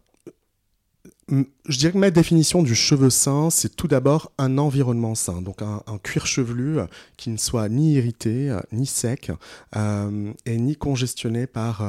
je 1.29 1.79
dirais 1.79 1.93
que 1.93 1.99
ma 1.99 2.13
définition 2.13 2.63
du 2.63 2.77
cheveu 2.77 3.11
sain, 3.11 3.51
c'est 3.51 3.75
tout 3.75 3.89
d'abord 3.89 4.31
un 4.39 4.59
environnement 4.59 5.17
sain, 5.17 5.43
donc 5.43 5.61
un, 5.61 5.83
cuir 6.03 6.25
chevelu 6.25 6.79
euh, 6.79 6.87
qui 7.17 7.31
ne 7.31 7.37
soit 7.37 7.69
ni 7.69 7.95
irrité, 7.95 8.51
euh, 8.51 8.61
ni 8.71 8.87
sec, 8.87 9.33
euh, 9.75 10.33
et 10.45 10.57
ni 10.57 10.77
congestionné 10.77 11.49
par 11.49 11.83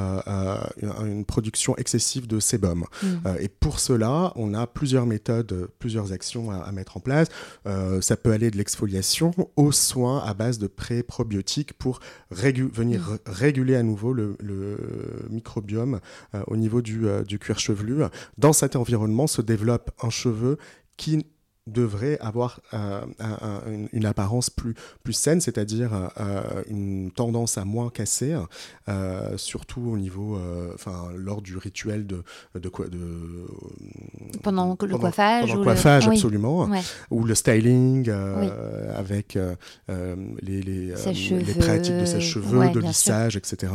une 1.03 1.25
production 1.25 1.75
excessive 1.77 2.25
de 2.27 2.39
sébum. 2.39 2.85
Mm. 3.03 3.07
et 3.39 3.47
pour 3.47 3.79
cela, 3.79 4.33
on 4.35 4.53
a 4.53 4.65
plusieurs 4.65 5.05
méthodes, 5.05 5.69
plusieurs 5.79 6.11
actions 6.11 6.49
à, 6.51 6.71
mettre 6.71 6.97
en 6.97 6.99
place. 6.99 7.27
ça 8.01 8.17
peut 8.17 8.31
aller 8.31 8.49
de 8.51 8.57
l'exfoliation 8.57 9.31
aux 9.55 9.71
soins 9.71 10.23
à 10.25 10.33
base 10.33 10.57
de 10.57 10.67
pré-probiotiques 10.67 11.73
pour 11.73 11.99
venir 12.31 13.01
mm. 13.01 13.17
réguler 13.27 13.75
à 13.75 13.83
nouveau 13.83 14.13
le, 14.13 14.35
microbiome 15.29 15.99
au 16.47 16.57
niveau 16.57 16.81
du, 16.81 17.05
du 17.27 17.39
cuir 17.39 17.59
chevelu. 17.59 18.03
Dans 18.37 18.53
cet 18.53 18.75
environnement 18.75 19.26
se 19.27 19.41
développe 19.41 19.91
un 20.01 20.09
cheveu 20.09 20.57
qui 20.97 21.25
devrait 21.67 22.17
avoir 22.19 22.59
euh, 22.73 23.01
une, 23.91 24.05
apparence 24.05 24.49
plus, 24.49 24.73
plus 25.03 25.13
saine, 25.13 25.41
c'est-à-dire 25.41 26.11
euh, 26.19 26.63
une 26.69 27.11
tendance 27.11 27.57
à 27.57 27.65
moins 27.65 27.89
casser, 27.89 28.35
euh, 28.87 29.37
surtout 29.37 29.81
au 29.81 29.97
niveau, 29.97 30.39
enfin, 30.73 31.09
lors 31.15 31.41
du 31.41 31.57
rituel 31.57 32.07
de, 32.07 32.23
de, 32.55 32.69
quoi, 32.69 32.87
de 32.87 32.99
pendant 34.43 34.77
le 34.79 34.97
coiffage, 34.97 35.47
pendant 35.47 35.55
le 35.55 35.63
coiffage 35.63 36.07
absolument, 36.07 36.69
ou 37.11 37.23
le 37.23 37.35
styling 37.35 38.09
avec 38.95 39.37
les, 40.41 40.61
les, 40.61 40.91
les, 40.91 41.53
pratiques 41.53 41.97
de 41.97 42.05
sèche-cheveux, 42.05 42.69
de 42.69 42.79
lissage, 42.79 43.35
etc. 43.35 43.73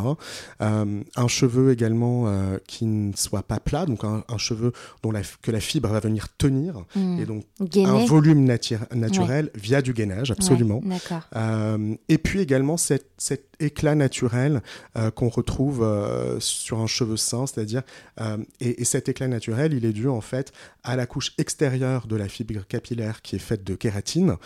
un 0.60 1.28
cheveu 1.28 1.72
également 1.72 2.26
qui 2.66 2.86
ne 2.86 3.12
soit 3.14 3.42
pas 3.42 3.60
plat, 3.60 3.84
donc 3.84 4.04
un, 4.04 4.22
cheveu 4.38 4.72
dont 5.02 5.12
la, 5.12 5.20
que 5.42 5.50
la 5.50 5.60
fibre 5.60 5.90
va 5.90 6.00
venir 6.00 6.26
tenir 6.38 6.84
mmh. 6.96 7.20
et 7.20 7.26
donc 7.26 7.44
un 7.86 8.04
volume 8.04 8.44
naturel 8.44 9.50
via 9.54 9.82
du 9.82 9.92
gainage, 9.92 10.30
absolument. 10.30 10.80
Euh, 11.36 11.94
et 12.08 12.18
puis 12.18 12.40
également 12.40 12.76
cet, 12.76 13.06
cet 13.18 13.44
éclat 13.60 13.94
naturel 13.94 14.62
euh, 14.96 15.10
qu'on 15.10 15.28
retrouve 15.28 15.82
euh, 15.82 16.38
sur 16.40 16.80
un 16.80 16.86
cheveu 16.86 17.16
sain, 17.16 17.46
c'est-à-dire, 17.46 17.82
et, 18.60 18.84
cet 18.84 19.08
éclat 19.08 19.28
naturel, 19.28 19.72
il 19.72 19.84
est 19.84 19.92
dû 19.92 20.08
en 20.08 20.20
fait 20.20 20.52
à 20.82 20.96
la 20.96 21.06
couche 21.06 21.32
extérieure 21.38 22.06
de 22.06 22.16
la 22.16 22.28
fibre 22.28 22.66
capillaire 22.66 23.22
qui 23.22 23.36
est 23.36 23.40
faite 23.40 23.64
de 23.64 23.74
kératine, 23.74 24.36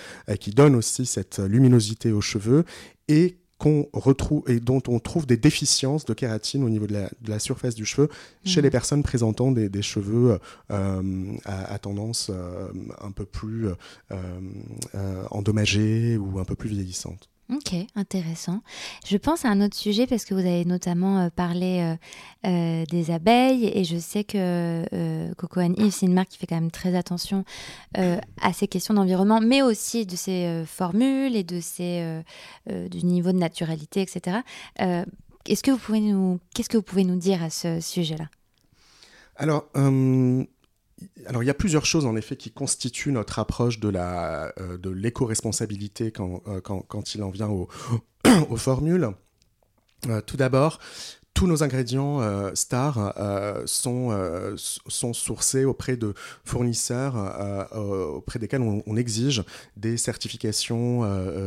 qui 0.40 0.50
donne 0.50 0.74
aussi 0.76 1.06
cette 1.06 1.38
luminosité 1.38 2.12
aux 2.12 2.20
cheveux, 2.20 2.64
et 3.08 3.36
qu'on 3.58 3.88
retrouve 3.92 4.42
et 4.48 4.60
dont 4.60 4.82
on 4.88 4.98
trouve 4.98 5.26
des 5.26 5.36
déficiences 5.36 6.04
de 6.04 6.12
kératine 6.12 6.62
au 6.62 6.68
niveau 6.68 6.86
de 6.86 7.08
la, 7.26 7.38
surface 7.38 7.74
du 7.74 7.86
cheveu 7.86 8.08
chez 8.44 8.60
les 8.60 8.68
mhm. 8.68 8.72
personnes 8.72 9.02
présentant 9.02 9.50
des, 9.52 9.82
cheveux 9.82 10.38
euh, 10.70 11.36
à, 11.44 11.78
tendance 11.78 12.30
euh, 12.30 12.68
un 13.00 13.10
peu 13.10 13.24
plus 13.24 13.68
euh, 14.10 15.24
endommagée 15.30 16.16
ou 16.16 16.38
un 16.38 16.44
peu 16.44 16.54
plus 16.54 16.68
vieillissante. 16.68 17.30
Ok, 17.48 17.74
intéressant. 17.94 18.60
Je 19.06 19.16
pense 19.16 19.44
à 19.44 19.48
un 19.48 19.60
autre 19.60 19.76
sujet 19.76 20.08
parce 20.08 20.24
que 20.24 20.34
vous 20.34 20.40
avez 20.40 20.64
notamment 20.64 21.20
euh, 21.20 21.28
parlé 21.30 21.78
euh, 21.80 21.96
euh, 22.48 22.84
des 22.86 23.12
abeilles 23.12 23.70
et 23.72 23.84
je 23.84 23.98
sais 23.98 24.24
que 24.24 24.84
Coco 25.36 25.60
Yves, 25.60 25.92
c'est 25.92 26.06
une 26.06 26.14
marque 26.14 26.30
qui 26.30 26.38
fait 26.38 26.48
quand 26.48 26.56
même 26.56 26.72
très 26.72 26.96
attention 26.96 27.44
à 27.94 28.52
ces 28.52 28.66
questions 28.66 28.94
d'environnement, 28.94 29.40
mais 29.40 29.62
aussi 29.62 30.06
de 30.06 30.16
ses 30.16 30.64
formules 30.66 31.36
et 31.36 31.44
de 31.44 31.60
ses, 31.60 32.22
du 32.68 33.04
niveau 33.04 33.32
de 33.32 33.38
naturalité, 33.38 34.02
etc. 34.02 34.38
Est-ce 34.78 35.62
que 35.62 35.70
vous 35.70 35.78
pouvez 35.78 36.00
nous, 36.00 36.38
qu'est-ce 36.54 36.68
que 36.68 36.76
vous 36.76 36.82
pouvez 36.82 37.04
nous 37.04 37.16
dire 37.16 37.42
à 37.42 37.50
ce 37.50 37.80
sujet-là? 37.80 38.26
Alors, 39.36 39.66
alors 41.26 41.42
il 41.42 41.46
y 41.46 41.50
a 41.50 41.54
plusieurs 41.54 41.84
choses 41.84 42.06
en 42.06 42.16
effet 42.16 42.36
qui 42.36 42.50
constituent 42.50 43.12
notre 43.12 43.38
approche 43.38 43.80
de 43.80 43.92
euh, 43.94 44.78
l'éco-responsabilité 44.84 46.10
quand, 46.10 46.42
euh, 46.46 46.60
quand, 46.60 46.80
quand, 46.82 47.14
il 47.14 47.22
en 47.22 47.30
vient 47.30 47.48
aux 47.48 48.56
formules. 48.56 49.10
Euh, 50.08 50.20
tout 50.20 50.36
d'abord, 50.36 50.78
tous 51.36 51.46
nos 51.46 51.62
ingrédients 51.62 52.22
euh, 52.22 52.50
stars 52.54 53.12
euh, 53.18 53.62
sont, 53.66 54.08
euh, 54.10 54.56
sont 54.56 55.12
sourcés 55.12 55.66
auprès 55.66 55.98
de 55.98 56.14
fournisseurs 56.44 57.14
auprès 58.16 58.38
desquels 58.38 58.62
on, 58.62 58.96
exige 58.96 59.44
des 59.76 59.98
certifications 59.98 61.02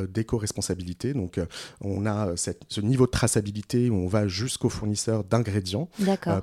d'éco-responsabilité. 0.07 1.13
Donc, 1.13 1.39
on 1.81 2.05
a 2.05 2.35
ce 2.35 2.81
niveau 2.81 3.07
de 3.07 3.11
traçabilité 3.11 3.89
où 3.89 3.95
on 3.95 4.07
va 4.07 4.27
jusqu'au 4.27 4.69
fournisseur 4.69 5.23
d'ingrédients 5.23 5.89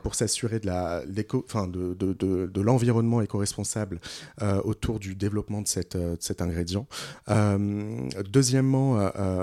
pour 0.03 0.17
s'assurer 0.17 0.59
de, 0.59 0.67
la, 0.67 1.03
enfin, 1.45 1.69
de, 1.69 1.95
de, 1.95 2.13
de, 2.13 2.51
de 2.53 2.61
l'environnement 2.61 3.21
éco-responsable 3.21 4.01
autour 4.65 4.99
du 4.99 5.15
développement 5.15 5.63
de, 5.63 5.69
cette, 5.69 5.97
de 5.97 6.17
cet 6.19 6.43
ingrédient. 6.43 6.89
deuxièmement, 7.29 8.99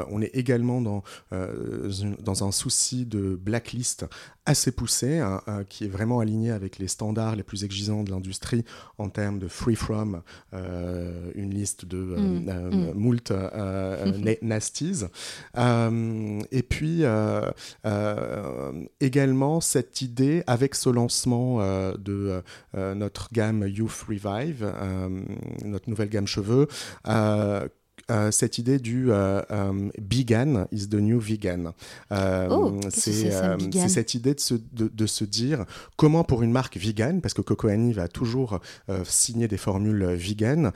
on 0.10 0.22
est 0.22 0.36
également 0.36 0.82
dans, 0.82 1.04
dans 1.32 2.44
un 2.44 2.52
souci 2.52 3.06
de 3.06 3.40
blacklist 3.42 3.93
assez 4.46 4.72
poussé, 4.72 5.20
hein, 5.20 5.42
euh, 5.48 5.64
qui 5.64 5.86
est 5.86 5.90
vraiment 5.90 6.20
aligné 6.20 6.52
avec 6.52 6.78
les 6.78 6.88
standards 6.88 7.36
les 7.36 7.44
plus 7.44 7.64
exigeants 7.64 8.04
de 8.04 8.12
l'industrie 8.12 8.66
en 8.98 9.10
termes 9.10 9.40
de 9.40 9.48
free 9.48 9.76
from, 9.76 10.22
euh, 10.54 11.32
une 11.36 11.54
liste 11.54 11.86
de 11.86 11.98
euh, 11.98 12.18
mm, 12.18 12.92
mm. 12.92 12.94
moult 12.94 13.32
nasties. 14.42 15.06
et 15.56 16.64
puis 16.64 17.04
également 19.00 19.62
cette 19.62 20.02
idée 20.02 20.44
avec 20.48 20.76
ce 20.76 20.90
lancement 20.90 21.60
de 21.98 22.42
notre 22.74 23.30
gamme 23.32 23.66
Youth 23.68 24.06
Revive, 24.08 24.72
notre 25.64 25.90
nouvelle 25.90 26.10
gamme 26.10 26.28
cheveux, 26.28 26.68
euh, 28.14 28.32
cette 28.32 28.58
idée 28.58 28.80
du 28.80 29.12
euh, 29.12 29.42
euh, 29.52 29.90
vegan 29.98 30.68
is 30.72 30.88
the 30.88 30.96
new 30.96 31.20
vegan. 31.20 31.72
Oh, 32.12 32.80
c'est 32.90 33.32
cette 33.88 34.14
idée 34.14 34.36
de 34.36 34.40
se, 34.40 34.54
de, 34.54 35.06
se, 35.08 35.24
dire 35.24 35.66
comment 35.96 36.24
pour 36.24 36.44
une 36.44 36.52
marque 36.52 36.78
vegan, 36.78 37.22
parce 37.22 37.34
que 37.34 37.42
Coco 37.42 37.68
va 37.94 38.08
toujours 38.08 38.60
signer 39.06 39.48
des 39.48 39.58
formules 39.58 40.06
vegan, 40.14 40.72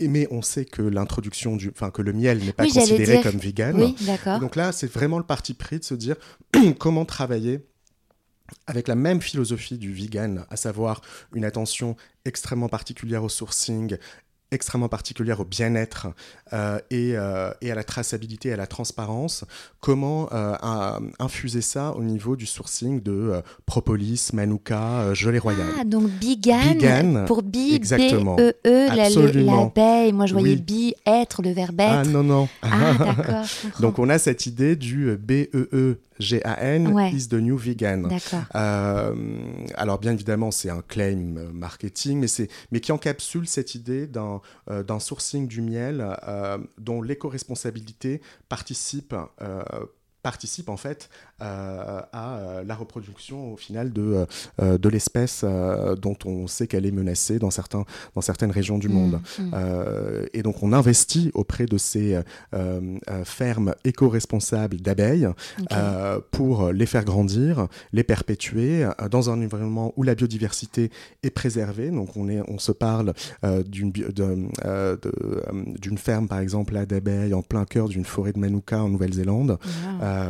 mais 0.00 0.28
on 0.30 0.40
sait 0.40 0.64
que 0.64 0.82
l'introduction 0.82 1.56
du, 1.56 1.68
enfin 1.68 1.90
que 1.90 2.00
le 2.00 2.12
miel 2.12 2.38
n'est 2.38 2.52
pas 2.52 2.66
considéré 2.66 3.22
comme 3.22 3.36
vegan. 3.36 3.76
Oui, 3.76 3.96
donc 4.40 4.56
là, 4.56 4.72
c'est 4.72 4.90
vraiment 4.90 5.18
le 5.18 5.24
parti 5.24 5.54
pris 5.54 5.78
de 5.78 5.84
se 5.84 5.94
dire 5.94 6.16
comment 6.78 7.04
travailler 7.04 7.60
avec 8.66 8.88
la 8.88 8.94
même 8.94 9.20
philosophie 9.20 9.78
du 9.78 9.92
vegan, 9.92 10.44
à 10.50 10.56
savoir 10.56 11.02
une 11.34 11.44
attention 11.44 11.96
extrêmement 12.24 12.68
particulière 12.68 13.22
au 13.22 13.28
sourcing, 13.28 13.96
extrêmement 14.52 14.88
particulière 14.88 15.40
au 15.40 15.44
bien-être 15.44 16.08
euh, 16.52 16.78
et, 16.90 17.12
euh, 17.14 17.52
et, 17.60 17.70
à 17.70 17.74
la 17.74 17.84
traçabilité, 17.84 18.52
à 18.52 18.56
la 18.56 18.66
transparence. 18.66 19.44
Comment 19.80 20.28
euh, 20.32 20.54
infuser 21.18 21.60
ça 21.60 21.92
au 21.96 22.02
niveau 22.02 22.36
du 22.36 22.46
sourcing 22.46 23.02
de 23.02 23.42
propolis, 23.66 24.30
manuka, 24.32 25.14
gelée 25.14 25.38
royale? 25.38 25.66
Ah, 25.80 25.84
donc 25.84 26.08
bigan, 26.08 27.24
pour 27.26 27.42
bi, 27.42 27.74
exactement. 27.74 28.36
B, 28.36 28.40
E, 28.40 28.52
E, 28.66 29.44
l'abeille. 29.44 30.12
Moi, 30.12 30.26
je 30.26 30.32
voyais 30.32 30.56
bi, 30.56 30.94
être, 31.06 31.42
le 31.42 31.52
verbe 31.52 31.80
être. 31.80 31.90
Ah, 31.90 32.04
non, 32.04 32.22
non. 32.22 32.48
Ah, 32.62 32.94
d'accord. 32.98 33.44
donc, 33.80 33.98
on 33.98 34.08
a 34.08 34.18
cette 34.18 34.46
idée 34.46 34.76
du 34.76 35.16
B, 35.16 35.32
E, 35.54 35.68
E, 35.72 35.98
G-A-N, 36.20 36.98
is 37.12 37.28
the 37.28 37.34
new 37.34 37.56
vegan. 37.56 38.08
Euh, 38.54 39.14
alors 39.74 39.98
bien 39.98 40.12
évidemment, 40.12 40.50
c'est 40.50 40.70
un 40.70 40.82
claim 40.82 41.50
marketing, 41.52 42.20
mais, 42.20 42.48
mais 42.70 42.80
qui 42.80 42.92
encapsule 42.92 43.46
cette 43.46 43.74
idée 43.74 44.06
d'un 44.06 44.40
euh, 44.70 44.98
sourcing 44.98 45.48
du 45.48 45.62
miel 45.62 46.16
euh, 46.28 46.58
dont 46.78 47.02
l'éco-responsabilité 47.02 48.20
participe 48.48 49.14
participe 50.22 50.68
en 50.68 50.76
fait 50.76 51.08
euh, 51.42 52.00
à 52.12 52.36
euh, 52.36 52.64
la 52.64 52.74
reproduction 52.74 53.54
au 53.54 53.56
final 53.56 53.92
de, 53.92 54.26
euh, 54.60 54.78
de 54.78 54.88
l'espèce 54.88 55.44
dont 56.00 56.16
on 56.24 56.46
sait 56.46 56.66
qu'elle 56.66 56.86
est 56.86 56.90
menacée 56.90 57.38
dans, 57.38 57.50
certains, 57.50 57.84
dans 58.14 58.20
certaines 58.20 58.50
régions 58.50 58.78
du 58.78 58.88
monde. 58.88 59.20
Mmh, 59.38 59.42
mmh. 59.42 60.26
et 60.34 60.42
donc 60.42 60.62
on 60.62 60.72
investit 60.72 61.30
auprès 61.34 61.66
de 61.66 61.78
ces 61.78 62.20
fermes 63.24 63.74
éco-responsables 63.84 64.78
d'abeilles 64.78 65.28
pour 66.30 66.72
les 66.72 66.86
faire 66.86 67.04
grandir, 67.04 67.68
les 67.92 68.04
perpétuer 68.04 68.88
dans 69.10 69.30
un 69.30 69.42
environnement 69.42 69.92
où 69.96 70.02
la 70.02 70.14
biodiversité 70.14 70.90
est 71.22 71.30
préservée. 71.30 71.90
Donc 71.90 72.16
on, 72.16 72.28
est, 72.28 72.42
on 72.48 72.58
se 72.58 72.72
parle 72.72 73.14
d'une 73.66 73.92
d'une 73.92 75.98
ferme 75.98 76.28
par 76.28 76.40
exemple 76.40 76.74
d'abeilles 76.86 77.34
en 77.34 77.42
plein 77.42 77.64
cœur 77.64 77.88
d'une 77.88 78.04
forêt 78.04 78.32
de 78.32 78.38
Manuka 78.38 78.82
en 78.82 78.88
Nouvelle-Zélande. 78.88 79.58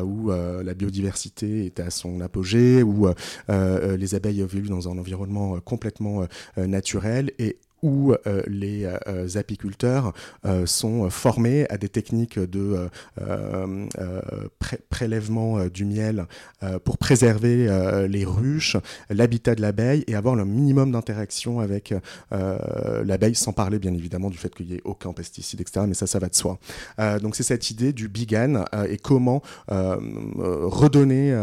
Où 0.04 0.30
euh, 0.30 0.62
la 0.62 0.74
biodiversité 0.74 1.66
est 1.66 1.80
à 1.80 1.90
son 1.90 2.20
apogée, 2.20 2.82
où 2.82 3.08
euh, 3.48 3.96
les 3.96 4.14
abeilles 4.14 4.40
évoluent 4.40 4.68
dans 4.68 4.88
un 4.88 4.98
environnement 4.98 5.58
complètement 5.60 6.26
naturel. 6.56 7.32
Et 7.38 7.58
où 7.82 8.12
euh, 8.12 8.42
les 8.46 8.84
euh, 8.84 9.26
apiculteurs 9.36 10.12
euh, 10.44 10.66
sont 10.66 11.08
formés 11.10 11.66
à 11.70 11.78
des 11.78 11.88
techniques 11.88 12.38
de 12.38 12.88
prélèvement 14.88 15.66
du 15.66 15.84
miel 15.84 16.26
pour 16.84 16.98
préserver 16.98 17.68
les 18.08 18.24
ruches, 18.24 18.76
l'habitat 19.08 19.54
de 19.54 19.62
l'abeille 19.62 20.04
et 20.06 20.14
avoir 20.14 20.34
le 20.34 20.44
minimum 20.44 20.92
d'interaction 20.92 21.60
avec 21.60 21.94
l'abeille, 22.30 23.34
sans 23.34 23.52
parler 23.52 23.78
bien 23.78 23.94
évidemment 23.94 24.30
du 24.30 24.38
fait 24.38 24.54
qu'il 24.54 24.66
n'y 24.66 24.74
ait 24.74 24.82
aucun 24.84 25.12
pesticide, 25.12 25.60
etc. 25.60 25.86
Mais 25.86 25.94
ça, 25.94 26.06
ça 26.06 26.18
va 26.18 26.28
de 26.28 26.34
soi. 26.34 26.58
donc 27.20 27.36
c'est 27.36 27.42
cette 27.42 27.70
idée 27.70 27.92
du 27.92 28.08
bigan 28.08 28.64
et 28.88 28.96
comment 28.96 29.42
redonner 29.68 31.36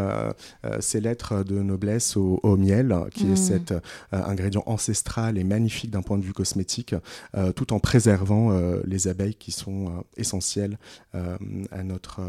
ces 0.80 1.00
lettres 1.02 1.44
de 1.44 1.62
noblesse 1.62 2.18
au, 2.18 2.58
miel, 2.58 2.96
qui 3.14 3.26
est 3.26 3.34
mmh. 3.34 3.38
cet 3.38 3.74
ingrédient 4.12 4.64
ancestral 4.66 5.38
et 5.38 5.44
magnifique 5.44 5.92
d'un 5.92 6.02
point 6.02 6.18
de 6.18 6.24
vue 6.24 6.27
cosmétique, 6.34 6.96
euh, 7.36 7.52
tout 7.52 7.74
en 7.74 7.80
préservant 7.80 8.52
euh, 8.52 8.82
les 8.86 9.08
abeilles 9.08 9.36
qui 9.36 9.52
sont 9.52 9.88
euh, 9.88 10.02
essentielles 10.16 10.78
à 11.14 11.84
notre 11.84 12.22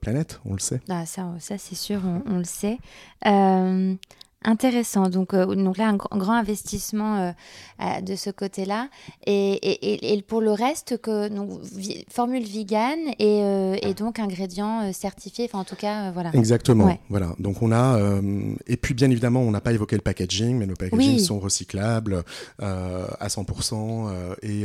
planète, 0.00 0.40
on 0.44 0.52
le 0.52 0.58
sait. 0.58 0.80
Ah, 0.88 1.06
ça, 1.06 1.32
c'est 1.38 1.74
sûr, 1.74 2.00
on, 2.26 2.38
le 2.38 2.44
sait. 2.44 2.78
Intéressant. 4.42 5.10
Donc, 5.10 5.34
euh, 5.34 5.54
donc 5.54 5.76
là, 5.76 5.88
un, 5.88 5.96
grand 5.96 6.32
investissement 6.32 7.18
euh, 7.18 7.32
euh, 7.82 8.00
de 8.00 8.16
ce 8.16 8.30
côté-là. 8.30 8.88
Et, 9.26 9.52
et, 9.52 10.14
et, 10.14 10.22
pour 10.22 10.40
le 10.40 10.52
reste, 10.52 10.96
que, 10.96 11.28
donc, 11.28 11.60
formule 12.08 12.44
vegan 12.44 12.98
et, 13.18 13.78
et 13.82 13.92
donc 13.92 14.18
ingrédients 14.18 14.90
certifiés. 14.94 15.44
Enfin, 15.44 15.58
en 15.58 15.64
tout 15.64 15.76
cas, 15.76 16.10
voilà. 16.12 16.30
Exactement. 16.32 16.98
Voilà. 17.10 17.34
Donc, 17.38 17.60
on 17.60 17.70
a. 17.70 18.00
et 18.66 18.78
puis, 18.78 18.94
bien 18.94 19.10
évidemment, 19.10 19.42
on 19.42 19.50
n'a 19.50 19.60
pas 19.60 19.72
évoqué 19.74 19.96
le 19.96 20.02
packaging, 20.02 20.56
mais 20.56 20.66
nos 20.66 20.74
packaging 20.74 21.18
sont 21.18 21.38
recyclables 21.38 22.24
à 22.60 23.28
100%. 23.28 24.36
et, 24.42 24.64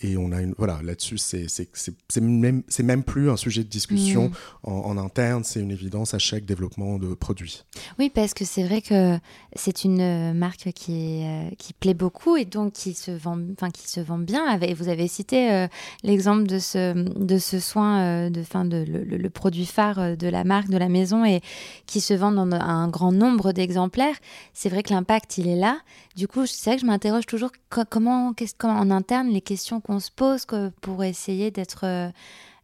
et 0.00 0.16
on 0.16 0.30
a 0.30 0.40
une. 0.40 0.54
Voilà, 0.58 0.78
là-dessus, 0.84 1.18
c'est 1.18 2.20
même, 2.20 2.62
même 2.84 3.02
plus 3.02 3.30
un 3.30 3.36
sujet 3.36 3.64
de 3.64 3.68
discussion 3.68 4.28
mm. 4.28 4.32
en, 4.70 4.90
en, 4.90 4.98
interne. 4.98 5.42
C'est 5.42 5.60
une 5.60 5.72
évidence 5.72 6.14
à 6.14 6.20
chaque 6.20 6.44
développement 6.44 6.98
de 6.98 7.14
produits. 7.14 7.64
Oui, 7.98 8.10
parce 8.10 8.27
que 8.34 8.44
c'est 8.44 8.62
vrai 8.62 8.80
que 8.80 9.18
c'est 9.54 9.84
une 9.84 10.00
euh, 10.00 10.32
marque 10.32 10.72
qui, 10.72 11.22
euh, 11.24 11.50
qui 11.58 11.72
plaît 11.72 11.94
beaucoup 11.94 12.36
et 12.36 12.44
donc 12.44 12.72
qui 12.72 12.94
se 12.94 13.10
vend, 13.10 13.38
enfin, 13.52 13.70
qui 13.70 13.88
se 13.88 14.00
vend 14.00 14.18
bien. 14.18 14.58
Vous 14.74 14.88
avez 14.88 15.08
cité 15.08 15.52
euh, 15.52 15.68
l'exemple 16.02 16.44
de 16.44 16.58
ce, 16.58 17.60
soin, 17.60 18.30
de, 18.30 18.42
fin, 18.42 18.64
le, 18.64 19.28
produit 19.28 19.66
phare 19.66 20.16
de 20.16 20.28
la 20.28 20.44
marque, 20.44 20.68
de 20.68 20.78
la 20.78 20.88
maison 20.88 21.24
et 21.24 21.40
qui 21.86 22.00
se 22.00 22.14
vend 22.14 22.32
dans 22.32 22.50
un 22.52 22.88
grand 22.88 23.12
nombre 23.12 23.52
d'exemplaires. 23.52 24.16
C'est 24.52 24.68
vrai 24.68 24.82
que 24.82 24.92
l'impact, 24.92 25.38
il 25.38 25.48
est 25.48 25.56
là. 25.56 25.78
Du 26.16 26.28
coup, 26.28 26.46
c'est 26.46 26.70
vrai 26.70 26.76
que 26.76 26.82
je 26.82 26.86
m'interroge 26.86 27.26
toujours 27.26 27.50
comment, 27.90 28.32
en 28.62 28.90
interne, 28.90 29.28
les 29.28 29.40
questions 29.40 29.80
qu'on 29.80 30.00
se 30.00 30.10
pose 30.10 30.46
pour 30.80 31.04
essayer 31.04 31.50
d'être, 31.50 31.84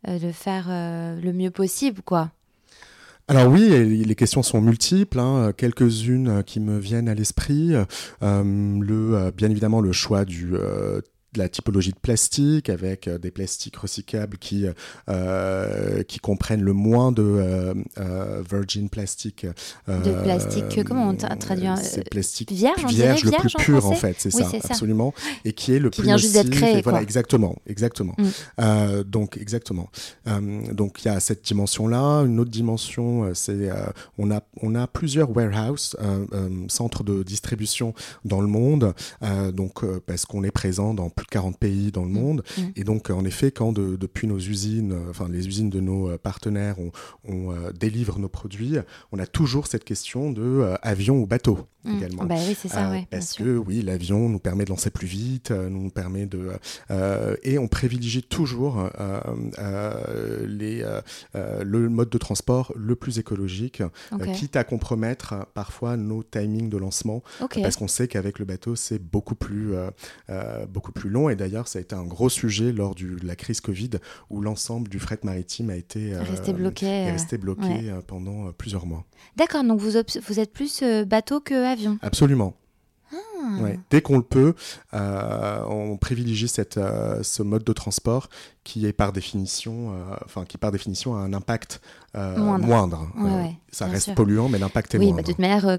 de 0.09 0.33
faire 0.33 0.67
le 0.69 1.33
mieux 1.33 1.51
possible, 1.51 2.03
quoi. 2.03 2.31
Alors 3.27 3.51
oui, 3.51 4.05
les 4.05 4.15
questions 4.15 4.43
sont 4.43 4.61
multiples, 4.61 5.19
hein. 5.19 5.53
quelques-unes 5.57 6.43
qui 6.45 6.61
me 6.61 6.79
viennent 6.79 7.09
à 7.09 7.15
l'esprit. 7.15 7.73
Euh, 7.75 7.85
le, 8.81 9.17
euh, 9.17 9.31
bien 9.31 9.51
évidemment, 9.51 9.81
le 9.81 9.93
choix 9.93 10.27
du 10.27 10.55
euh, 10.55 11.01
de 11.35 11.39
la 11.41 11.49
typologie 11.49 11.91
de 11.91 11.99
plastique 11.99 12.71
avec 12.71 13.09
euh, 13.09 13.19
des 13.19 13.31
plastiques 13.31 13.77
recyclables 13.77 14.39
qui, 14.39 14.67
euh, 15.09 16.03
qui 16.05 16.19
comprennent 16.19 16.63
le 16.63 16.73
moins 16.73 17.13
de 17.13 17.23
euh, 17.23 18.43
virgin 18.49 18.89
plastique. 18.89 19.47
de 19.89 20.23
plastique, 20.23 20.83
comment 20.85 21.09
on 21.09 21.37
traduit 21.37 21.69
C'est 21.83 22.09
plastique 22.09 22.53
vierge, 22.53 22.87
vierge 22.87 23.25
le 23.25 23.33
plus 23.33 23.53
pur 23.59 23.87
en 23.87 23.95
fait, 23.95 24.17
c'est 24.19 24.31
ça, 24.31 24.49
absolument. 24.65 25.13
Et 25.45 25.53
qui 25.53 25.75
est 25.75 25.79
le 25.79 25.91
qui 25.91 26.01
plus 26.01 26.07
vient 26.07 26.17
juste 26.17 26.35
d'être 26.35 26.51
créé. 26.51 26.81
Voilà, 26.83 27.03
exactement, 27.03 27.57
exactement. 27.67 28.15
Mm. 28.19 29.03
donc, 29.03 29.37
exactement. 29.37 29.91
donc, 30.73 31.05
il 31.05 31.09
y 31.09 31.11
a 31.11 31.21
cette 31.21 31.45
dimension-là. 31.45 32.23
Une 32.23 32.41
autre 32.41 32.51
dimension, 32.51 33.31
c'est 33.35 33.71
on, 34.19 34.31
a, 34.31 34.41
on 34.63 34.75
a 34.75 34.87
plusieurs 34.87 35.35
warehouses, 35.37 35.97
centres 36.69 37.03
de 37.03 37.23
distribution 37.23 37.95
dans 38.25 38.41
le 38.41 38.47
monde. 38.47 38.95
donc, 39.53 39.85
parce 40.07 40.25
qu'on 40.27 40.45
est 40.45 40.51
présent 40.51 40.95
dans 40.95 41.11
plus 41.11 41.24
40 41.27 41.59
pays 41.59 41.93
dans 41.93 42.05
le 42.05 42.11
mm. 42.11 42.13
monde. 42.13 42.45
Mm. 42.57 42.63
Et 42.77 42.85
donc, 42.85 43.11
en 43.11 43.25
effet, 43.25 43.51
quand 43.51 43.73
depuis 43.73 44.27
nos 44.27 44.39
usines, 44.39 44.93
euh, 44.93 45.11
enfin 45.11 45.29
les 45.29 45.47
usines 45.47 45.71
de 45.71 45.81
nos 45.81 46.11
euh, 46.11 46.19
partenaires, 46.19 46.77
on, 46.79 46.91
on 47.25 47.53
euh, 47.53 47.73
délivre 47.73 48.19
nos 48.19 48.29
produits, 48.29 48.77
on 49.13 49.19
a 49.19 49.27
toujours 49.27 49.67
cette 49.67 49.85
question 49.85 50.31
de 50.31 50.75
avion 50.83 51.19
ou 51.19 51.27
bateau. 51.27 51.59
Mm. 51.85 51.97
Également. 51.99 52.25
Bah 52.25 52.37
oui, 52.39 52.57
c'est 52.59 52.69
ça, 52.69 52.91
ouais, 52.91 53.07
parce 53.11 53.35
que 53.35 53.59
oui, 53.59 53.83
l'avion 53.83 54.29
nous 54.29 54.39
permet 54.39 54.65
de 54.65 54.71
lancer 54.71 54.91
plus 54.91 55.07
vite, 55.07 55.51
nous 55.51 55.91
permet 55.91 56.25
de 56.25 56.53
et 57.43 57.59
on 57.59 57.69
privilégie 57.69 58.23
toujours 58.23 58.89
les, 60.47 60.83
le 61.35 61.89
mode 61.91 62.09
de 62.09 62.17
transport 62.17 62.73
le 62.75 62.97
plus 62.97 63.19
écologique, 63.19 63.83
quitte 64.35 64.57
à 64.57 64.65
compromettre 64.65 65.47
parfois 65.53 65.99
nos 65.99 66.23
timings 66.23 66.71
de 66.71 66.79
lancement, 66.79 67.23
parce 67.39 67.77
qu'on 67.77 67.89
sait 67.89 68.09
qu'avec 68.09 68.39
le 68.39 68.47
bateau 68.47 68.77
c'est 68.77 68.99
beaucoup 68.99 69.35
plus 69.35 69.75
beaucoup 70.73 70.93
plus 70.93 71.11
et 71.31 71.37
d'ailleurs, 71.37 71.69
ça 71.69 71.79
a 71.79 71.83
été 71.83 71.95
un 71.95 72.05
gros 72.05 72.29
sujet 72.29 72.73
lors 72.73 72.95
de 72.95 73.17
la 73.23 73.37
crise 73.37 73.61
Covid 73.61 73.91
où 74.31 74.41
l'ensemble 74.41 74.89
du 74.89 74.99
fret 74.99 75.19
maritime 75.23 75.71
a 75.71 75.77
été 75.77 76.15
euh, 76.15 76.23
resté 76.23 76.53
bloqué, 76.53 77.11
resté 77.11 77.39
bloqué 77.39 77.91
euh, 77.91 78.01
pendant 78.07 78.49
euh, 78.49 78.53
plusieurs 78.53 78.87
mois. 78.87 79.05
D'accord, 79.37 79.65
donc 79.65 79.81
vous, 79.81 79.93
vous 80.27 80.41
êtes 80.41 80.53
plus 80.53 80.83
bateau 81.07 81.41
que 81.41 81.55
avion? 81.55 81.99
Absolument. 82.03 82.55
Ah. 83.15 83.69
Dès 83.91 84.01
qu'on 84.01 84.17
le 84.17 84.23
peut, 84.23 84.55
on 84.93 85.97
privilégie 86.01 86.49
cette, 86.49 86.81
ce 87.23 87.43
mode 87.43 87.65
de 87.65 87.73
transport 87.73 88.29
qui 88.65 88.87
est 88.87 88.93
par 88.93 89.13
définition, 89.13 89.93
enfin 90.25 90.45
qui 90.45 90.57
par 90.57 90.73
définition 90.73 91.15
a 91.15 91.19
un 91.19 91.33
impact 91.35 91.81
moindre. 92.15 93.07
ça 93.71 93.87
reste 93.87 94.15
polluant, 94.15 94.49
mais 94.49 94.59
l'impact 94.59 94.95
est 94.95 94.99
oui, 94.99 95.07
moindre. 95.07 95.19
Oui, 95.19 95.23
de 95.23 95.29
toute 95.29 95.39
manière, 95.39 95.79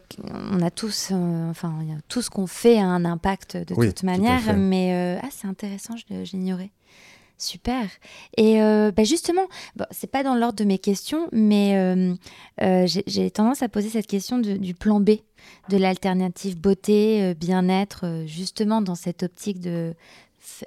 on 0.51 0.61
a 0.61 0.69
tous, 0.69 1.11
enfin, 1.11 1.73
tout 2.07 2.21
ce 2.21 2.29
qu'on 2.29 2.47
fait 2.47 2.77
a 2.77 2.86
un 2.86 3.03
impact 3.03 3.57
de 3.57 3.73
toute 3.73 4.03
manière, 4.03 4.55
mais 4.55 5.19
ah, 5.23 5.27
c'est 5.31 5.47
intéressant, 5.47 5.95
j'ignorais. 6.23 6.71
Super. 7.38 7.89
Et 8.38 8.61
euh, 8.61 8.91
bah, 8.91 9.03
justement, 9.03 9.47
bon, 9.75 9.86
c'est 9.91 10.09
pas 10.09 10.23
dans 10.23 10.36
l'ordre 10.36 10.57
de 10.57 10.63
mes 10.63 10.79
questions, 10.79 11.27
mais 11.33 11.75
euh, 11.75 12.13
euh, 12.61 12.88
j'ai 12.88 13.29
tendance 13.29 13.61
à 13.61 13.67
poser 13.67 13.89
cette 13.89 14.07
question 14.07 14.38
du 14.39 14.73
plan 14.73 15.01
B, 15.01 15.11
de 15.69 15.77
l'alternative 15.77 16.57
beauté, 16.57 17.33
bien-être, 17.36 18.23
justement 18.25 18.81
dans 18.81 18.95
cette 18.95 19.23
optique 19.23 19.59
de 19.59 19.93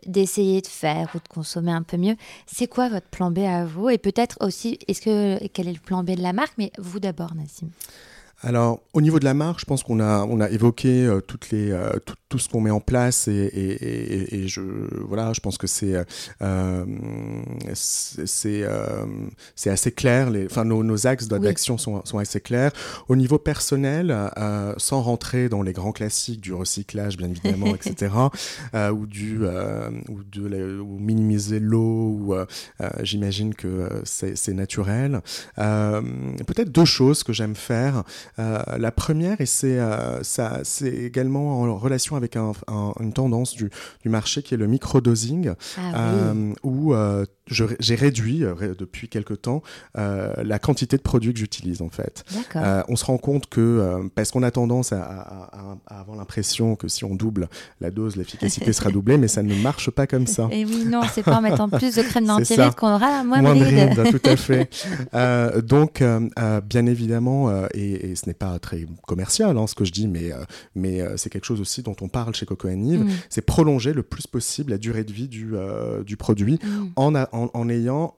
d'essayer 0.09 0.61
de 0.61 0.67
faire 0.67 1.09
ou 1.15 1.19
de 1.19 1.29
consommer 1.29 1.71
un 1.71 1.85
peu 1.85 1.97
mieux. 1.97 2.17
C'est 2.47 2.67
quoi 2.67 2.89
votre 2.89 3.07
plan 3.07 3.31
B 3.31 3.39
à 3.39 3.65
vous? 3.65 3.89
Et 3.89 3.99
peut-être 3.99 4.37
aussi, 4.41 4.77
est-ce 4.89 5.01
que 5.01 5.47
quel 5.53 5.69
est 5.69 5.73
le 5.73 5.79
plan 5.79 6.03
B 6.03 6.11
de 6.17 6.21
la 6.21 6.33
marque? 6.33 6.55
Mais 6.59 6.73
vous 6.79 6.99
d'abord, 6.99 7.37
Nassim. 7.37 7.71
Alors, 8.43 8.81
au 8.93 9.01
niveau 9.01 9.21
de 9.21 9.25
la 9.25 9.35
marque, 9.35 9.61
je 9.61 9.65
pense 9.67 9.85
qu'on 9.85 10.01
a, 10.01 10.25
on 10.25 10.41
a 10.41 10.51
évoqué 10.51 11.09
toutes 11.29 11.51
les, 11.51 11.71
euh, 11.71 11.93
tout, 12.29 12.39
ce 12.39 12.49
qu'on 12.49 12.61
met 12.61 12.71
en 12.71 12.81
place 12.81 13.29
et, 13.29 13.33
et, 13.33 14.43
et, 14.43 14.49
je, 14.49 14.61
voilà, 15.07 15.33
je 15.33 15.41
pense 15.41 15.59
que 15.59 15.67
c'est, 15.67 15.95
euh, 16.43 16.85
c'est, 18.25 19.71
assez 19.71 19.93
clair. 19.93 20.31
Les, 20.31 20.47
enfin, 20.47 20.65
nos, 20.65 20.83
nos 20.83 21.07
axes 21.07 21.29
d'action 21.29 21.79
sont, 21.79 22.05
sont, 22.05 22.19
assez 22.19 22.41
clairs. 22.41 22.73
Au 23.09 23.17
niveau 23.17 23.39
personnel, 23.39 24.17
sans 24.77 25.03
rentrer 25.03 25.49
dans 25.49 25.63
les 25.63 25.73
grands 25.73 25.93
classiques 25.93 26.41
du 26.41 26.53
recyclage, 26.53 27.17
bien 27.17 27.29
évidemment, 27.29 27.75
etc., 27.75 28.13
ou 28.93 29.07
du, 29.07 29.41
ou 30.09 30.25
de, 30.25 30.79
ou 30.81 30.99
minimiser 30.99 31.61
l'eau, 31.61 32.19
ou 32.21 32.35
j'imagine 33.03 33.55
que 33.55 34.03
c'est 34.05 34.55
naturel. 34.55 35.21
Peut-être 35.57 36.71
deux 36.71 36.85
choses 36.85 37.23
que 37.23 37.33
j'aime 37.33 37.55
faire. 37.55 38.05
Euh, 38.39 38.63
la 38.79 38.91
première, 38.91 39.41
et 39.41 39.47
c'est 39.47 39.79
euh, 39.79 40.23
ça, 40.23 40.61
c'est 40.65 40.93
également 40.93 41.61
en 41.63 41.77
relation 41.77 42.17
avec 42.19 42.37
une 42.37 43.13
tendance 43.13 43.55
du, 43.55 43.71
marché 44.05 44.43
qui 44.43 44.55
est 44.55 44.57
le 44.57 44.67
microdosing, 44.67 45.53
ah, 45.79 46.33
oui. 46.35 46.55
où 46.63 46.95
j'ai 47.49 47.95
réduit 47.95 48.45
depuis 48.79 49.09
quelque 49.09 49.35
temps 49.35 49.63
la 49.95 50.59
quantité 50.59 50.97
de 50.97 51.03
produits 51.03 51.33
que 51.33 51.39
j'utilise 51.39 51.83
en 51.83 51.89
fait. 51.89 52.25
on 52.89 52.97
se 52.97 53.05
rend 53.05 53.19
compte 53.19 53.49
que 53.49 54.09
parce 54.15 54.31
qu'on 54.31 54.43
a 54.43 54.51
tendance 54.51 54.93
à, 54.93 55.51
avoir 55.87 56.17
l'impression 56.17 56.77
que 56.77 56.89
si 56.89 57.05
on 57.05 57.15
double 57.15 57.49
la 57.81 57.91
dose, 57.91 58.17
l'efficacité 58.17 58.73
sera 58.73 58.91
doublée, 58.91 59.19
mais 59.19 59.29
ça 59.29 59.43
ne 59.43 59.55
marche 59.55 59.91
pas 59.91 60.07
comme 60.07 60.27
ça. 60.27 60.49
Et 60.53 60.65
oui, 60.65 60.85
non, 60.87 61.03
c'est 61.13 61.23
pas 61.23 61.37
en 61.37 61.43
mettant 61.43 61.69
plus 61.69 61.95
de 61.95 62.03
crème 62.03 62.27
d'antiride 62.27 62.75
qu'on 62.75 62.95
aura 62.95 63.25
moins, 63.25 63.43
moins 63.43 63.55
de 63.55 63.65
rides. 63.65 64.11
tout 64.11 64.29
à 64.29 64.37
fait. 64.37 64.71
donc, 65.63 66.03
bien 66.69 66.87
évidemment, 66.87 67.51
et, 67.75 68.15
ce 68.15 68.27
n'est 68.27 68.35
pas 68.35 68.59
très 68.59 68.87
commercial 69.07 69.57
hein, 69.57 69.67
ce 69.67 69.75
que 69.75 69.85
je 69.85 69.93
dis, 69.93 70.09
mais, 70.09 70.31
mais 70.75 71.03
c'est 71.17 71.31
quelque 71.31 71.45
chose 71.45 71.61
aussi 71.61 71.83
dont 71.83 71.97
on 72.01 72.08
parle 72.09 72.35
chez 72.35 72.47
Coco 72.47 72.69
Nive, 72.69 73.05
mm. 73.05 73.11
c'est 73.31 73.43
prolonger 73.43 73.93
le 73.93 74.03
plus 74.03 74.27
possible 74.27 74.73
la 74.73 74.79
durée 74.79 75.05
de 75.05 75.13
vie 75.13 75.29
du, 75.29 75.55
du 76.05 76.17
produit 76.17 76.59
mm. 76.63 76.87
en, 76.97 77.15
en, 77.33 77.69
ayant 77.69 78.15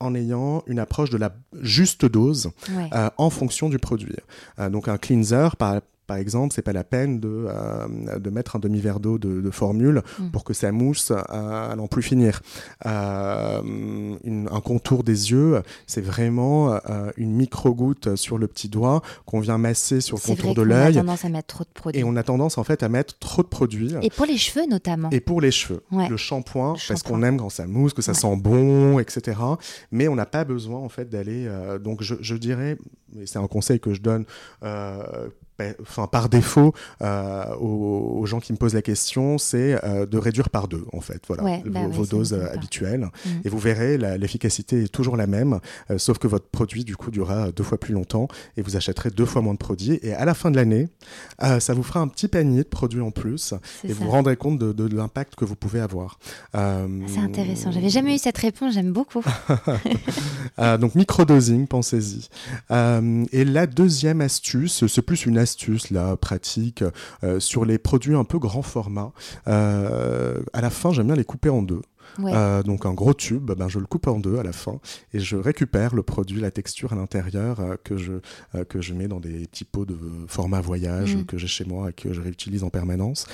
en 0.00 0.14
ayant 0.14 0.62
une 0.66 0.78
approche 0.78 1.10
de 1.10 1.16
la 1.16 1.34
juste 1.62 2.04
dose 2.04 2.50
euh, 2.70 3.10
en 3.16 3.30
fonction 3.30 3.68
du 3.68 3.78
produit. 3.78 4.14
Euh, 4.58 4.68
donc 4.68 4.88
un 4.88 4.98
cleanser, 4.98 5.48
par, 5.58 5.80
par 6.06 6.16
exemple, 6.18 6.54
c'est 6.54 6.62
pas 6.62 6.72
la 6.72 6.84
peine 6.84 7.18
de, 7.18 7.46
euh, 7.48 8.18
de 8.18 8.30
mettre 8.30 8.56
un 8.56 8.58
demi-verre 8.58 9.00
d'eau 9.00 9.18
de, 9.18 9.50
formule 9.50 10.02
mm. 10.18 10.30
pour 10.30 10.44
que 10.44 10.54
ça 10.54 10.72
mousse 10.72 11.10
à, 11.10 11.74
n'en 11.76 11.86
plus 11.86 12.02
finir. 12.02 12.42
Euh, 12.84 13.60
un 14.50 14.60
contour 14.60 15.02
des 15.02 15.30
yeux, 15.30 15.62
c'est 15.86 16.00
vraiment 16.00 16.74
euh, 16.74 17.10
une 17.16 17.32
micro-goutte 17.32 18.16
sur 18.16 18.38
le 18.38 18.46
petit 18.46 18.68
doigt 18.68 19.02
qu'on 19.24 19.40
vient 19.40 19.58
masser 19.58 20.00
sur 20.00 20.16
le 20.16 20.22
contour 20.22 20.54
de 20.54 20.62
l'œil. 20.62 20.96
On 20.96 21.00
a 21.00 21.02
tendance 21.02 21.24
à 21.24 21.28
mettre 21.28 21.46
trop 21.46 21.64
de 21.64 21.70
produits. 21.72 22.00
Et 22.00 22.04
on 22.04 22.16
a 22.16 22.22
tendance 22.22 22.58
en 22.58 22.64
fait 22.64 22.82
à 22.82 22.88
mettre 22.88 23.18
trop 23.18 23.42
de 23.42 23.48
produits. 23.48 23.94
Et 24.02 24.10
pour 24.10 24.26
les 24.26 24.36
cheveux 24.36 24.66
notamment. 24.68 25.10
Et 25.10 25.20
pour 25.20 25.40
les 25.40 25.50
cheveux. 25.50 25.82
Le 25.90 26.16
shampoing, 26.16 26.74
parce 26.88 27.02
qu'on 27.02 27.22
aime 27.22 27.38
quand 27.38 27.50
ça 27.50 27.66
mousse, 27.66 27.94
que 27.94 28.02
ça 28.02 28.14
sent 28.14 28.36
bon, 28.36 28.98
etc. 28.98 29.40
Mais 29.90 30.08
on 30.08 30.14
n'a 30.14 30.26
pas 30.26 30.44
besoin 30.44 30.78
en 30.80 30.88
fait 30.88 31.08
d'aller. 31.08 31.48
donc 31.82 32.02
je, 32.02 32.14
je 32.20 32.36
dirais, 32.36 32.76
et 33.18 33.26
c'est 33.26 33.38
un 33.38 33.46
conseil 33.46 33.80
que 33.80 33.94
je 33.94 34.00
donne 34.00 34.24
enfin 35.82 36.06
par 36.06 36.28
défaut 36.28 36.72
euh, 37.02 37.54
aux, 37.56 38.24
gens 38.26 38.40
qui 38.40 38.52
me 38.52 38.58
posent 38.58 38.74
la 38.74 38.82
question, 38.82 39.38
c'est 39.38 39.82
euh, 39.84 40.06
de 40.06 40.18
réduire 40.18 40.50
par 40.50 40.68
deux 40.68 40.84
en 40.92 41.00
fait, 41.00 41.22
voilà, 41.26 41.60
bah 41.64 41.86
vos, 41.88 42.06
doses 42.06 42.32
euh, 42.32 42.52
habituelles. 42.52 43.08
Mm. 43.24 43.28
Et 43.44 43.48
vous 43.48 43.58
verrez, 43.58 43.98
l'efficacité 44.18 44.84
est 44.84 44.92
toujours 44.92 45.16
la 45.16 45.26
même, 45.26 45.60
sauf 45.96 46.18
que 46.18 46.26
votre 46.26 46.46
produit 46.46 46.84
du 46.84 46.96
coup 46.96 47.10
durera 47.10 47.52
deux 47.52 47.62
fois 47.62 47.78
plus 47.78 47.94
longtemps 47.94 48.28
et 48.56 48.62
vous 48.62 48.76
achèterez 48.76 49.10
deux 49.10 49.24
fois 49.24 49.42
moins 49.42 49.54
de 49.54 49.58
produits. 49.58 49.98
Et 50.02 50.12
à 50.12 50.24
la 50.24 50.34
fin 50.34 50.50
de 50.50 50.56
l'année, 50.56 50.88
ça 51.40 51.74
vous 51.74 51.82
fera 51.82 52.00
un 52.00 52.08
petit 52.08 52.28
panier 52.28 52.62
de 52.62 52.68
produits 52.68 53.00
en 53.00 53.10
plus 53.10 53.54
et 53.84 53.92
vous 53.92 54.04
vous 54.04 54.10
rendrez 54.10 54.36
compte 54.36 54.58
de, 54.58 54.72
de, 54.72 54.96
l'impact 54.96 55.34
que 55.34 55.44
vous 55.44 55.56
pouvez 55.56 55.80
avoir. 55.80 56.18
c'est 56.52 57.20
intéressant. 57.20 57.70
J'avais 57.70 57.90
jamais 57.90 58.14
eu 58.14 58.18
cette 58.18 58.38
réponse. 58.38 58.74
J'aime 58.74 58.92
beaucoup. 58.92 59.22
donc 60.58 60.94
microdosing, 60.94 61.66
pensez-y. 61.66 62.28
et 62.70 63.44
la 63.44 63.66
deuxième 63.66 64.20
astuce, 64.20 64.86
c'est 64.86 65.02
plus 65.02 65.26
une 65.26 65.38
astuce 65.38 65.45
là, 65.90 66.16
pratique, 66.16 66.84
euh, 67.24 67.40
sur 67.40 67.64
les 67.64 67.78
produits 67.78 68.14
un 68.14 68.24
peu 68.24 68.38
grand 68.38 68.62
format. 68.62 69.12
Euh, 69.48 70.40
à 70.52 70.60
la 70.60 70.70
fin, 70.70 70.92
j'aime 70.92 71.06
bien 71.06 71.16
les 71.16 71.24
couper 71.24 71.48
en 71.48 71.62
deux. 71.62 71.82
Euh, 72.20 72.62
donc 72.62 72.86
un 72.86 72.94
gros 72.94 73.12
tube, 73.12 73.50
ben, 73.50 73.68
je 73.68 73.78
le 73.78 73.84
coupe 73.84 74.06
en 74.06 74.18
deux 74.18 74.38
à 74.38 74.42
la 74.42 74.52
fin 74.52 74.78
et 75.12 75.18
je 75.18 75.36
récupère 75.36 75.94
le 75.94 76.02
produit, 76.02 76.40
la 76.40 76.52
texture 76.52 76.92
à 76.92 76.96
l'intérieur 76.96 77.58
que, 77.82 77.96
je, 77.96 78.12
que 78.68 78.80
je 78.80 78.94
mets 78.94 79.08
dans 79.08 79.18
des 79.20 79.46
petits 79.46 79.64
pots 79.64 79.84
de 79.84 79.98
format 80.28 80.60
voyage 80.60 81.16
mm. 81.16 81.26
que 81.26 81.36
j'ai 81.36 81.48
chez 81.48 81.64
moi 81.64 81.90
et 81.90 81.92
que 81.92 82.14
je 82.14 82.22
réutilise 82.22 82.62
en 82.62 82.70
permanence. 82.70 83.26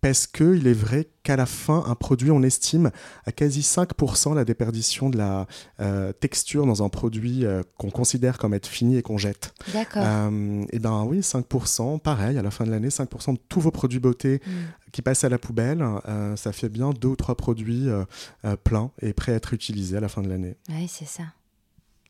parce 0.00 0.26
qu'il 0.26 0.66
est 0.68 0.72
vrai 0.72 1.08
qu'à 1.28 1.36
la 1.36 1.44
fin, 1.44 1.84
un 1.86 1.94
produit, 1.94 2.30
on 2.30 2.42
estime 2.42 2.90
à 3.26 3.32
quasi 3.32 3.60
5% 3.60 4.34
la 4.34 4.46
déperdition 4.46 5.10
de 5.10 5.18
la 5.18 5.46
euh, 5.78 6.10
texture 6.14 6.64
dans 6.64 6.82
un 6.82 6.88
produit 6.88 7.44
euh, 7.44 7.62
qu'on 7.76 7.90
considère 7.90 8.38
comme 8.38 8.54
être 8.54 8.66
fini 8.66 8.96
et 8.96 9.02
qu'on 9.02 9.18
jette. 9.18 9.52
D'accord. 9.74 10.02
Euh, 10.06 10.64
et 10.70 10.78
ben 10.78 11.04
oui, 11.04 11.20
5%, 11.20 11.98
pareil, 12.00 12.38
à 12.38 12.42
la 12.42 12.50
fin 12.50 12.64
de 12.64 12.70
l'année, 12.70 12.88
5% 12.88 13.34
de 13.34 13.40
tous 13.46 13.60
vos 13.60 13.70
produits 13.70 13.98
beauté 13.98 14.40
mm. 14.46 14.50
qui 14.90 15.02
passent 15.02 15.24
à 15.24 15.28
la 15.28 15.38
poubelle, 15.38 15.84
ça 16.36 16.52
fait 16.52 16.70
bien 16.70 16.92
deux 16.92 17.08
ou 17.08 17.16
trois 17.16 17.34
produits 17.34 17.88
pleins 18.64 18.90
et 19.02 19.12
prêts 19.12 19.32
à 19.32 19.34
être 19.34 19.52
utilisés 19.52 19.98
à 19.98 20.00
la 20.00 20.08
fin 20.08 20.22
de 20.22 20.30
l'année. 20.30 20.56
Oui, 20.70 20.88
c'est 20.88 21.06
ça. 21.06 21.24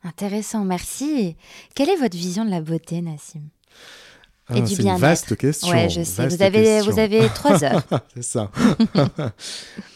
Intéressant, 0.04 0.64
merci. 0.64 1.36
Quelle 1.74 1.88
est 1.88 1.96
votre 1.96 2.16
vision 2.16 2.44
de 2.44 2.50
la 2.50 2.60
beauté, 2.60 3.02
Nassim? 3.02 3.42
Ah, 4.50 4.66
c'est 4.66 4.82
une 4.82 4.96
vaste 4.96 5.36
question. 5.36 5.68
Ouais, 5.68 5.90
je 5.90 6.02
sais. 6.02 6.26
Vous 6.26 6.42
avez, 6.42 6.80
vous 6.80 6.98
avez 6.98 7.28
trois 7.28 7.62
heures. 7.64 7.82
c'est 8.14 8.22
ça. 8.22 8.50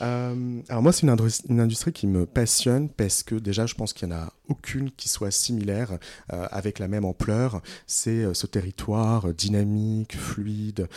Euh, 0.00 0.61
alors 0.68 0.82
moi, 0.82 0.92
c'est 0.92 1.07
une, 1.07 1.16
une, 1.48 1.61
industrie 1.61 1.92
qui 1.92 2.09
me 2.09 2.26
passionne 2.26 2.88
parce 2.88 3.22
que 3.22 3.36
déjà, 3.36 3.66
je 3.66 3.74
pense 3.74 3.92
qu'il 3.92 4.09
n'y 4.09 4.14
en 4.14 4.18
a 4.18 4.32
aucune 4.48 4.90
qui 4.90 5.09
soit 5.09 5.30
similaire 5.30 5.92
euh, 6.32 6.48
avec 6.50 6.80
la 6.80 6.88
même 6.88 7.05
ampleur. 7.05 7.62
C'est 7.86 8.24
euh, 8.24 8.34
ce 8.34 8.48
territoire 8.48 9.32
dynamique, 9.32 10.16
fluide, 10.16 10.88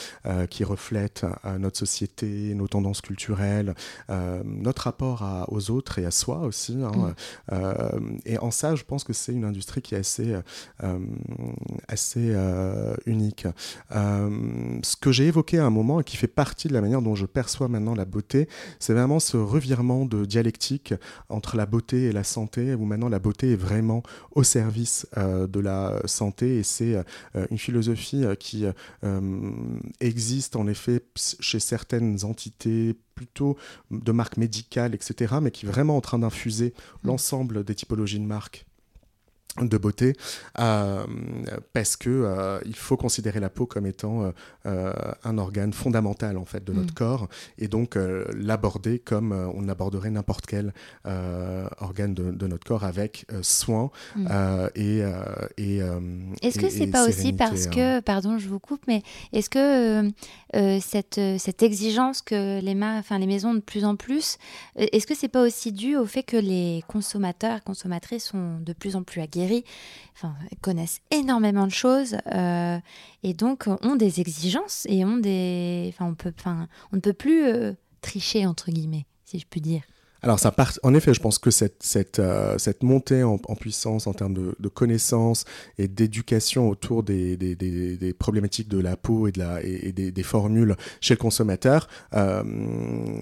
qui 0.50 0.64
reflète 0.64 1.24
notre 1.60 1.78
société, 1.78 2.56
nos 2.56 2.68
tendances 2.68 3.02
culturelles, 3.02 3.76
notre 4.44 4.84
rapport 4.84 5.22
à, 5.22 5.46
aux 5.52 5.70
autres 5.70 6.00
et 6.00 6.06
à 6.06 6.12
soi 6.12 6.40
aussi. 6.40 6.78
Hein. 6.82 7.14
Mm. 7.52 8.18
et 8.26 8.38
en 8.40 8.50
ça, 8.50 8.76
je 8.76 8.84
pense 8.84 9.04
que 9.04 9.14
c'est 9.14 9.34
une 9.34 9.46
industrie 9.46 9.82
qui 9.82 9.94
est 9.94 10.00
assez, 10.00 10.36
assez 11.88 12.36
unique. 13.06 13.45
Euh, 13.96 14.80
ce 14.84 14.96
que 14.96 15.12
j'ai 15.12 15.28
évoqué 15.28 15.60
à 15.60 15.66
un 15.66 15.70
moment 15.70 16.00
et 16.02 16.04
qui 16.04 16.18
fait 16.18 16.28
partie 16.28 16.68
de 16.68 16.74
la 16.74 16.82
manière 16.82 17.02
dont 17.02 17.16
je 17.16 17.26
perçois 17.26 17.68
maintenant 17.68 17.96
la 17.96 18.06
beauté, 18.06 18.48
c'est 18.80 18.94
vraiment 18.94 19.20
ce 19.20 19.38
revirement 19.38 20.06
de 20.06 20.26
dialectique 20.26 20.94
entre 21.30 21.58
la 21.58 21.66
beauté 21.66 22.04
et 22.04 22.12
la 22.12 22.24
santé, 22.24 22.76
où 22.76 22.86
maintenant 22.86 23.10
la 23.10 23.20
beauté 23.20 23.54
est 23.54 23.58
vraiment 23.58 24.04
au 24.32 24.44
service 24.44 25.08
euh, 25.18 25.48
de 25.48 25.60
la 25.60 26.02
santé 26.06 26.58
et 26.58 26.64
c'est 26.64 26.96
euh, 27.36 27.46
une 27.52 27.58
philosophie 27.58 28.24
qui 28.40 28.66
existe 30.00 30.56
en 30.56 30.68
effet 30.68 31.04
chez 31.16 31.60
certaines 31.60 32.24
entités 32.24 32.96
plutôt 33.16 33.58
de 33.92 34.12
marques 34.12 34.38
médicales, 34.38 34.94
etc., 34.94 35.36
mais 35.42 35.52
qui 35.52 35.66
est 35.66 35.70
vraiment 35.70 35.98
en 35.98 36.02
train 36.02 36.20
d'infuser 36.20 36.74
mmh. 36.76 37.08
l'ensemble 37.08 37.64
des 37.64 37.76
typologies 37.76 38.20
de 38.20 38.26
marques 38.26 38.66
de 39.62 39.78
beauté 39.78 40.14
euh, 40.60 41.06
parce 41.72 41.96
que 41.96 42.10
euh, 42.10 42.60
il 42.66 42.76
faut 42.76 42.98
considérer 42.98 43.40
la 43.40 43.50
peau 43.50 43.66
comme 43.66 43.86
étant 43.86 44.34
euh, 44.66 44.94
un 45.24 45.38
organe 45.38 45.72
fondamental 45.72 46.38
en 46.38 46.44
fait 46.44 46.64
de 46.64 46.74
notre 46.74 46.92
mm. 46.92 46.96
corps 46.96 47.28
et 47.58 47.68
donc 47.70 47.98
l'aborder 48.38 49.00
comme 49.00 49.32
on 49.32 49.70
aborderait 49.70 50.10
n'importe 50.10 50.46
quel 50.46 50.74
organe 51.80 52.14
de, 52.14 52.48
notre 52.48 52.66
corps 52.66 52.84
avec 52.84 53.26
soin 53.42 53.92
mm. 54.16 54.28
et, 54.76 55.04
et 55.58 55.80
est-ce 56.42 56.60
que 56.60 56.70
c'est 56.70 56.88
pas 56.88 57.08
aussi 57.08 57.32
parce 57.32 57.68
que 57.68 58.02
pardon 58.02 58.38
je 58.38 58.50
vous 58.50 58.60
coupe 58.60 58.82
mais 58.88 59.04
est-ce 59.32 59.50
que 59.50 60.12
cette 60.82 61.22
cette 61.40 61.64
exigence 61.64 62.22
que 62.22 62.60
les 62.60 62.76
enfin 62.84 63.20
les 63.20 63.28
maisons 63.28 63.54
de 63.54 63.62
plus 63.62 63.86
en 63.86 63.96
plus 63.96 64.38
est-ce 64.76 65.08
que 65.08 65.16
c'est 65.16 65.30
pas 65.30 65.44
aussi 65.44 65.72
dû 65.72 65.96
au 65.96 66.06
fait 66.06 66.24
que 66.24 66.38
les 66.38 66.84
consommateurs 66.88 67.64
consommatrices 67.64 68.26
sont 68.26 68.60
de 68.60 68.74
plus 68.74 68.96
en 68.98 69.04
plus 69.04 69.22
aguerris 69.22 69.45
connaissent 70.62 71.02
énormément 71.12 71.68
de 71.68 71.72
choses 71.72 72.18
euh, 72.34 72.80
et 73.24 73.34
donc 73.34 73.68
ont 73.68 73.96
des 73.96 74.22
exigences 74.22 74.86
et 74.90 75.06
ont 75.06 75.18
des, 75.18 75.94
enfin, 75.94 76.06
on 76.08 76.16
peut, 76.16 76.34
enfin, 76.38 76.68
on 76.92 76.98
ne 76.98 77.02
peut 77.02 77.14
plus 77.14 77.46
euh, 77.46 77.74
tricher 78.02 78.46
entre 78.46 78.72
guillemets, 78.72 79.06
si 79.26 79.40
je 79.40 79.46
puis 79.48 79.62
dire. 79.62 79.82
Alors, 80.26 80.40
ça 80.40 80.52
part, 80.52 80.74
en 80.82 80.96
effet, 80.96 81.14
je 81.14 81.22
pense 81.22 81.38
que 81.38 81.52
cette, 81.52 81.84
cette, 81.84 82.18
euh, 82.18 82.58
cette 82.58 82.82
montée 82.82 83.22
en, 83.22 83.38
puissance 83.38 84.08
en 84.08 84.14
termes 84.14 84.34
de, 84.34 84.56
de 84.60 84.68
connaissances 84.70 85.46
et 85.78 85.88
d'éducation 85.88 86.68
autour 86.68 87.04
des, 87.04 87.38
des, 87.38 87.56
des, 87.56 88.14
problématiques 88.14 88.68
de 88.68 88.80
la 88.80 88.98
peau 88.98 89.28
et, 89.28 89.32
de 89.32 89.38
la, 89.38 89.62
et, 89.64 89.92
des, 89.92 90.24
formules 90.24 90.76
chez 91.00 91.14
le 91.14 91.20
consommateur, 91.20 91.88
euh, 92.16 92.44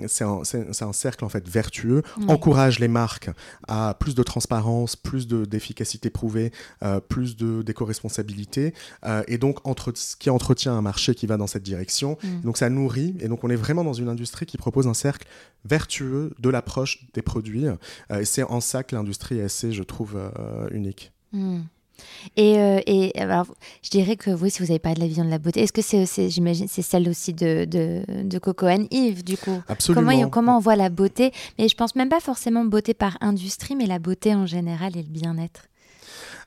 c'est 0.07 0.23
un, 0.23 0.43
un, 0.81 0.93
cercle 0.93 1.25
en 1.25 1.29
fait 1.29 1.45
vertueux, 1.45 2.03
encourage 2.29 2.79
les 2.79 2.87
marques 2.87 3.29
à 3.67 3.97
plus 3.99 4.15
de 4.15 4.23
transparence, 4.23 4.95
plus 4.95 5.27
d'efficacité 5.27 6.09
prouvée, 6.09 6.53
euh, 6.83 7.01
plus 7.01 7.35
d'éco-responsabilité, 7.35 8.73
euh, 9.05 9.23
et 9.27 9.37
donc 9.37 9.59
entre, 9.67 9.91
ce 9.93 10.15
qui 10.15 10.29
entretient 10.29 10.73
un 10.73 10.81
marché 10.81 11.15
qui 11.15 11.27
va 11.27 11.35
dans 11.35 11.47
cette 11.47 11.63
direction. 11.63 12.17
Mm. 12.23 12.41
Donc, 12.43 12.57
ça 12.57 12.69
nourrit, 12.69 13.17
et 13.19 13.27
donc 13.27 13.43
on 13.43 13.49
est 13.49 13.57
vraiment 13.57 13.83
dans 13.83 13.91
une 13.91 14.07
industrie 14.07 14.45
qui 14.45 14.57
propose 14.57 14.87
un 14.87 14.93
cercle 14.93 15.27
vertueux 15.65 16.33
de 16.39 16.49
l'approche 16.49 16.92
des 17.13 17.21
produits. 17.21 17.65
Euh, 17.67 18.19
et 18.19 18.25
c'est 18.25 18.43
en 18.43 18.61
ça 18.61 18.83
que 18.83 18.95
l'industrie 18.95 19.39
est 19.39 19.43
assez, 19.43 19.71
je 19.71 19.83
trouve, 19.83 20.15
euh, 20.15 20.67
unique. 20.71 21.11
Hmm. 21.31 21.61
Et, 22.35 22.57
euh, 22.57 22.79
et 22.85 23.11
alors, 23.19 23.45
je 23.83 23.89
dirais 23.89 24.15
que 24.15 24.31
oui, 24.31 24.49
si 24.49 24.63
vous 24.63 24.71
avez 24.71 24.79
parlé 24.79 24.95
de 24.95 25.01
la 25.01 25.07
vision 25.07 25.23
de 25.23 25.29
la 25.29 25.37
beauté, 25.37 25.61
est-ce 25.61 25.71
que 25.71 25.81
c'est, 25.81 26.29
j'imagine, 26.29 26.67
c'est 26.67 26.81
celle 26.81 27.07
aussi 27.07 27.33
de, 27.33 27.65
de, 27.65 28.03
de 28.23 28.39
Coco 28.39 28.67
Yves, 28.91 29.23
du 29.23 29.37
coup? 29.37 29.61
Absolument. 29.67 30.09
Comment, 30.09 30.29
comment 30.29 30.57
on 30.57 30.59
voit 30.59 30.75
la 30.75 30.89
beauté? 30.89 31.31
Mais 31.57 31.67
je 31.67 31.75
pense 31.75 31.95
même 31.95 32.09
pas 32.09 32.19
forcément 32.19 32.65
beauté 32.65 32.93
par 32.93 33.17
industrie, 33.21 33.75
mais 33.75 33.85
la 33.85 33.99
beauté 33.99 34.33
en 34.33 34.45
général 34.45 34.97
et 34.97 35.03
le 35.03 35.09
bien-être. 35.09 35.67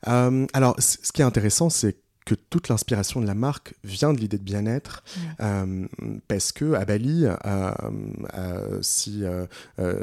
alors, 0.05 0.77
ce 0.79 1.13
qui 1.13 1.23
est 1.23 1.25
intéressant, 1.25 1.71
c'est 1.71 1.97
que 2.27 2.35
toute 2.35 2.69
l'inspiration 2.69 3.21
de 3.21 3.27
la 3.27 3.35
marque 3.35 3.75
vient 3.85 4.13
de 4.13 4.19
l'idée 4.19 4.37
de 4.37 4.43
bien-être, 4.43 5.05
euh, 5.41 5.87
parce 6.27 6.51
que 6.51 6.75
à 6.75 6.85
Bali, 6.85 7.25
euh, 7.25 7.71
euh, 8.35 8.79
si, 8.83 9.23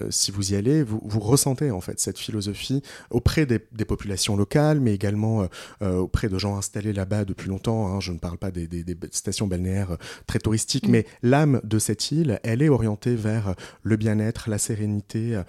si 0.09 0.31
vous 0.31 0.53
y 0.53 0.55
allez, 0.55 0.83
vous, 0.83 1.01
vous, 1.03 1.19
ressentez 1.19 1.69
en 1.69 1.81
fait 1.81 1.99
cette 1.99 2.17
philosophie 2.17 2.81
auprès 3.11 3.45
des, 3.45 3.59
populations 3.59 4.37
locales, 4.37 4.79
mais 4.79 4.93
également 4.93 5.45
auprès 5.81 6.29
de 6.29 6.37
gens 6.37 6.55
installés 6.55 6.93
là-bas 6.93 7.25
depuis 7.25 7.49
longtemps. 7.49 7.87
Hein. 7.87 7.99
je 7.99 8.13
ne 8.13 8.17
parle 8.17 8.37
pas 8.37 8.49
des, 8.49 8.65
des, 8.67 8.97
stations 9.11 9.45
balnéaires 9.45 9.97
très 10.25 10.39
touristiques, 10.39 10.87
mm. 10.87 10.91
mais 10.91 11.05
l'âme 11.21 11.59
de 11.65 11.77
cette 11.77 12.11
île, 12.11 12.39
elle 12.43 12.61
est 12.61 12.69
orientée 12.69 13.15
vers 13.15 13.55
le 13.83 13.97
bien-être, 13.97 14.49
la 14.49 14.57
sérénité, 14.57 15.41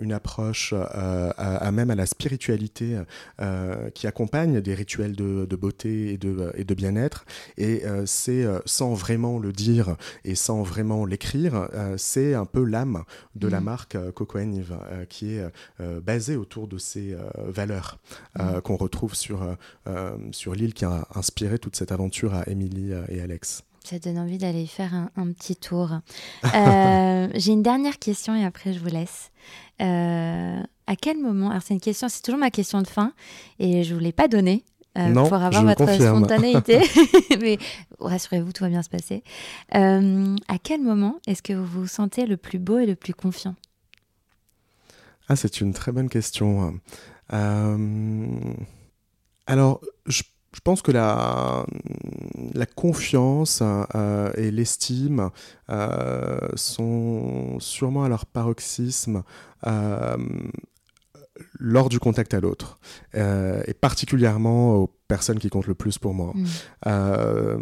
une 0.00 0.12
approche 0.12 0.72
à, 0.72 1.30
à, 1.30 1.72
même 1.72 1.90
à 1.90 1.96
la 1.96 2.06
spiritualité 2.06 3.00
qui 3.94 4.06
accompagne 4.06 4.60
des 4.60 4.74
rituels 4.74 5.16
de, 5.16 5.44
de 5.46 5.56
beauté 5.56 6.12
et 6.12 6.19
de, 6.20 6.52
et 6.54 6.64
de 6.64 6.74
bien-être. 6.74 7.24
Et 7.56 7.84
euh, 7.84 8.04
c'est 8.06 8.44
euh, 8.44 8.60
sans 8.66 8.94
vraiment 8.94 9.38
le 9.38 9.52
dire 9.52 9.96
et 10.24 10.34
sans 10.34 10.62
vraiment 10.62 11.04
l'écrire, 11.04 11.68
euh, 11.74 11.96
c'est 11.98 12.34
un 12.34 12.46
peu 12.46 12.62
l'âme 12.64 13.04
de 13.34 13.48
la 13.48 13.60
mm. 13.60 13.64
marque 13.64 14.10
Coco 14.12 14.38
Eve 14.38 14.76
qui 15.08 15.34
est 15.34 15.44
basée 16.02 16.36
autour 16.36 16.68
de 16.68 16.78
ces 16.78 17.16
valeurs 17.36 17.98
mm. 18.38 18.60
qu'on 18.60 18.76
retrouve 18.76 19.14
sur, 19.14 19.56
sur 20.32 20.54
l'île 20.54 20.74
qui 20.74 20.84
a 20.84 21.06
inspiré 21.14 21.58
toute 21.58 21.76
cette 21.76 21.92
aventure 21.92 22.34
à 22.34 22.48
Émilie 22.48 22.92
et 23.08 23.20
Alex. 23.20 23.62
Ça 23.84 23.98
donne 23.98 24.18
envie 24.18 24.38
d'aller 24.38 24.66
faire 24.66 25.08
un, 25.16 25.32
petit 25.32 25.56
tour. 25.56 25.90
J'ai 26.44 27.52
une 27.52 27.62
dernière 27.62 27.98
question 27.98 28.34
et 28.34 28.44
après 28.44 28.72
je 28.72 28.78
vous 28.78 28.88
laisse. 28.88 29.30
à 29.78 30.96
quel 31.00 31.18
moment 31.18 31.50
Alors 31.50 31.62
c'est 31.62 31.74
une 31.74 31.80
question, 31.80 32.08
c'est 32.08 32.22
toujours 32.22 32.40
ma 32.40 32.50
question 32.50 32.82
de 32.82 32.88
fin 32.88 33.12
et 33.58 33.84
je 33.84 33.94
vous 33.94 34.00
l'ai 34.00 34.12
pas 34.12 34.28
donnée. 34.28 34.64
Euh, 34.98 35.12
pour 35.14 35.34
avoir 35.34 35.64
votre 35.64 35.92
spontanéité. 35.92 36.80
Mais 37.40 37.58
rassurez-vous, 38.00 38.52
tout 38.52 38.64
va 38.64 38.70
bien 38.70 38.82
se 38.82 38.90
passer. 38.90 39.22
Euh, 39.74 40.36
à 40.48 40.58
quel 40.58 40.82
moment 40.82 41.20
est-ce 41.26 41.42
que 41.42 41.52
vous 41.52 41.82
vous 41.82 41.86
sentez 41.86 42.26
le 42.26 42.36
plus 42.36 42.58
beau 42.58 42.78
et 42.78 42.86
le 42.86 42.96
plus 42.96 43.14
confiant? 43.14 43.54
Ah, 45.28 45.36
c'est 45.36 45.60
une 45.60 45.72
très 45.72 45.92
bonne 45.92 46.08
question. 46.08 46.74
Euh, 47.32 48.26
alors, 49.46 49.80
je, 50.06 50.22
pense 50.64 50.82
que 50.82 50.90
la, 50.90 51.64
la 52.54 52.66
confiance 52.66 53.62
et 54.36 54.50
l'estime 54.50 55.30
sont 56.56 57.60
sûrement 57.60 58.02
à 58.02 58.08
leur 58.08 58.26
paroxysme 58.26 59.22
lors 61.58 61.88
du 61.88 61.98
contact 61.98 62.34
à 62.34 62.40
l'autre, 62.40 62.78
euh, 63.14 63.62
et 63.66 63.74
particulièrement 63.74 64.76
aux 64.76 64.90
personnes 65.08 65.38
qui 65.38 65.50
comptent 65.50 65.66
le 65.66 65.74
plus 65.74 65.98
pour 65.98 66.14
moi, 66.14 66.32
mm. 66.34 66.46
euh, 66.86 67.58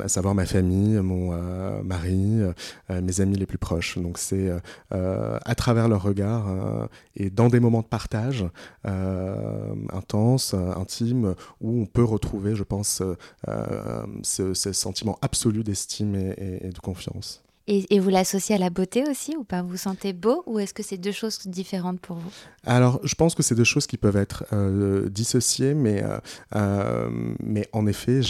à 0.00 0.08
savoir 0.08 0.34
ma 0.34 0.46
famille, 0.46 0.94
mon 1.00 1.32
euh, 1.32 1.82
mari, 1.82 2.40
mes 2.88 3.20
amis 3.20 3.36
les 3.36 3.46
plus 3.46 3.58
proches. 3.58 3.98
Donc 3.98 4.18
c'est 4.18 4.50
à 4.90 5.54
travers 5.54 5.88
leur 5.88 6.02
regard 6.02 6.88
et 7.16 7.30
dans 7.30 7.48
des 7.48 7.60
moments 7.60 7.82
de 7.82 7.86
partage 7.86 8.44
intenses, 8.84 10.54
intimes, 10.54 11.34
où 11.60 11.82
on 11.82 11.86
peut 11.86 12.04
retrouver, 12.04 12.54
je 12.54 12.62
pense, 12.62 13.02
ce, 14.22 14.72
sentiment 14.72 15.18
absolu 15.20 15.64
d'estime 15.64 16.14
et 16.14 16.70
de 16.72 16.78
confiance. 16.78 17.42
Et, 17.68 18.00
vous 18.00 18.10
l'associez 18.10 18.56
à 18.56 18.58
la 18.58 18.70
beauté 18.70 19.04
aussi 19.08 19.36
ou 19.36 19.44
pas? 19.44 19.62
Vous 19.62 19.68
vous 19.68 19.76
sentez 19.76 20.12
beau 20.12 20.42
ou 20.46 20.58
est-ce 20.58 20.74
que 20.74 20.82
c'est 20.82 20.96
deux 20.96 21.12
choses 21.12 21.38
différentes 21.46 22.00
pour 22.00 22.16
vous? 22.16 22.30
Alors, 22.66 22.98
je 23.04 23.14
pense 23.14 23.34
que 23.36 23.42
c'est 23.42 23.54
deux 23.54 23.62
choses 23.64 23.86
qui 23.86 23.96
peuvent 23.96 24.16
être 24.16 24.44
euh, 24.52 25.08
dissociées, 25.08 25.74
mais, 25.74 26.02
euh, 26.02 26.18
euh, 26.56 27.08
mais 27.40 27.68
en 27.72 27.86
effet, 27.86 28.20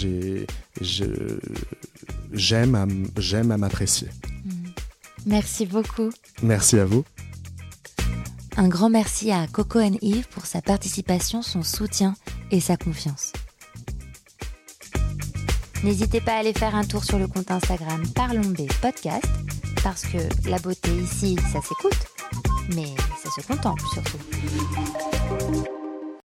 j'aime 2.32 2.74
à, 2.74 2.82
à 2.82 3.56
m'apprécier. 3.56 4.08
Hmm. 4.44 4.68
Merci 5.24 5.66
beaucoup. 5.66 6.10
Merci 6.42 6.78
à 6.78 6.84
vous. 6.84 7.04
Un 8.58 8.68
grand 8.68 8.90
merci 8.90 9.30
à 9.32 9.46
Coco 9.46 9.80
Yves 9.80 10.28
pour 10.28 10.44
sa 10.44 10.60
participation, 10.60 11.40
son 11.40 11.62
soutien 11.62 12.14
et 12.50 12.60
sa 12.60 12.76
confiance. 12.76 13.32
N'hésitez 15.82 16.20
pas 16.20 16.34
à 16.34 16.38
aller 16.38 16.52
faire 16.52 16.76
un 16.76 16.84
tour 16.84 17.04
sur 17.04 17.18
le 17.18 17.26
compte 17.26 17.50
Instagram 17.50 18.02
Parlons 18.14 18.54
Podcast, 18.80 19.26
parce 19.82 20.02
que 20.02 20.18
la 20.48 20.58
beauté 20.58 20.90
ici, 20.90 21.36
ça 21.52 21.60
s'écoute, 21.60 22.06
mais 22.74 22.94
ça 23.22 23.30
se 23.30 23.46
contemple 23.46 23.82
surtout. 23.92 24.18